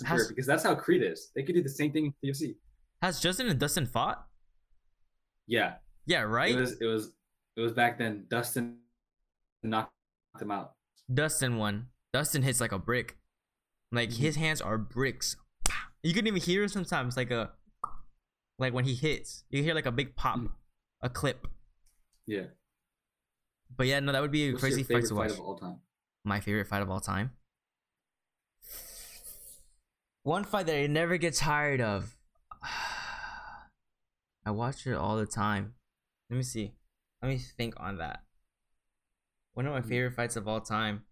[0.05, 1.31] Has- Poirier because that's how Creed is.
[1.35, 2.55] They could do the same thing in UFC.
[3.01, 4.23] Has Justin and Dustin fought?
[5.47, 6.53] Yeah, Yeah, right?
[6.55, 7.11] it was it was
[7.57, 8.25] it was back then.
[8.29, 8.77] Dustin
[9.63, 9.91] knocked
[10.39, 10.73] him out.
[11.11, 11.87] Dustin won.
[12.13, 13.17] Dustin hits like a brick.
[13.91, 14.17] Like Mhm.
[14.17, 15.37] his hands are bricks.
[16.03, 17.53] You can even hear sometimes, like a
[18.59, 19.43] like when he hits.
[19.49, 20.51] You hear like a big pop, Mhm.
[21.01, 21.47] a clip.
[22.29, 22.43] Yeah.
[23.75, 25.31] But yeah, no, that would be a What's crazy fight to fight watch.
[25.31, 25.79] of all time?
[26.23, 27.31] My favorite fight of all time.
[30.23, 32.15] One fight that I never get tired of.
[34.45, 35.73] I watch it all the time.
[36.29, 36.73] Let me see.
[37.21, 38.23] Let me think on that.
[39.53, 39.89] One of my Hmm.
[39.89, 41.03] favorite fights of all time.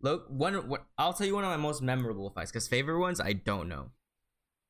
[0.00, 0.54] Look, one.
[0.68, 2.52] What I'll tell you one of my most memorable fights.
[2.52, 3.90] Cause favorite ones I don't know.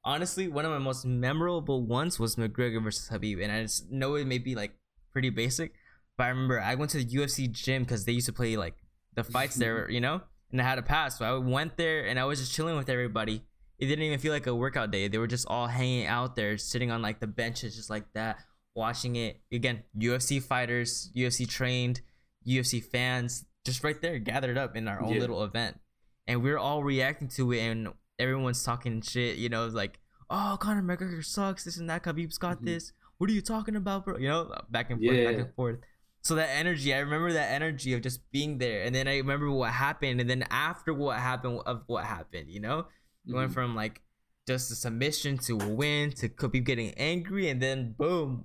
[0.04, 4.14] Honestly, one of my most memorable ones was McGregor versus Habib, and I just know
[4.14, 4.72] it may be like
[5.18, 5.72] pretty basic,
[6.16, 8.76] but I remember I went to the UFC gym because they used to play like
[9.14, 10.20] the fights there, you know,
[10.52, 12.88] and I had a pass, so I went there and I was just chilling with
[12.88, 13.42] everybody.
[13.78, 15.08] It didn't even feel like a workout day.
[15.08, 18.38] They were just all hanging out there, sitting on like the benches, just like that,
[18.76, 19.40] watching it.
[19.52, 22.00] Again, UFC fighters, UFC trained,
[22.46, 25.20] UFC fans, just right there, gathered up in our own Yeah.
[25.20, 25.80] little event,
[26.28, 27.88] and we are all reacting to it, and
[28.20, 29.36] everyone's talking shit.
[29.36, 29.98] You know, like,
[30.30, 32.02] oh, Conor McGregor sucks, this and that.
[32.04, 32.64] Khabib's got Mhm.
[32.66, 32.92] this.
[33.18, 34.16] What are you talking about, bro?
[34.16, 35.78] You know, uh, back and forth, back and forth.
[36.22, 39.50] So that energy, I remember that energy of just being there, and then I remember
[39.50, 42.86] what happened, and then after what happened of what happened, you know,
[43.26, 43.54] it went mm-hmm.
[43.54, 44.02] from like
[44.46, 48.44] just a submission to a win to Khabib getting angry, and then boom,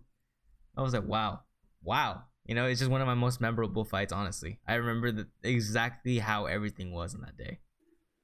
[0.76, 1.42] I was like, wow,
[1.82, 2.24] wow.
[2.46, 4.12] You know, it's just one of my most memorable fights.
[4.12, 7.60] Honestly, I remember the, exactly how everything was on that day.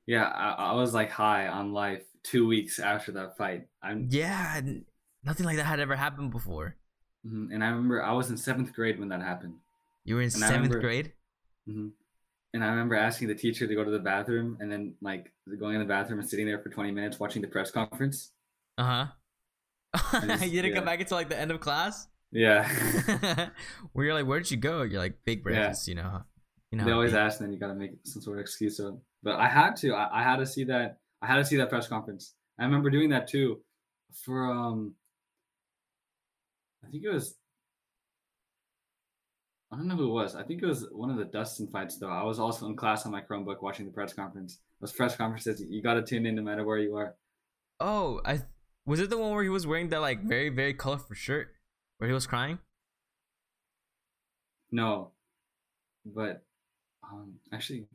[0.06, 3.68] Yeah, I, I was like high on life two weeks after that fight.
[3.82, 4.62] I'm Yeah,
[5.24, 6.76] nothing like that had ever happened before.
[7.26, 7.54] Mhm.
[7.54, 9.56] and I remember I was in seventh grade when that happened.
[10.06, 11.14] You were in And seventh remember- grade.
[11.68, 11.90] hmm
[12.54, 15.76] And I remember asking the teacher to go to the bathroom, and then like going
[15.76, 18.32] in the bathroom and sitting there for twenty minutes watching the press conference.
[18.78, 18.84] Uh
[19.94, 20.26] huh.
[20.46, 22.08] you didn't come back until like the end of class.
[22.32, 22.64] Yeah,
[23.94, 24.84] Where you're like, where did you go?
[24.84, 26.24] You're like, big breakfast, you know.
[26.72, 26.86] You know.
[26.86, 28.78] they always big- ask, and then you gotta make some sort of excuse.
[28.78, 29.94] So, but I had to.
[29.94, 31.00] I, I had to see that.
[31.22, 32.34] I had to see that press conference.
[32.60, 33.60] I remember doing that too,
[34.24, 34.96] for um.
[36.86, 37.36] I think it was.
[39.72, 40.36] I don't know who it was.
[40.36, 42.10] I think it was one of the Dustin fights though.
[42.10, 44.60] I was also in class on my Chromebook watching the press conference.
[44.82, 47.16] Those press conferences, you got to tune in no matter where you are.
[47.80, 48.42] Oh, I
[48.86, 51.50] was it the one where he was wearing that like very very colorful shirt
[51.98, 52.58] where he was crying.
[54.72, 55.12] No,
[56.06, 56.44] but
[57.04, 57.88] um, actually,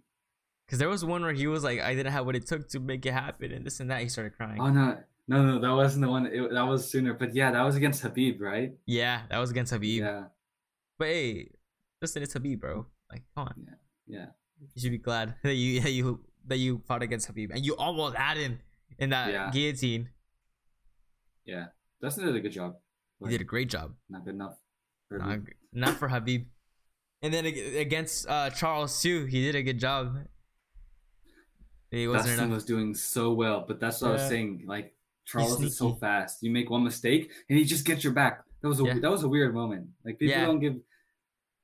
[0.67, 2.81] Because there was one where he was like, I didn't have what it took to
[2.81, 4.03] make it happen, and this and that.
[4.03, 4.61] He started crying.
[4.61, 4.99] oh no,
[5.29, 6.27] no, no, that wasn't the one.
[6.27, 7.15] It, that was sooner.
[7.15, 8.73] But yeah, that was against Habib, right?
[8.87, 10.03] yeah, that was against Habib.
[10.03, 10.25] Yeah,
[10.99, 11.51] But hey,
[12.03, 12.87] listen, it's Habib, bro.
[13.11, 13.75] Like, come on, yeah.
[14.07, 14.27] Yeah.
[14.75, 17.75] you should be glad that you that you that you fought against Habib, and you
[17.77, 18.61] almost had him
[18.99, 19.51] in that Yeah.
[19.51, 20.11] guillotine.
[21.45, 21.67] Yeah,
[22.03, 22.77] Dustin did a good job.
[23.23, 23.95] He did a great job.
[24.11, 24.59] Not good enough.
[25.09, 25.39] for Not,
[25.73, 26.47] not for Habib.
[27.23, 30.19] And then against uh, Charles too, he did a good job.
[31.91, 32.55] He wasn't Dustin enough.
[32.57, 34.65] was doing so well, but that's what I was saying.
[34.67, 34.95] Like
[35.27, 36.43] Charles is so fast.
[36.43, 38.45] You make one mistake, and he just gets your back.
[38.61, 38.99] That was a Yeah.
[39.01, 39.89] that was a weird moment.
[40.05, 40.47] Like people Yeah.
[40.47, 40.77] don't give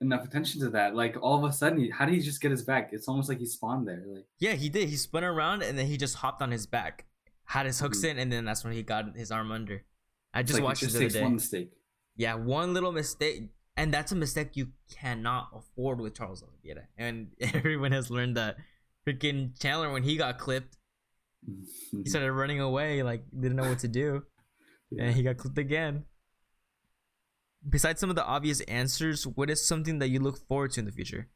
[0.00, 0.94] enough attention to that.
[0.94, 2.90] Like all of a sudden, he, how did he just get his back?
[2.92, 4.02] It's almost like he spawned there.
[4.06, 4.88] Like Yeah, he did.
[4.88, 7.06] He spun around and then he just hopped on his back,
[7.44, 8.10] had his hooks Mhm.
[8.10, 9.84] in, and then that's when he got his arm under.
[10.32, 11.72] I just like, watched it it just the other takes one mistake.
[12.16, 16.86] Yeah, one little mistake, and that's a mistake you cannot afford with Charles Oliveira.
[16.96, 18.56] And everyone has learned that.
[19.06, 20.76] Freaking Chandler, when he got clipped,
[21.46, 24.22] he started running away, like didn't know what to do,
[24.90, 25.04] Yeah.
[25.06, 26.04] and he got clipped again.
[27.68, 30.86] Besides some of the obvious answers, what is something that you look forward to in
[30.86, 31.28] the future?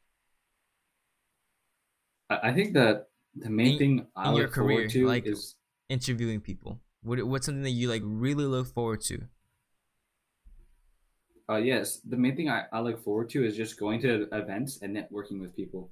[2.29, 5.55] I think that the main In- thing I in your career, to like- is
[5.87, 6.81] Interviewing people.
[7.03, 9.21] What what's something that you like really look forward to?
[11.47, 14.81] uh, yes, the main thing I, I look forward to is just going to events
[14.81, 15.91] and networking with people.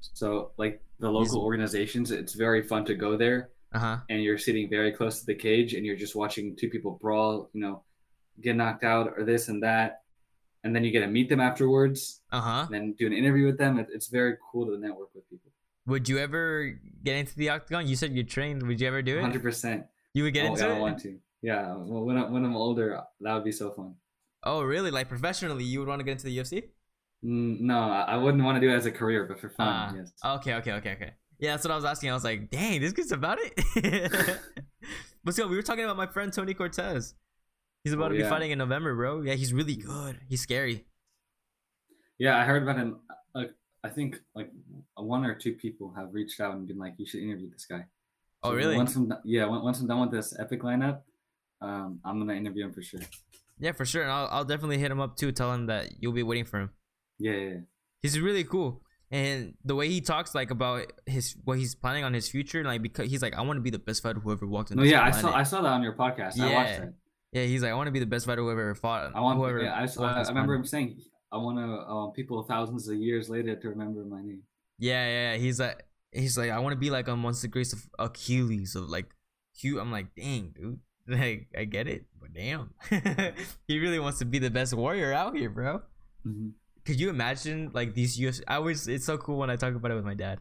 [0.00, 3.38] So like the local organizations, it's very fun to go there
[3.72, 3.96] Uh huh.
[4.10, 7.50] and you're sitting very close to the cage and you're just watching two people brawl,
[7.54, 7.82] you know,
[8.44, 9.88] get knocked out or this and that.
[10.64, 12.62] And then you get to meet them afterwards Uh huh.
[12.66, 13.72] and then do an interview with them.
[13.96, 15.50] It's very cool to network with people.
[15.86, 16.44] Would you ever
[17.06, 17.86] get into the octagon?
[17.86, 18.62] You said you trained.
[18.66, 19.22] Would you ever do it?
[19.22, 19.84] 100%.
[20.14, 20.80] You would get oh, into I it.
[20.80, 21.18] want to.
[21.42, 21.76] Yeah.
[21.76, 22.88] Well, when, I, when I'm older,
[23.20, 23.94] that would be so fun.
[24.42, 24.90] Oh, really?
[24.90, 26.54] Like professionally, you would want to get into the UFC?
[27.24, 29.92] Mm, No, I wouldn't want to do it as a career, but for fun, Ah,
[29.96, 30.12] yes.
[30.24, 31.12] Okay, okay, okay, okay.
[31.38, 32.10] Yeah, that's what I was asking.
[32.10, 33.54] I was like, dang, this kid's about it.
[35.24, 37.14] but still, we were talking about my friend Tony Cortez.
[37.82, 38.28] He's about Oh, to be yeah.
[38.30, 39.22] fighting in November, bro.
[39.22, 40.18] Yeah, he's really good.
[40.28, 40.86] He's scary.
[42.18, 43.00] Yeah, I heard about him.
[43.34, 43.52] Like,
[43.82, 44.50] I think like
[44.96, 47.86] one or two people have reached out and been like, "You should interview this guy."
[48.42, 48.76] Oh, really?
[48.76, 51.00] Once I'm yeah, once I'm done with this epic lineup,
[51.60, 53.00] um, I'm gonna interview him for sure.
[53.58, 54.02] Yeah, for sure.
[54.02, 55.32] And I'll, I'll definitely hit him up too.
[55.32, 56.70] Tell him that you'll be waiting for him.
[57.18, 57.56] Yeah, yeah, yeah.
[58.02, 58.82] He's really cool.
[59.10, 62.82] And the way he talks like about his what he's planning on his future, like
[62.82, 64.76] because he's like, I want to be the best fighter who ever walked in.
[64.78, 66.40] No, yeah, I saw I saw that on your podcast.
[66.40, 66.82] I watched Yeah.
[66.84, 66.94] it.
[67.32, 69.12] Yeah, he's like, I want to be the best fighter who ever fought.
[69.14, 69.38] I want.
[69.38, 71.00] whoever yeah, I, saw, walked I remember planet." him saying,
[71.32, 74.42] "I want to uh, people thousands of years later to remember my name."
[74.78, 75.38] Yeah, yeah, yeah.
[75.38, 75.82] He's like,
[76.12, 79.06] he's like, I want to be like on once the grace of Achilles of like,
[79.56, 79.80] Hugh.
[79.80, 80.80] I'm like, dang, dude.
[81.06, 82.70] Like, I get it, but damn,
[83.68, 85.82] he really wants to be the best warrior out here, bro.
[86.24, 86.48] hmm
[86.84, 88.42] Could you imagine like these UFC?
[88.46, 90.38] I always, it's so cool when I talk about it with my dad.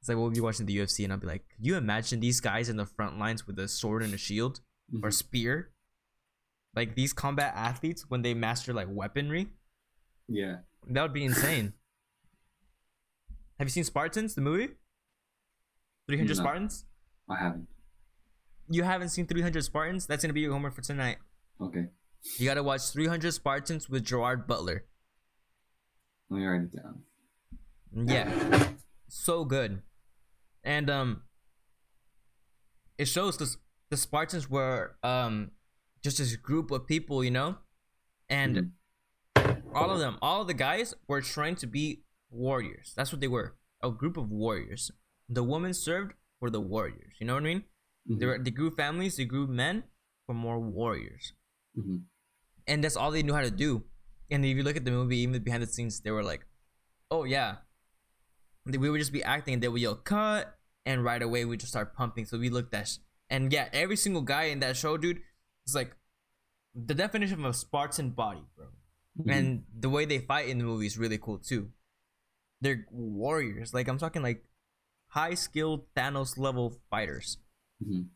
[0.00, 2.40] It's like we'll be watching the UFC, and I'll be like, could you imagine these
[2.40, 4.60] guys in the front lines with a sword and a shield
[5.02, 5.12] or Mhm.
[5.14, 5.70] spear?
[6.74, 9.48] Like these combat athletes when they master like weaponry,
[10.28, 10.60] Yeah.
[10.88, 11.74] that would be insane.
[13.58, 14.70] Have you seen Spartans, the movie?
[16.08, 16.42] 300 No.
[16.42, 16.84] Spartans?
[17.28, 17.68] I haven't.
[18.68, 20.06] You haven't seen 300 Spartans?
[20.06, 21.18] That's gonna be your homework for tonight.
[21.60, 21.88] Okay.
[22.38, 24.86] You gotta watch 300 Spartans with Gerard Butler.
[26.32, 27.02] Let me write it down.
[28.08, 28.68] Yeah,
[29.06, 29.82] so good,
[30.64, 31.22] and um,
[32.96, 33.54] it shows the
[33.90, 35.50] the Spartans were um
[36.02, 37.56] just this group of people, you know,
[38.30, 38.72] and
[39.74, 42.94] all of them, all of the guys were trying to be warriors.
[42.96, 44.90] That's what they were, a group of warriors.
[45.28, 47.12] The women served for the warriors.
[47.20, 47.64] You know what I mean?
[48.10, 48.18] Mhm.
[48.20, 49.84] They were they grew families, they grew men
[50.24, 51.34] for more warriors.
[51.76, 52.04] Mhm.
[52.66, 53.84] and that's all they knew how to do.
[54.32, 56.46] And if you look at the movie, even behind the scenes, they were like,
[57.10, 57.56] "Oh yeah,"
[58.64, 61.72] we would just be acting, and they would yell "cut," and right away we just
[61.72, 62.24] start pumping.
[62.24, 62.98] So we looked at, sh-
[63.28, 65.20] and yeah, every single guy in that show, dude,
[65.66, 65.94] is like
[66.74, 68.66] the definition of a Spartan body, bro.
[69.20, 69.30] Mhm.
[69.32, 71.70] And the way they fight in the movie is really cool too.
[72.62, 74.44] They're warriors, like I'm talking like
[75.08, 77.36] high skilled Thanos level fighters.
[77.84, 78.08] Mhm.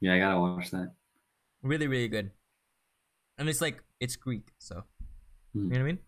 [0.00, 0.94] Yeah, I gotta watch that.
[1.62, 2.30] Really, really good.
[3.38, 4.84] And it's like it's Greek, so
[5.56, 5.68] you Mhm.
[5.70, 5.98] know what I mean?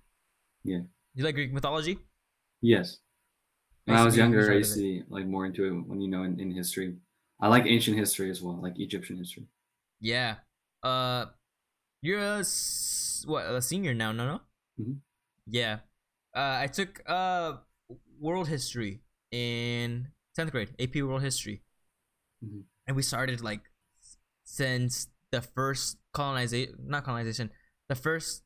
[0.65, 0.81] Yeah.
[1.15, 1.99] You like Greek mythology?
[2.61, 2.99] Yes.
[3.85, 6.23] When I was younger, I used to be like more into it when you know
[6.23, 6.97] in, in history.
[7.41, 9.47] I like ancient history as well, like Egyptian history.
[10.01, 10.37] Yeah.
[10.83, 11.27] Uh,
[12.03, 12.45] you're a
[13.27, 14.13] what a senior now?
[14.13, 14.41] No, no.
[14.81, 15.01] Mhm.
[15.47, 15.81] Yeah.
[16.35, 17.59] Uh, I took uh
[18.21, 19.01] world history
[19.31, 21.63] in tenth grade, AP World History,
[22.45, 22.65] Mhm.
[22.87, 23.71] and we started like
[24.45, 27.51] since the first colonization, not colonization,
[27.89, 28.45] the first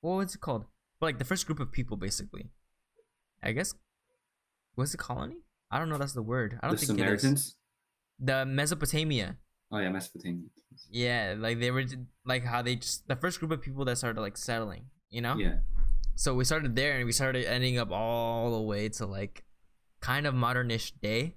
[0.00, 0.64] what was it called?
[0.98, 2.50] But like the first group of people, basically.
[3.42, 3.74] I guess
[4.76, 5.36] was it colony?
[5.70, 5.98] I don't know.
[5.98, 6.58] That's the word.
[6.62, 6.98] I don't think it is.
[6.98, 7.56] Samaritans.
[8.18, 9.36] The Mesopotamia.
[9.72, 10.48] Oh yeah, Mesopotamia.
[10.90, 11.84] Yeah, like they were
[12.24, 15.36] like how they just the first group of people that started like settling, you know?
[15.36, 15.58] Yeah.
[16.16, 19.44] So we started there and we started ending up all the way to like
[20.00, 21.36] kind of modernish day.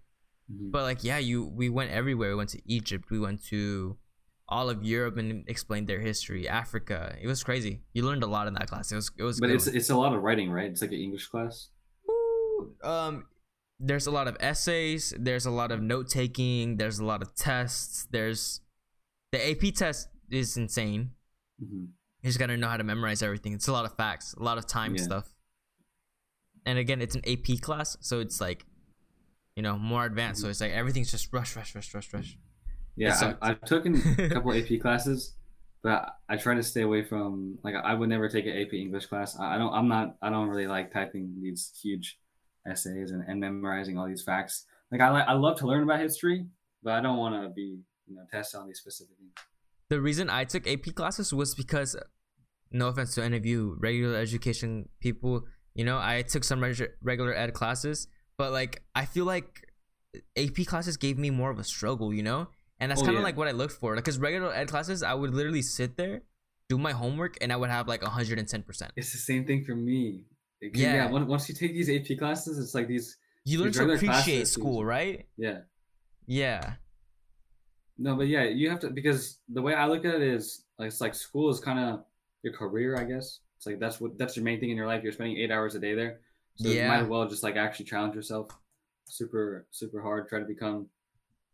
[0.51, 0.71] Mhm.
[0.71, 2.29] But like yeah, you we went everywhere.
[2.29, 3.97] We went to Egypt, we went to
[4.47, 7.15] all of Europe and explained their history, Africa.
[7.21, 7.81] It was crazy.
[7.93, 8.91] You learned a lot in that class.
[8.91, 10.69] It was it was But good it's it's a lot of writing, right?
[10.69, 11.69] It's like an English class.
[12.07, 12.73] Woo!
[12.83, 13.25] um
[13.79, 17.35] there's a lot of essays, there's a lot of note taking, there's a lot of
[17.35, 18.61] tests, there's
[19.31, 21.11] the AP test is insane.
[21.59, 21.85] hmm
[22.21, 23.53] You just gotta know how to memorize everything.
[23.53, 25.03] It's a lot of facts, a lot of time Yeah.
[25.03, 25.29] stuff.
[26.65, 28.65] And again, it's an AP class, so it's like,
[29.55, 30.39] you know, more advanced.
[30.39, 30.47] Mm-hmm.
[30.47, 32.37] So it's like everything's just rush, rush, rush, rush, rush.
[32.95, 33.35] Yeah.
[33.41, 35.33] I, I've taken a couple AP classes,
[35.81, 39.07] but I try to stay away from like I would never take an AP English
[39.07, 39.37] class.
[39.39, 39.73] I I don't.
[39.73, 40.15] I'm not.
[40.21, 42.19] I don't really like typing these huge
[42.67, 44.65] essays and, and memorizing all these facts.
[44.91, 45.27] Like I like.
[45.27, 46.45] I love to learn about history,
[46.83, 49.31] but I don't want to be you know tested on these specific things.
[49.89, 51.95] The reason I took AP classes was because,
[52.71, 55.43] no offense to any of you regular education people,
[55.75, 58.07] you know, I took some reg- regular ed classes,
[58.37, 59.67] but like I feel like
[60.37, 62.47] AP classes gave me more of a struggle, you know,
[62.83, 63.29] and that's Oh, kind of yeah.
[63.29, 63.95] like what I looked for.
[63.95, 66.21] like Because regular ed classes, I would literally sit there,
[66.69, 68.91] do my homework, and I would have like hundred and ten percent.
[68.95, 70.25] It's the same thing for me.
[70.61, 70.93] It- Yeah.
[70.95, 71.11] yeah.
[71.11, 73.17] Once once you take these AP classes, it's like these.
[73.45, 75.25] You learn These to appreciate classes, school, these- right?
[75.37, 75.59] Yeah.
[76.27, 76.75] Yeah.
[77.97, 80.87] No, but yeah, you have to because the way I look at it is like
[80.87, 82.03] it's like school is kind of
[82.43, 83.39] your career, I guess.
[83.57, 85.03] It's like that's what that's your main thing in your life.
[85.03, 86.19] You're spending eight hours a day there,
[86.55, 88.47] so you might as well just like actually challenge yourself,
[89.05, 90.27] super super hard.
[90.27, 90.87] Try to become,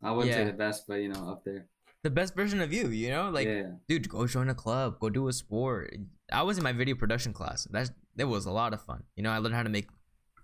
[0.02, 1.68] I wouldn't say the best, but you know, up there.
[2.04, 5.10] The best version of you, you know, like yeah, dude, go join a club, go
[5.10, 5.94] do a sport.
[6.32, 7.68] I was in my video production class.
[7.72, 9.04] That that was a lot of fun.
[9.16, 9.90] You know, I learned how to make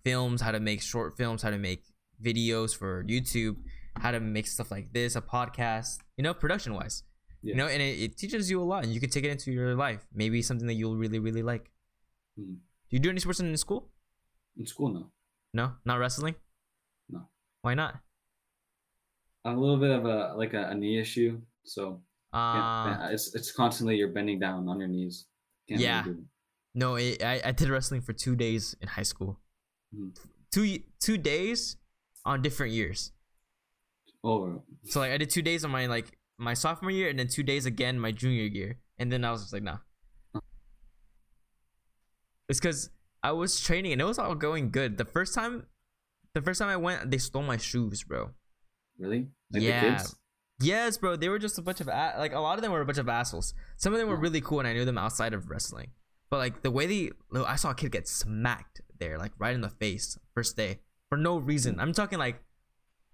[0.03, 1.83] films, how to make short films, how to make
[2.21, 3.55] videos for YouTube,
[3.97, 5.99] how to make stuff like this, a podcast.
[6.17, 7.03] You know, production wise.
[7.41, 7.51] Yeah.
[7.51, 9.51] You know, and it, it teaches you a lot, and you can take it into
[9.51, 10.05] your life.
[10.13, 11.71] Maybe something that you'll really, really like.
[12.37, 12.55] Hmm.
[12.89, 13.89] Do you do any sports in school?
[14.57, 15.11] in school no,
[15.53, 16.35] No, not wrestling.
[17.09, 17.27] No.
[17.61, 17.99] Why not?
[19.45, 22.01] A little bit of a like a, a knee issue, so
[22.33, 25.27] Uh, it's it's constantly you're bending down on your knees.
[25.69, 26.03] Can't Yeah.
[26.09, 26.17] it.
[26.73, 29.39] no, it, I I did wrestling for two days in high school.
[29.95, 30.17] Mhm.
[30.51, 31.77] Two two days
[32.25, 33.11] on different years.
[34.23, 37.27] Oh, So like I did two days on my like my sophomore year, and then
[37.27, 39.77] two days again my junior year, and then I was just like, nah.
[42.49, 42.89] It's because
[43.23, 44.97] I was training and it was all going good.
[44.97, 45.65] The first time,
[46.33, 48.33] the first time I went, they stole my shoes, bro.
[48.97, 49.27] Really?
[49.51, 49.81] Like Yeah.
[49.81, 50.15] the kids?
[50.59, 51.15] Yes, bro.
[51.15, 52.97] They were just a bunch of a- like a lot of them were a bunch
[52.97, 53.53] of assholes.
[53.77, 54.23] Some of them were hmm.
[54.23, 55.91] really cool, and I knew them outside of wrestling.
[56.29, 57.11] But like the way they,
[57.45, 61.17] I saw a kid get smacked there, like right in the face, first day for
[61.17, 61.75] no reason.
[61.75, 61.81] Hmm.
[61.81, 62.41] I'm talking like,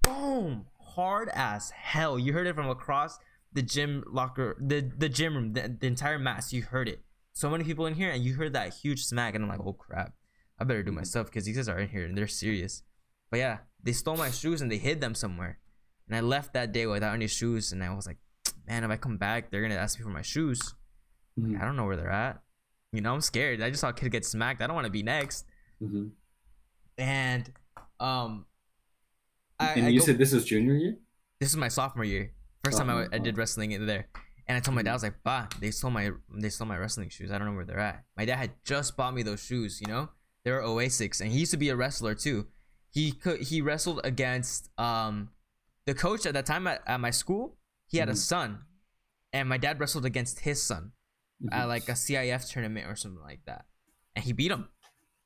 [0.04, 2.20] boom, hard as hell.
[2.20, 3.18] You heard it from across
[3.54, 6.54] the gym locker, the the gym room, the, the entire mass.
[6.54, 7.02] You heard it.
[7.34, 9.74] So many people in here, and you heard that huge smack, and I'm like, oh
[9.74, 10.14] crap,
[10.60, 10.98] I better do hmm.
[10.98, 12.84] my stuff because these guys are in here and they're serious.
[13.32, 15.58] But yeah, they stole my shoes and they hid them somewhere.
[16.12, 18.18] And I left that day without any shoes, and I was like,
[18.68, 20.60] man, if I come back, they're gonna ask me for my shoes.
[21.40, 21.56] Mhm.
[21.62, 22.42] I don't know where they're at.
[22.92, 23.62] You know, I'm scared.
[23.62, 24.62] I just saw a kid get smacked.
[24.62, 25.46] I don't want to be next.
[25.82, 26.12] Mhm.
[26.98, 27.50] And
[28.02, 28.46] um,
[29.58, 30.98] I, and you go- said this was junior year?
[31.40, 32.34] this is my sophomore year.
[32.66, 33.38] First time I, Oh, I did oh.
[33.38, 34.08] wrestling in there,
[34.48, 36.78] and I told my dad, I was like, "Bah, they stole my they stole my
[36.78, 37.32] wrestling shoes.
[37.32, 39.80] I don't know where they're at." My dad had just bought me those shoes.
[39.80, 40.10] You know,
[40.44, 42.48] they were Oasis, and he used to be a wrestler too.
[42.92, 45.30] He could he wrestled against um
[45.86, 47.58] the coach at that time at, at my school.
[47.88, 48.18] He had a Mhm.
[48.18, 48.66] son,
[49.34, 50.94] and my dad wrestled against his son
[51.52, 51.68] at Mhm.
[51.68, 53.66] like a CIF tournament or something like that,
[54.16, 54.70] and he beat him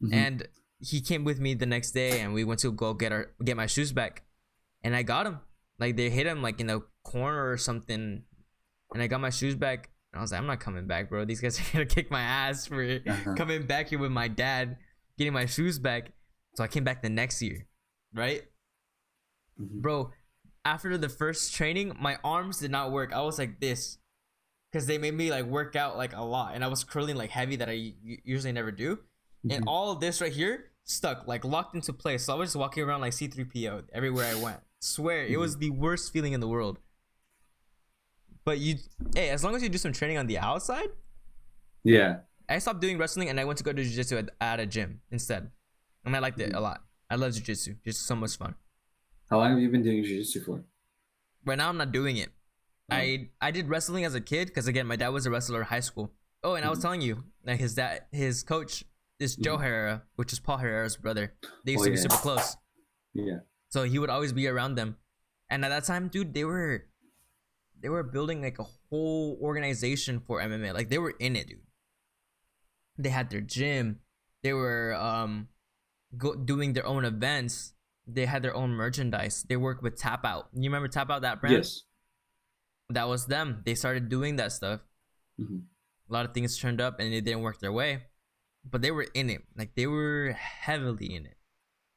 [0.03, 0.13] Mhm.
[0.13, 0.47] and
[0.79, 3.55] he came with me the next day and we went to go get our get
[3.55, 4.23] my shoes back
[4.83, 5.39] and i got him
[5.79, 8.23] like they hit him like in the corner or something
[8.93, 11.23] and i got my shoes back and i was like i'm not coming back bro
[11.23, 13.33] these guys are gonna kick my ass for Uh-huh.
[13.35, 14.77] coming back here with my dad
[15.17, 16.11] getting my shoes back
[16.55, 17.65] so i came back the next year
[18.13, 18.43] right
[19.59, 19.81] Mhm.
[19.81, 20.11] bro
[20.65, 23.13] after the first training my arms did not work.
[23.13, 23.99] I was like this
[24.71, 27.29] because they made me like work out like a lot and i was curling like
[27.29, 28.99] heavy that i usually never do.
[29.49, 29.67] And Mhm.
[29.67, 32.25] all of this right here stuck like locked into place.
[32.25, 34.59] So i was just walking around like c3po everywhere i went.
[34.81, 36.79] Swear it was the worst feeling in the world.
[38.43, 38.75] But you
[39.15, 40.89] hey as long as you do some training on the outside
[41.83, 42.21] Yeah.
[42.49, 45.01] i stopped doing wrestling and i went to go to jiu-jitsu at, at a gym
[45.11, 45.51] instead.
[46.03, 46.83] And i liked it a lot.
[47.09, 47.75] I love jiu-jitsu.
[47.85, 48.55] It's so much fun
[49.29, 50.63] How long have you been doing jiu-jitsu for?
[51.47, 52.29] right now i'm not doing it
[52.91, 52.95] Oh.
[52.95, 55.65] i i did wrestling as a kid because again my dad was a wrestler in
[55.67, 56.11] high school
[56.43, 56.81] oh and i was Mhm.
[56.81, 58.83] telling you like his dad his coach
[59.19, 59.61] is joe Mhm.
[59.65, 61.33] herrera which is paul herrera's brother
[61.63, 62.01] they used Oh, to be yeah.
[62.01, 62.57] super close
[63.13, 63.39] Yeah.
[63.69, 64.97] so he would always be around them
[65.49, 66.87] and at that time dude they were
[67.79, 71.61] they were building like a whole organization for mma like they were in it dude
[72.97, 73.99] they had their gym
[74.41, 75.47] they were um
[76.17, 77.73] go- doing their own events
[78.07, 81.41] they had their own merchandise they worked with tap out you remember tap out that
[81.41, 81.83] brand Yes.
[82.89, 83.61] that was them.
[83.65, 84.81] They started doing that stuff.
[85.41, 85.63] Mhm.
[86.07, 88.03] A lot of things turned up and it didn't work their way,
[88.63, 89.41] but they were in it.
[89.57, 91.37] Like they were heavily in it.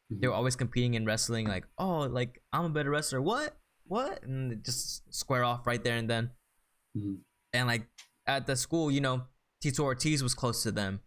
[0.09, 1.47] They were always competing in wrestling.
[1.47, 3.21] Like, oh, like I'm a better wrestler.
[3.21, 3.59] What?
[3.85, 4.23] What?
[4.23, 6.31] And just square off right there and then.
[6.97, 7.19] Mhm.
[7.53, 7.87] And like
[8.27, 9.27] at the school, you know,
[9.61, 11.01] Tito Ortiz was close to them.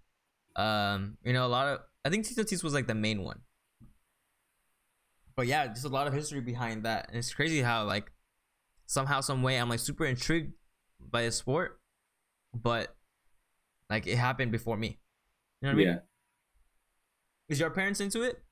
[0.56, 3.42] Um, you know, a lot of I think Tito Ortiz was like the main one.
[5.42, 8.12] But yeah, there's a lot of history behind that, and it's crazy how like
[8.86, 10.54] somehow, some way, I'm like super intrigued
[11.00, 11.80] by the sport,
[12.54, 12.96] but
[13.90, 15.00] like it happened before me.
[15.62, 15.88] You know what I mean?
[15.88, 16.00] Yeah.
[17.50, 18.44] Is your parents into it?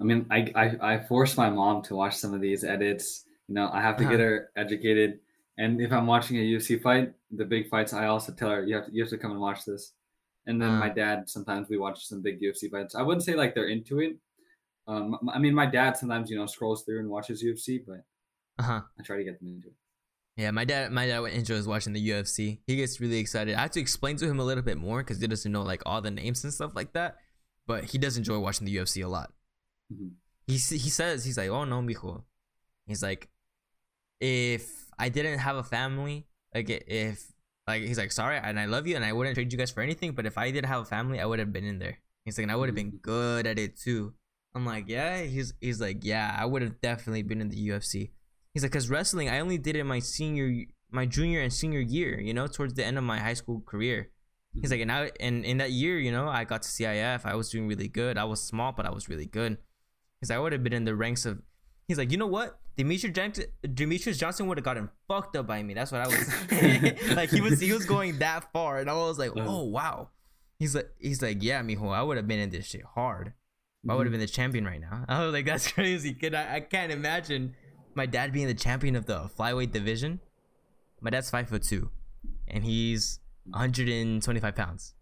[0.00, 3.26] I mean, I, I I forced my mom to watch some of these edits.
[3.46, 4.10] You know, I have to Uh-huh.
[4.10, 5.20] get her educated.
[5.56, 8.74] And if I'm watching a UFC fight, the big fights, I also tell her you
[8.74, 9.92] have to you have to come and watch this.
[10.46, 10.80] And then Uh.
[10.80, 12.96] my dad sometimes we watch some big UFC fights.
[12.96, 14.18] I wouldn't say like they're into it.
[14.86, 18.04] Um, I mean, my dad sometimes you know scrolls through and watches UFC, but
[18.58, 18.80] Uh huh.
[18.98, 19.74] I try to get them into it.
[20.36, 22.58] Yeah, my dad, my dad enjoys watching the UFC.
[22.66, 23.54] He gets really excited.
[23.54, 25.82] I have to explain to him a little bit more because he doesn't know like
[25.86, 27.16] all the names and stuff like that.
[27.66, 29.32] But he does enjoy watching the UFC a lot.
[29.92, 30.10] Mhm.
[30.46, 32.24] He he says he's like, oh no, mijo.
[32.86, 33.28] He's like,
[34.20, 37.24] if I didn't have a family, like if
[37.66, 39.80] like he's like, sorry, and I love you, and I wouldn't trade you guys for
[39.82, 40.12] anything.
[40.12, 41.98] But if I did have a family, I would have been in there.
[42.24, 43.02] He's like, and I would have been Mhm.
[43.02, 44.14] good at it too.
[44.54, 45.22] I'm like, yeah.
[45.22, 48.10] He's he's like, yeah, I would have definitely been in the UFC.
[48.52, 52.20] He's like, cause wrestling, I only did it my senior, my junior and senior year.
[52.20, 54.10] You know, towards the end of my high school career.
[54.60, 57.24] He's like, and I and in that year, you know, I got to CIF.
[57.24, 58.16] I was doing really good.
[58.16, 59.58] I was small, but I was really good.
[60.20, 61.42] He's like, I would have been in the ranks of.
[61.88, 62.58] He's like, you know what?
[62.78, 65.74] Demetrious Johnson, Demetrious Johnson would have gotten fucked up by me.
[65.74, 67.10] That's what I was.
[67.16, 69.44] like he was, he was going that far, and I was like, Uh.
[69.44, 70.10] oh wow.
[70.58, 73.32] He's like, he's like, yeah, mijo, I would have been in this shit hard.
[73.88, 74.12] I would have mm-hmm.
[74.12, 75.04] been the champion right now.
[75.08, 76.34] I was like, that's crazy, kid.
[76.34, 77.54] I, I can't imagine
[77.94, 80.20] my dad being the champion of the flyweight division.
[81.00, 81.90] My dad's five foot two,
[82.48, 83.20] and he's
[83.50, 84.94] 125 pounds.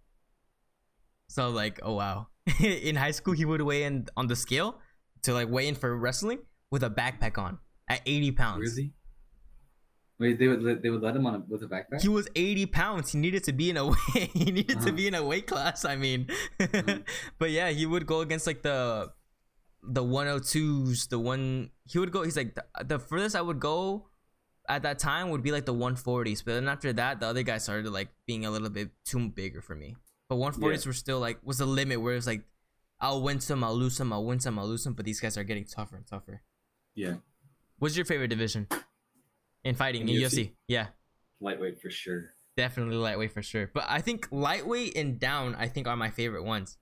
[1.29, 2.29] So like, oh wow.
[2.61, 4.79] in high school, he would weigh in on the scale
[5.23, 6.41] to like weigh in for wrestling
[6.71, 8.77] with a backpack on at 80 pounds.
[8.77, 8.93] Really?
[10.23, 12.01] Wait, they would let, they would let him on a, with a backpack.
[12.01, 13.13] He was 80 pounds.
[13.13, 14.31] He needed to be in a weight.
[14.33, 14.93] he needed to Uh-huh.
[15.01, 15.85] be in a weight class.
[15.85, 16.29] I mean,
[16.61, 17.05] Mhm.
[17.39, 19.11] but yeah, he would go against like the
[19.83, 21.09] the 102s.
[21.09, 22.23] The one he would go.
[22.23, 24.09] He's like the, the furthest I would go
[24.69, 26.45] at that time would be like the 140s.
[26.45, 29.61] But then after that, the other guys started like being a little bit too bigger
[29.61, 29.97] for me.
[30.29, 32.45] But 140s were still like was the limit where it's like
[33.01, 34.95] I'll win some, I'll lose some, I'll win some, I'll lose some.
[34.95, 36.43] But these guys are getting tougher and tougher.
[36.95, 37.15] yeah,
[37.79, 38.69] What's your favorite division
[39.65, 40.23] in fighting In UFC?
[40.23, 40.51] UFC?
[40.69, 40.87] Yeah.
[41.41, 42.35] lightweight for sure.
[42.57, 43.71] Definitely lightweight for sure.
[43.73, 46.77] But I think lightweight and down, I think are my favorite ones.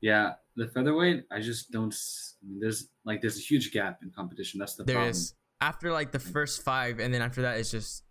[0.00, 1.94] Yeah, the featherweight, I just don't.
[2.42, 4.58] I mean, there's like there's a huge gap in competition.
[4.58, 5.10] That's the There problem.
[5.10, 8.04] is after like the first five, and then after that, it's just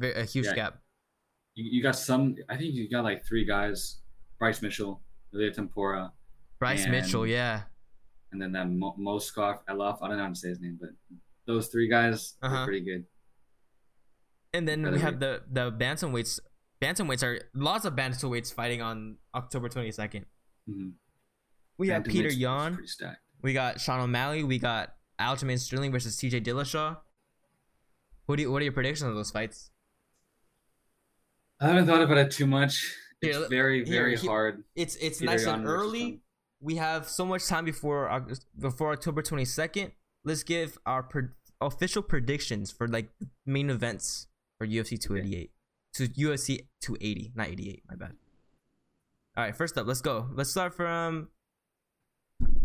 [0.00, 0.54] a huge Yeah.
[0.54, 0.82] gap.
[1.54, 2.36] You, you got some.
[2.48, 3.98] I think you got like three guys:
[4.38, 5.02] Bryce Mitchell,
[5.34, 6.12] Ilia Topuria,
[6.58, 7.62] Bryce Mitchell, yeah,
[8.32, 9.60] and then that Mo- Moskov.
[9.68, 10.02] I love.
[10.02, 10.90] I don't know how to say his name, but
[11.46, 12.54] those three guys Uh-huh.
[12.56, 13.06] are pretty good.
[14.52, 16.40] and then we have the the bantamweights.
[16.80, 20.26] Bantamweights are lots of bantamweights fighting on October twenty second.
[20.68, 20.92] Mhm.
[21.78, 22.78] We have Peter Yan.
[23.42, 24.42] We got Sean O'Malley.
[24.44, 26.40] We got Aljamain Sterling versus T.J.
[26.40, 26.98] Dillashaw.
[28.26, 29.70] What do you, what are your predictions of those fights?
[31.60, 32.94] I haven't thought about it too much.
[33.22, 34.64] It's let- very, very here- hard.
[34.74, 36.22] It's it's Peter nice Yan and early.
[36.60, 38.26] We have so much time before
[38.58, 39.92] before October twenty second.
[40.26, 41.28] Let's give our pre-
[41.60, 43.08] official predictions for like
[43.46, 44.26] main events
[44.58, 45.52] for UFC two eighty eight
[45.94, 47.84] to UFC two eighty, not eighty eight.
[47.88, 48.12] My bad.
[49.36, 50.28] All right, first up, let's go.
[50.34, 51.28] Let's start from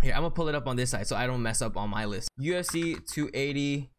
[0.02, 0.14] here.
[0.14, 2.06] I'm gonna pull it up on this side so I don't mess up on my
[2.06, 2.30] list.
[2.40, 3.92] UFC two eighty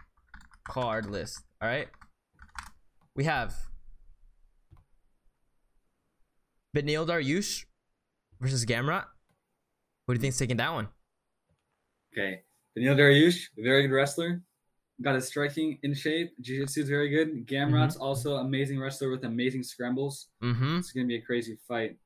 [0.68, 1.44] card list.
[1.62, 1.86] All right,
[3.14, 3.55] we have
[6.76, 7.64] Beneil Dariush
[8.40, 9.05] versus Gamrot.
[10.09, 10.89] Who do you think's taking that one?
[12.12, 12.43] Okay.
[12.74, 14.42] Daniel Dariush, very good wrestler.
[15.00, 16.32] Got his striking in shape.
[16.40, 17.46] Jiu-Jitsu is very good.
[17.46, 20.28] Gamrot's also amazing wrestler with amazing scrambles.
[20.42, 20.78] Mm-hmm.
[20.78, 21.96] It's gonna be a crazy fight.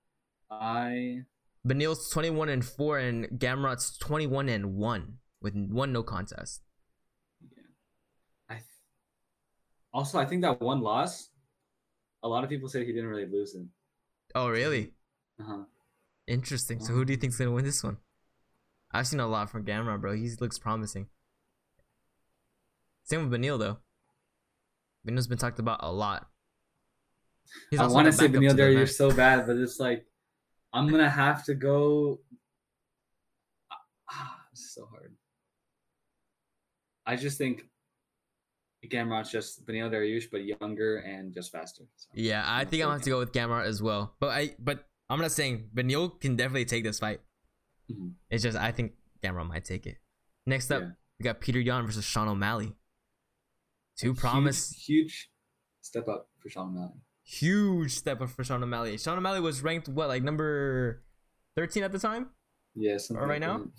[0.51, 1.22] I
[1.64, 6.62] Beneil's 21 and 4 and Gamrot's 21 and 1 with one no contest.
[8.48, 8.64] I th-
[9.93, 11.30] also I think that one loss.
[12.22, 13.66] A lot of people say he didn't really lose it.
[14.34, 14.93] Oh, really?
[15.40, 15.64] Uh-huh.
[16.26, 16.80] Interesting.
[16.80, 17.98] So who do you think's going to win this one?
[18.93, 20.15] I've seen a lot from Gamrot, bro.
[20.15, 21.09] He looks promising.
[23.05, 23.79] Same with Beneil though.
[25.07, 26.29] Beneil's been talked about a lot.
[27.71, 28.91] He's I want to say Beneil Daniel to the Dariush event.
[28.91, 30.07] so bad, but it's like
[30.73, 32.21] I'm gonna have to go.
[34.09, 35.17] Ah, this so hard.
[37.05, 37.65] I just think
[38.89, 41.85] Gamrot's just Daniel Dariush, but younger and just faster.
[41.97, 42.09] So.
[42.15, 44.15] Yeah, I think I'm gonna gonna have to go with Gamrot as well.
[44.21, 47.21] But I but I'm not saying Benil can definitely take this fight.
[47.91, 48.15] Mhm.
[48.31, 48.93] It's just I think
[49.23, 49.99] Gamrot might take it.
[50.47, 50.91] Next up, Yeah.
[51.19, 52.77] we got Peter Yan versus Sean O'Malley.
[53.97, 55.31] Two promise huge,
[55.81, 57.01] step up for Sean O'Malley.
[57.23, 58.99] huge step up for Sean O'Malley.
[58.99, 61.03] Sean O'Malley was ranked what like number
[61.55, 62.31] 13 at the time?
[62.75, 63.59] Yeah, Or right like now?
[63.59, 63.71] that.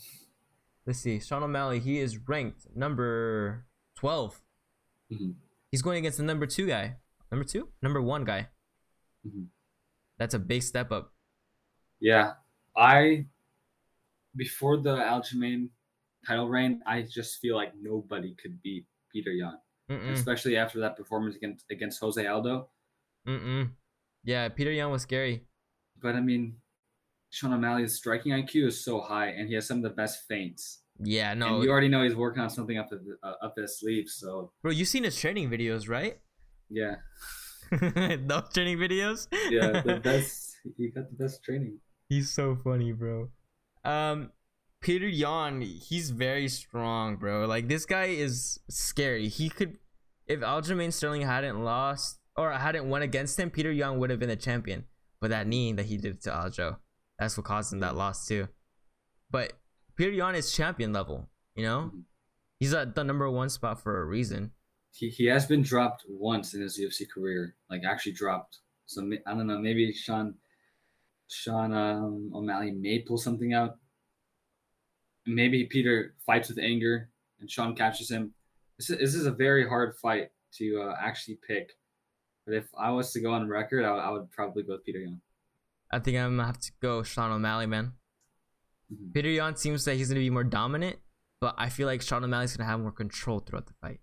[0.87, 1.19] Let's see.
[1.19, 4.41] Sean O'Malley, he is ranked number 12.
[5.11, 5.35] Mhm.
[5.69, 6.97] He's going against the number 2 guy.
[7.31, 7.71] Number 2?
[7.81, 8.49] Number 1 guy.
[9.25, 9.49] Mhm.
[10.17, 11.13] That's a big step up.
[11.99, 12.35] Yeah,
[12.75, 13.27] I
[14.37, 15.69] before the Aljamain
[16.25, 19.57] title reign, I just feel like nobody could beat Peter Yan,
[20.13, 22.69] especially after that performance against against Jose Aldo.
[23.27, 23.71] Mm-mm.
[24.23, 25.45] Yeah, Peter Yan was scary.
[26.01, 26.57] But I mean,
[27.29, 30.81] Sean O'Malley's striking IQ is so high, and he has some of the best feints.
[30.99, 31.55] Yeah, no.
[31.55, 34.07] and you already know he's working on something up his, uh, up his sleeve.
[34.09, 36.19] So Bro, you've seen his training videos, right?
[36.69, 36.95] yeah,
[37.71, 39.27] Those training videos?
[39.49, 40.55] yeah, the best.
[40.75, 41.79] He got the best training.
[42.09, 43.29] He's so funny, bro.
[43.87, 44.31] Um,
[44.81, 47.45] Peter Yan, he's very strong, bro.
[47.47, 49.27] Like this guy is scary.
[49.27, 49.77] He could,
[50.27, 54.29] if Aljamain Sterling hadn't lost or hadn't won against him, Peter Yan would have been
[54.29, 54.85] the champion.
[55.19, 56.77] But that knee that he did to Aljo,
[57.17, 58.49] that's what caused him that loss too.
[59.31, 59.53] But
[59.95, 61.29] Peter Yan is champion level.
[61.55, 62.03] You know, Mhm.
[62.59, 64.51] he's at the number one spot for a reason.
[64.91, 68.59] He he has been dropped once in his UFC career, like actually dropped.
[68.85, 70.35] So I don't know, maybe Sean
[71.29, 73.77] Sean um, O'Malley may pull something out.
[75.25, 77.09] Maybe Peter fights with anger
[77.39, 78.33] and Sean catches him.
[78.77, 81.71] This is, this is a very hard fight to uh, actually pick.
[82.45, 84.85] But if I was to go on record, I, would- I would probably go with
[84.85, 85.19] Peter Young.
[85.91, 87.93] I think I'm gonna have to go Sean O'Malley, man.
[88.93, 89.13] Mhm.
[89.13, 90.97] Peter Young seems that he's gonna be more dominant,
[91.41, 93.99] but I feel like Sean O'Malley's gonna have more control throughout the fight.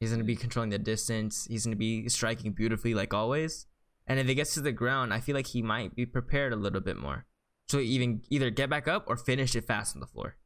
[0.00, 1.46] He's gonna be controlling the distance.
[1.46, 3.66] He's gonna be striking beautifully like always.
[4.06, 6.56] And if it gets to the ground, I feel like he might be prepared a
[6.56, 7.24] little bit more.
[7.68, 10.36] So even either get back up or finish it fast on the floor.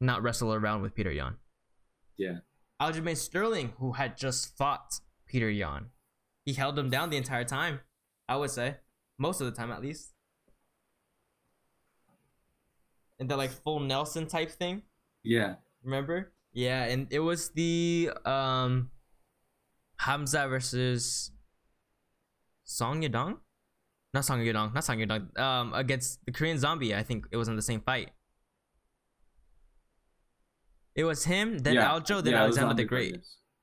[0.00, 1.36] Not wrestle around with Peter Yan.
[2.18, 2.38] Yeah.
[2.80, 5.86] Aljamain Sterling, who had just fought Peter Yan,
[6.44, 7.80] he held him down the entire time.
[8.28, 8.76] I would say
[9.18, 10.10] most of the time, at least.
[13.18, 14.82] And the like full Nelson type thing,
[15.22, 15.54] Yeah.
[15.82, 16.32] remember?
[16.52, 18.90] Yeah, and it was the um
[19.98, 21.30] Hamza versus
[22.64, 23.38] Song Yadong,
[24.12, 25.38] not Song Yadong, not Song Yadong.
[25.38, 28.10] Um, against the Korean Zombie, I think it was in the same fight.
[30.94, 31.88] It was him, then yeah.
[31.90, 33.18] Aljo, then yeah, Alexander the Great.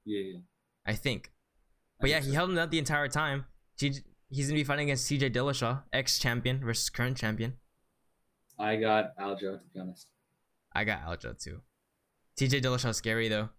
[0.06, 0.40] Yeah, yeah.
[0.86, 1.28] I think.
[1.28, 2.36] I But yeah, think he so.
[2.36, 3.46] held him out the entire time.
[3.78, 7.54] T- he's gonna be fighting against TJ Dillashaw, ex champion versus current champion.
[8.60, 10.08] I got Aljo to be honest.
[10.74, 11.62] I got Aljo too.
[12.38, 13.50] TJ Dillashaw scary though.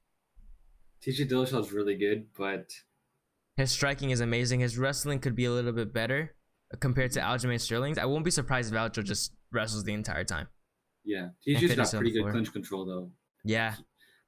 [1.05, 2.71] TJ Dillashaw's really good, but
[3.57, 4.61] His striking is amazing.
[4.61, 6.35] His wrestling could be a little bit better
[6.73, 7.99] uh, compared to Aljamain Sterling's.
[7.99, 10.49] I won't be surprised if Aljo just wrestles the entire time.
[11.05, 13.11] yeah, TJ's got pretty good clinch control though.
[13.45, 13.75] Yeah,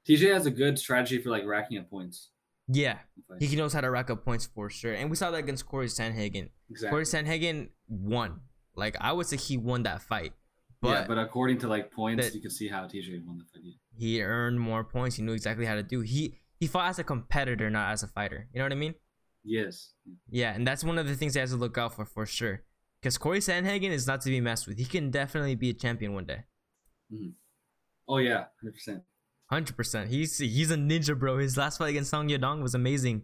[0.07, 2.29] TJ has a good strategy for like racking up points.
[2.67, 2.99] yeah.
[3.39, 4.93] He knows how to rack up points for sure.
[4.93, 6.49] And we saw that against Corey Sandhagen.
[6.69, 6.89] exactly.
[6.89, 8.41] Corey Sandhagen won.
[8.75, 10.33] Like I would say he won that fight.
[10.81, 13.73] But, yeah, but according to like points, you can see how TJ won the fight.
[13.97, 15.15] He earned more points.
[15.15, 16.01] He knew exactly how to do.
[16.01, 18.47] He he fought as a competitor, not as a fighter.
[18.53, 18.93] You know what I mean?
[19.45, 19.93] Yes.
[20.29, 22.63] Yeah, and that's one of the things he has to look out for for sure.
[22.99, 24.79] Because Corey Sandhagen is not to be messed with.
[24.79, 26.45] He can definitely be a champion one day.
[28.07, 29.03] Oh yeah, hundred percent.
[29.51, 30.09] Hundred percent.
[30.09, 31.37] He's he's a ninja, bro.
[31.37, 33.23] His last fight against Song Yadong was amazing.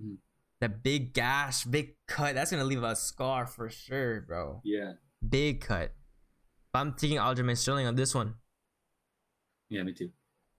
[0.00, 0.18] Mhm.
[0.60, 2.34] That big gash, big cut.
[2.34, 4.60] That's gonna leave a scar for sure, bro.
[4.64, 4.92] Yeah.
[5.28, 5.92] Big cut.
[6.72, 8.34] But I'm taking Aljamain Sterling on this one.
[9.68, 10.10] Yeah, me too.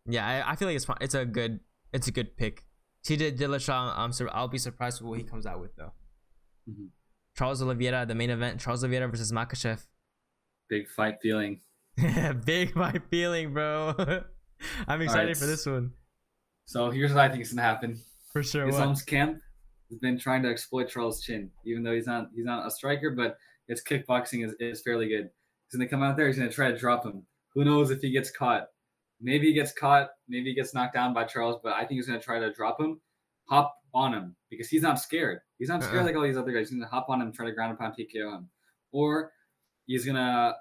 [0.06, 0.86] Yeah, I, I feel like it's.
[1.02, 1.62] It's a good
[1.94, 2.66] it's a good pick.
[3.06, 5.94] TJ Dillashaw, I'm sur- I'll be surprised with what he comes out with though.
[6.70, 6.90] Mhm.
[7.38, 8.60] Charles Oliveira, the main event.
[8.60, 9.86] Charles Oliveira versus Makhachev.
[10.70, 11.62] Big fight feeling.
[12.46, 13.94] Big fight feeling, bro.
[14.88, 15.94] I'm excited for this one
[16.66, 18.00] So here's what I think is gonna happen.
[18.34, 18.68] for sure.
[18.68, 19.40] Islam's camp
[19.90, 23.12] has been trying to exploit Charles Chin, even though he's not he's not a striker,
[23.12, 23.38] but
[23.68, 25.30] his kickboxing is, is fairly good.
[25.70, 27.26] He's gonna come out there, he's gonna try to drop him.
[27.54, 28.68] Who knows if he gets caught?
[29.22, 32.08] Maybe he gets caught, maybe he gets knocked down by Charles, but I think he's
[32.08, 33.00] gonna try to drop him,
[33.50, 35.40] hop on him because he's not scared.
[35.58, 36.06] He's not scared Uh-uh.
[36.06, 36.70] like all these other guys.
[36.70, 38.50] He's gonna hop on him, try to ground and pound TKO him,
[38.92, 39.32] or
[39.86, 40.56] he's gonna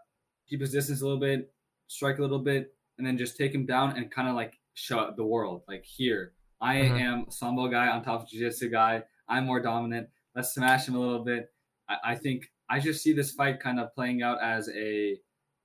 [0.48, 1.52] keep his distance a little bit,
[1.88, 5.16] strike a little bit, and then just take him down and kind of like shut
[5.16, 6.96] the world, like here, I Uh-huh.
[6.96, 9.02] am sambo guy on top of jiu-jitsu guy.
[9.28, 10.08] I'm more dominant.
[10.34, 11.52] Let's smash him a little bit.
[11.88, 15.18] I, I think I just see this fight kind of playing out as a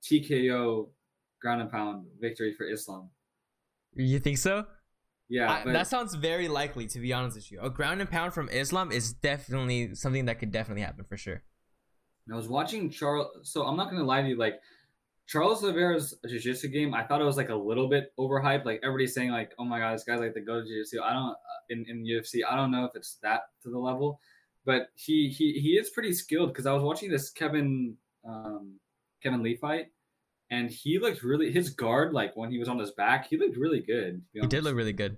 [0.03, 0.89] TKO
[1.41, 3.09] ground and pound victory for Islam.
[3.93, 4.65] You think so?
[5.29, 7.59] Yeah, I- but that sounds very likely, to be honest with you.
[7.61, 11.43] A ground and pound from Islam is definitely something that could definitely happen for sure.
[12.31, 13.27] I was watching Charles.
[13.49, 14.59] So I'm not gonna lie to you, like
[15.27, 16.93] Charles Oliveira's jiu-jitsu game.
[16.93, 18.65] I thought it was like a little bit overhyped.
[18.65, 21.13] Like everybody's saying, like, "Oh my god, this guy's like the go to jiu-jitsu." I
[21.13, 21.35] don't
[21.69, 22.41] in in UFC.
[22.47, 24.19] I don't know if it's that to the level,
[24.65, 26.49] but he he he is pretty skilled.
[26.49, 27.95] Because I was watching this Kevin
[28.27, 28.79] um
[29.23, 29.87] Kevin Lee fight,
[30.51, 33.57] and he looked really his guard like when he was on his back, he looked
[33.57, 34.21] really good.
[34.33, 35.17] He did look really good.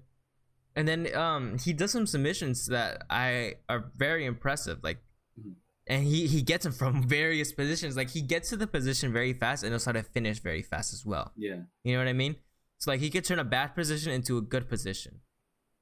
[0.75, 4.79] And then um he does some submissions that I are very impressive.
[4.83, 4.99] Like
[5.39, 5.55] Mhm.
[5.87, 7.97] and he he gets them from various positions.
[7.97, 10.93] Like he gets to the position very fast and knows how to finish very fast
[10.93, 11.31] as well.
[11.35, 12.35] Yeah, You know what I mean?
[12.77, 15.21] So like he could turn a bad position into a good position.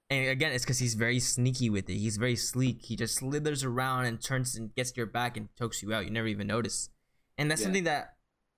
[0.10, 1.96] And again, it's because he's very sneaky with it.
[1.96, 2.82] He's very sleek.
[2.84, 6.04] He just slithers around and turns and gets your back and chokes you out.
[6.06, 6.90] You never even notice.
[7.38, 7.68] And that's Yeah.
[7.68, 8.16] something that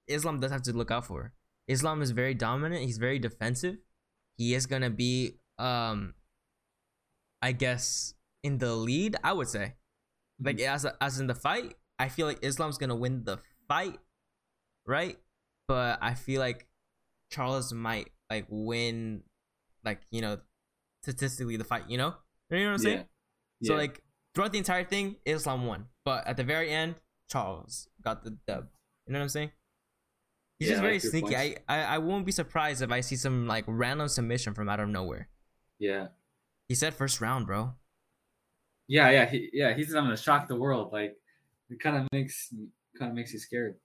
[0.08, 1.34] Islam does have to look out for.
[1.68, 2.84] Islam is very dominant.
[2.84, 3.78] He's very defensive.
[4.38, 6.14] He is gonna be, um,
[7.42, 8.14] I guess,
[8.44, 9.16] in the lead.
[9.24, 9.76] I would say,
[10.42, 14.00] like as as in the fight, I feel like Islam's gonna win the fight,
[14.86, 15.18] right?
[15.68, 16.68] But I feel like
[17.32, 19.24] Charles might like win,
[19.86, 20.40] like you know,
[21.04, 21.90] statistically the fight.
[21.90, 22.16] You know,
[22.50, 22.98] you know what I'm saying?
[23.62, 23.68] yeah.
[23.68, 23.80] So Yeah.
[23.80, 24.04] like
[24.36, 26.96] throughout the entire thing, Islam won, but at the very end,
[27.30, 28.68] Charles got the dub.
[29.08, 29.52] You know what I'm saying?
[30.60, 31.36] He's Yeah, just very like sneaky.
[31.36, 31.56] I.
[31.68, 34.90] I I won't be surprised if I see some like random submission from out of
[34.90, 35.30] nowhere.
[35.80, 36.08] yeah.
[36.70, 37.74] He said first round, bro.
[38.88, 39.74] Yeah, yeah, he, yeah.
[39.76, 40.92] He's gonna shock the world.
[40.94, 41.16] Like
[41.70, 42.50] it kind of makes
[42.98, 43.76] kind of makes you scared.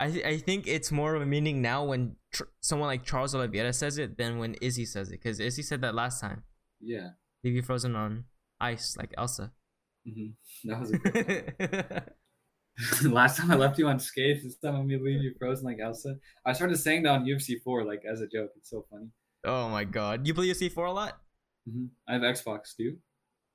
[0.00, 3.34] I th- I think it's more of a meaning now when tr- someone like Charles
[3.34, 6.42] Oliveira says it than when Izzy says it, because Izzy said that last time.
[6.80, 7.10] Yeah,
[7.44, 8.24] Leave you frozen on
[8.60, 9.52] ice like Elsa.
[10.04, 10.30] hmm
[10.64, 11.54] that was a good.
[11.58, 12.02] one.
[13.04, 15.78] Last time I left you on skates, this time I'm gonna leave you frozen like
[15.80, 16.16] Elsa.
[16.44, 18.50] I started saying that on UFC 4, like as a joke.
[18.56, 19.06] It's so funny.
[19.44, 20.26] Oh my god.
[20.26, 21.18] You play UFC 4 a lot?
[21.70, 22.98] hmm I have Xbox, do you?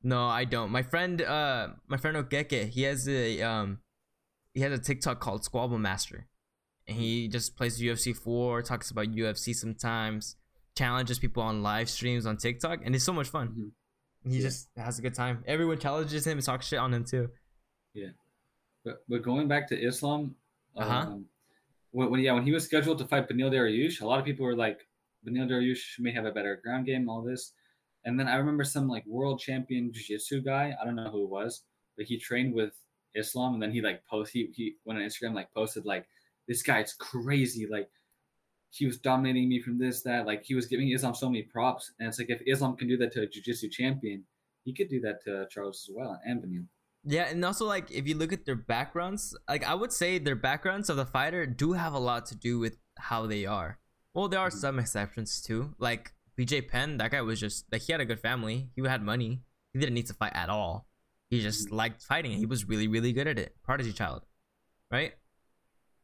[0.04, 0.72] No, I don't.
[0.72, 3.80] My friend, uh, my friend Okeke, he has a um,
[4.54, 6.28] he has a TikTok called Squabble Master,
[6.88, 10.38] and he just plays UFC four, talks about UFC sometimes,
[10.78, 13.50] challenges people on live streams on TikTok, and it's so much fun.
[13.50, 14.32] Mhm.
[14.32, 14.44] He Yeah.
[14.44, 15.44] just has a good time.
[15.46, 17.30] Everyone challenges him and talks shit on him too.
[18.84, 20.36] But but going back to Islam,
[20.78, 21.00] Uh-huh.
[21.00, 21.26] um,
[21.92, 24.46] when, when yeah when he was scheduled to fight Beneil Dariush, a lot of people
[24.46, 24.80] were like,
[25.26, 27.54] Beneil Dariush may have a better ground game, all this,
[28.06, 31.30] and then I remember some like world champion jiu-jitsu guy, I don't know who it
[31.30, 31.64] was,
[31.98, 32.74] but he trained with
[33.16, 36.06] Islam, and then he like post he he went on Instagram like posted like
[36.48, 37.90] this guy's crazy like.
[38.72, 41.92] He was dominating me from this, that, like he was giving Islam so many props,
[41.98, 44.24] and it's like if Islam can do that to a jiu-jitsu champion,
[44.64, 46.68] he could do that to Charles as well and Beneil.
[47.04, 50.36] Yeah, and also like if you look at their backgrounds, like I would say their
[50.36, 53.80] backgrounds of the fighter do have a lot to do with how they are.
[54.14, 54.60] Well, there are Mhm.
[54.60, 55.76] some exceptions too.
[55.78, 58.70] Like BJ Penn, that guy was just like he had a good family.
[58.76, 59.44] He had money.
[59.74, 60.88] He didn't need to fight at all.
[61.30, 61.74] He just Mhm.
[61.74, 62.38] liked fighting.
[62.38, 63.56] He was really, really good at it.
[63.64, 64.26] Prodigy child,
[64.92, 65.14] right?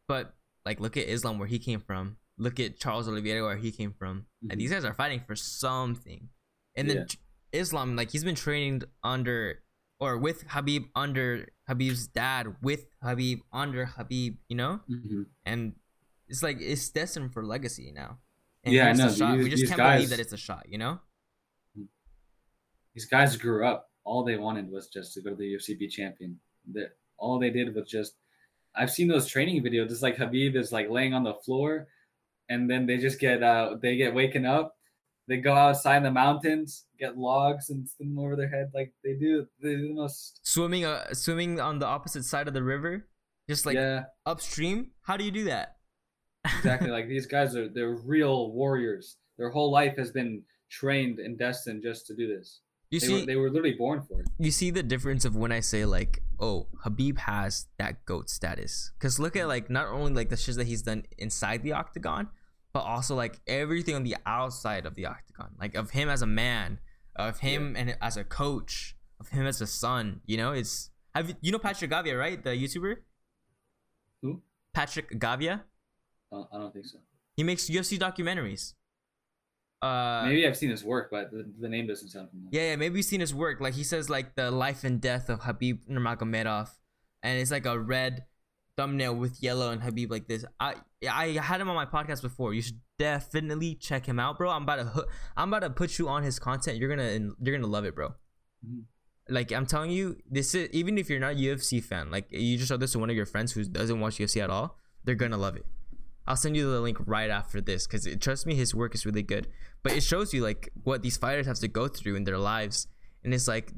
[0.08, 0.36] But
[0.66, 2.18] like, look at Islam where he came from.
[2.38, 4.28] Look at Charles Oliveira where he came from.
[4.50, 6.30] And these guys are fighting for something.
[6.76, 7.60] And then Yeah.
[7.62, 9.64] Islam, like he's been trained under
[10.00, 15.24] or with Khabib under Khabib's dad, with Khabib under Khabib, you know, Mm-hmm.
[15.46, 15.74] and
[16.28, 18.18] it's like it's destined for legacy now.
[18.64, 19.38] And Yeah, know, shot.
[19.38, 21.00] we just can't believe that it's a shot, you know.
[22.94, 23.90] these guys grew up.
[24.04, 26.40] All they wanted was just to go to the UFC be champion.
[26.74, 28.16] That all they did was just.
[28.76, 29.90] I've seen those training videos.
[29.92, 31.88] It's like Khabib is like laying on the floor,
[32.50, 34.75] and then they just get uh they get waken up.
[35.28, 38.72] They go outside in the mountains, get logs, and spin them over their head.
[38.74, 39.48] Like they do.
[39.62, 40.40] They do the most.
[40.44, 43.08] Swimming, uh, swimming on the opposite side of the river,
[43.50, 44.92] just like yeah, upstream.
[45.02, 45.78] How do you do that?
[46.46, 46.90] exactly.
[46.92, 49.18] like these guys are they're real warriors.
[49.38, 52.62] Their whole life has been trained and destined just to do this.
[52.92, 54.28] You They see, were they were literally born for it.
[54.38, 58.92] you see the difference of when I say like, oh, Khabib has that goat status.
[59.00, 62.30] Cause look at like not only like the shit that he's done inside the octagon,
[62.76, 66.28] but also like everything on the outside of the octagon, like of him as a
[66.28, 66.78] man,
[67.16, 70.20] of him and as a coach, of him as a son.
[70.26, 72.44] You know, it's have you, you know Patrick Gavia, right?
[72.44, 72.96] The YouTuber
[74.22, 74.42] Who?
[74.74, 75.62] Patrick Gavia.
[76.30, 76.98] Uh, I don't think so.
[77.38, 78.74] He makes UFC documentaries.
[79.82, 82.50] Uh, Maybe I've seen his work, but the, the name doesn't sound familiar.
[82.52, 83.62] Yeah, yeah, maybe you've seen his work.
[83.62, 86.72] Like he says, like the life and death of Khabib Nurmagomedov,
[87.24, 88.26] and it's like a red
[88.78, 90.46] thumbnail with yellow and Khabib like this.
[90.60, 90.76] I
[91.10, 92.54] I had him on my podcast before.
[92.54, 94.50] You should definitely check him out, bro.
[94.50, 95.08] I'm about to
[95.38, 96.78] I'm about to put you on his content.
[96.78, 98.14] You're gonna you're gonna love it, bro.
[98.66, 98.84] Mhm.
[99.30, 102.58] Like I'm telling you, this is even if you're not a UFC fan, like you
[102.58, 105.16] just show this to one of your friends who doesn't watch UFC at all, they're
[105.16, 105.66] gonna love it.
[106.28, 109.24] I'll send you the link right after this because trust me, his work is really
[109.24, 109.48] good.
[109.84, 112.88] But it shows you like what these fighters have to go through in their lives,
[113.24, 113.72] and it's like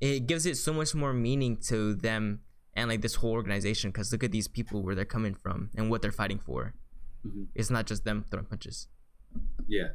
[0.00, 2.40] it gives it so much more meaning to them
[2.74, 3.90] and like this whole organization.
[3.90, 6.74] Because look at these people where they're coming from and what they're fighting for.
[7.26, 7.48] Mhm.
[7.54, 8.88] It's not just them throwing punches.
[9.66, 9.88] Yeah.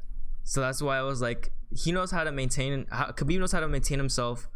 [0.43, 2.85] So that's why I was like, he knows how to maintain.
[2.91, 4.47] How, Khabib knows how to maintain himself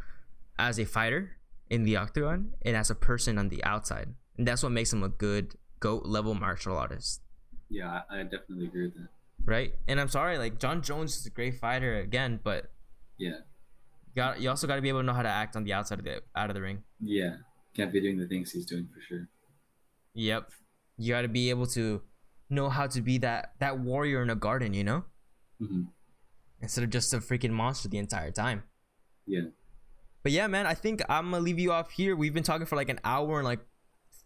[0.60, 1.38] as a fighter
[1.70, 5.04] in the octagon and as a person on the outside, and that's what makes him
[5.04, 7.22] a good goat level martial artist,
[7.70, 9.08] Yeah, I, I definitely agree with that.
[9.46, 9.74] right?
[9.88, 12.72] And I'm sorry, like Jon Jones is a great fighter again, but
[13.18, 13.30] Yeah.
[14.08, 15.74] you got you also got to be able to know how to act on the
[15.74, 16.84] outside of the out of the ring.
[17.00, 17.38] Yeah.
[17.80, 19.27] Can't be doing the things he's doing for sure.
[20.14, 20.51] Yep,
[20.97, 22.01] you got to be able to
[22.49, 25.03] know how to be that that warrior in a garden, you know,
[25.60, 25.84] hmm
[26.61, 28.64] instead of just a freaking monster the entire time.
[29.26, 29.43] Yeah.
[30.23, 32.18] But yeah, man, I think I'm gonna leave you off here.
[32.18, 33.61] We've been talking for like an hour and like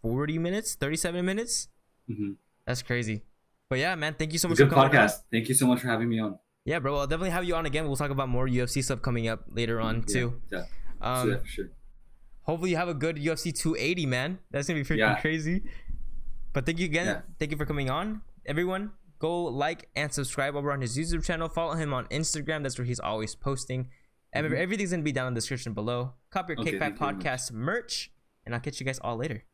[0.02, 1.68] 40 minutes, 37 minutes.
[2.08, 2.32] hmm
[2.66, 3.22] That's crazy.
[3.70, 5.06] But yeah, man, thank you so much Good for coming on.
[5.08, 5.22] podcast.
[5.30, 6.38] Thank you so much for having me on.
[6.64, 7.86] Yeah, bro, I'll definitely have you on again.
[7.86, 10.42] We'll talk about more UFC stuff coming up later on Yeah, too.
[10.50, 10.64] Yeah.
[11.00, 11.66] Um, yeah, for sure.
[12.44, 14.38] Hopefully you have a good UFC 280, man.
[14.50, 15.20] That's gonna be freaking Yeah.
[15.20, 15.62] crazy.
[16.52, 17.06] But thank you again.
[17.06, 17.20] Yeah.
[17.38, 18.92] Thank you for coming on, everyone.
[19.18, 21.48] Go like and subscribe over on his YouTube channel.
[21.48, 22.62] Follow him on Instagram.
[22.62, 23.90] That's where he's always posting.
[24.32, 24.56] And Mhm.
[24.56, 26.14] everything's gonna be down in the description below.
[26.30, 27.06] Copy your Okay, Kickback thank you.
[27.30, 28.12] Podcast merch,
[28.44, 29.44] and I'll catch you guys all later.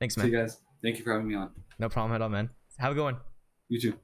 [0.00, 0.26] Thanks, man.
[0.26, 0.60] See you guys.
[0.82, 1.50] Thank you for having me on.
[1.78, 2.50] No problem at all, man.
[2.78, 3.16] Have a good one.
[3.68, 3.98] You too.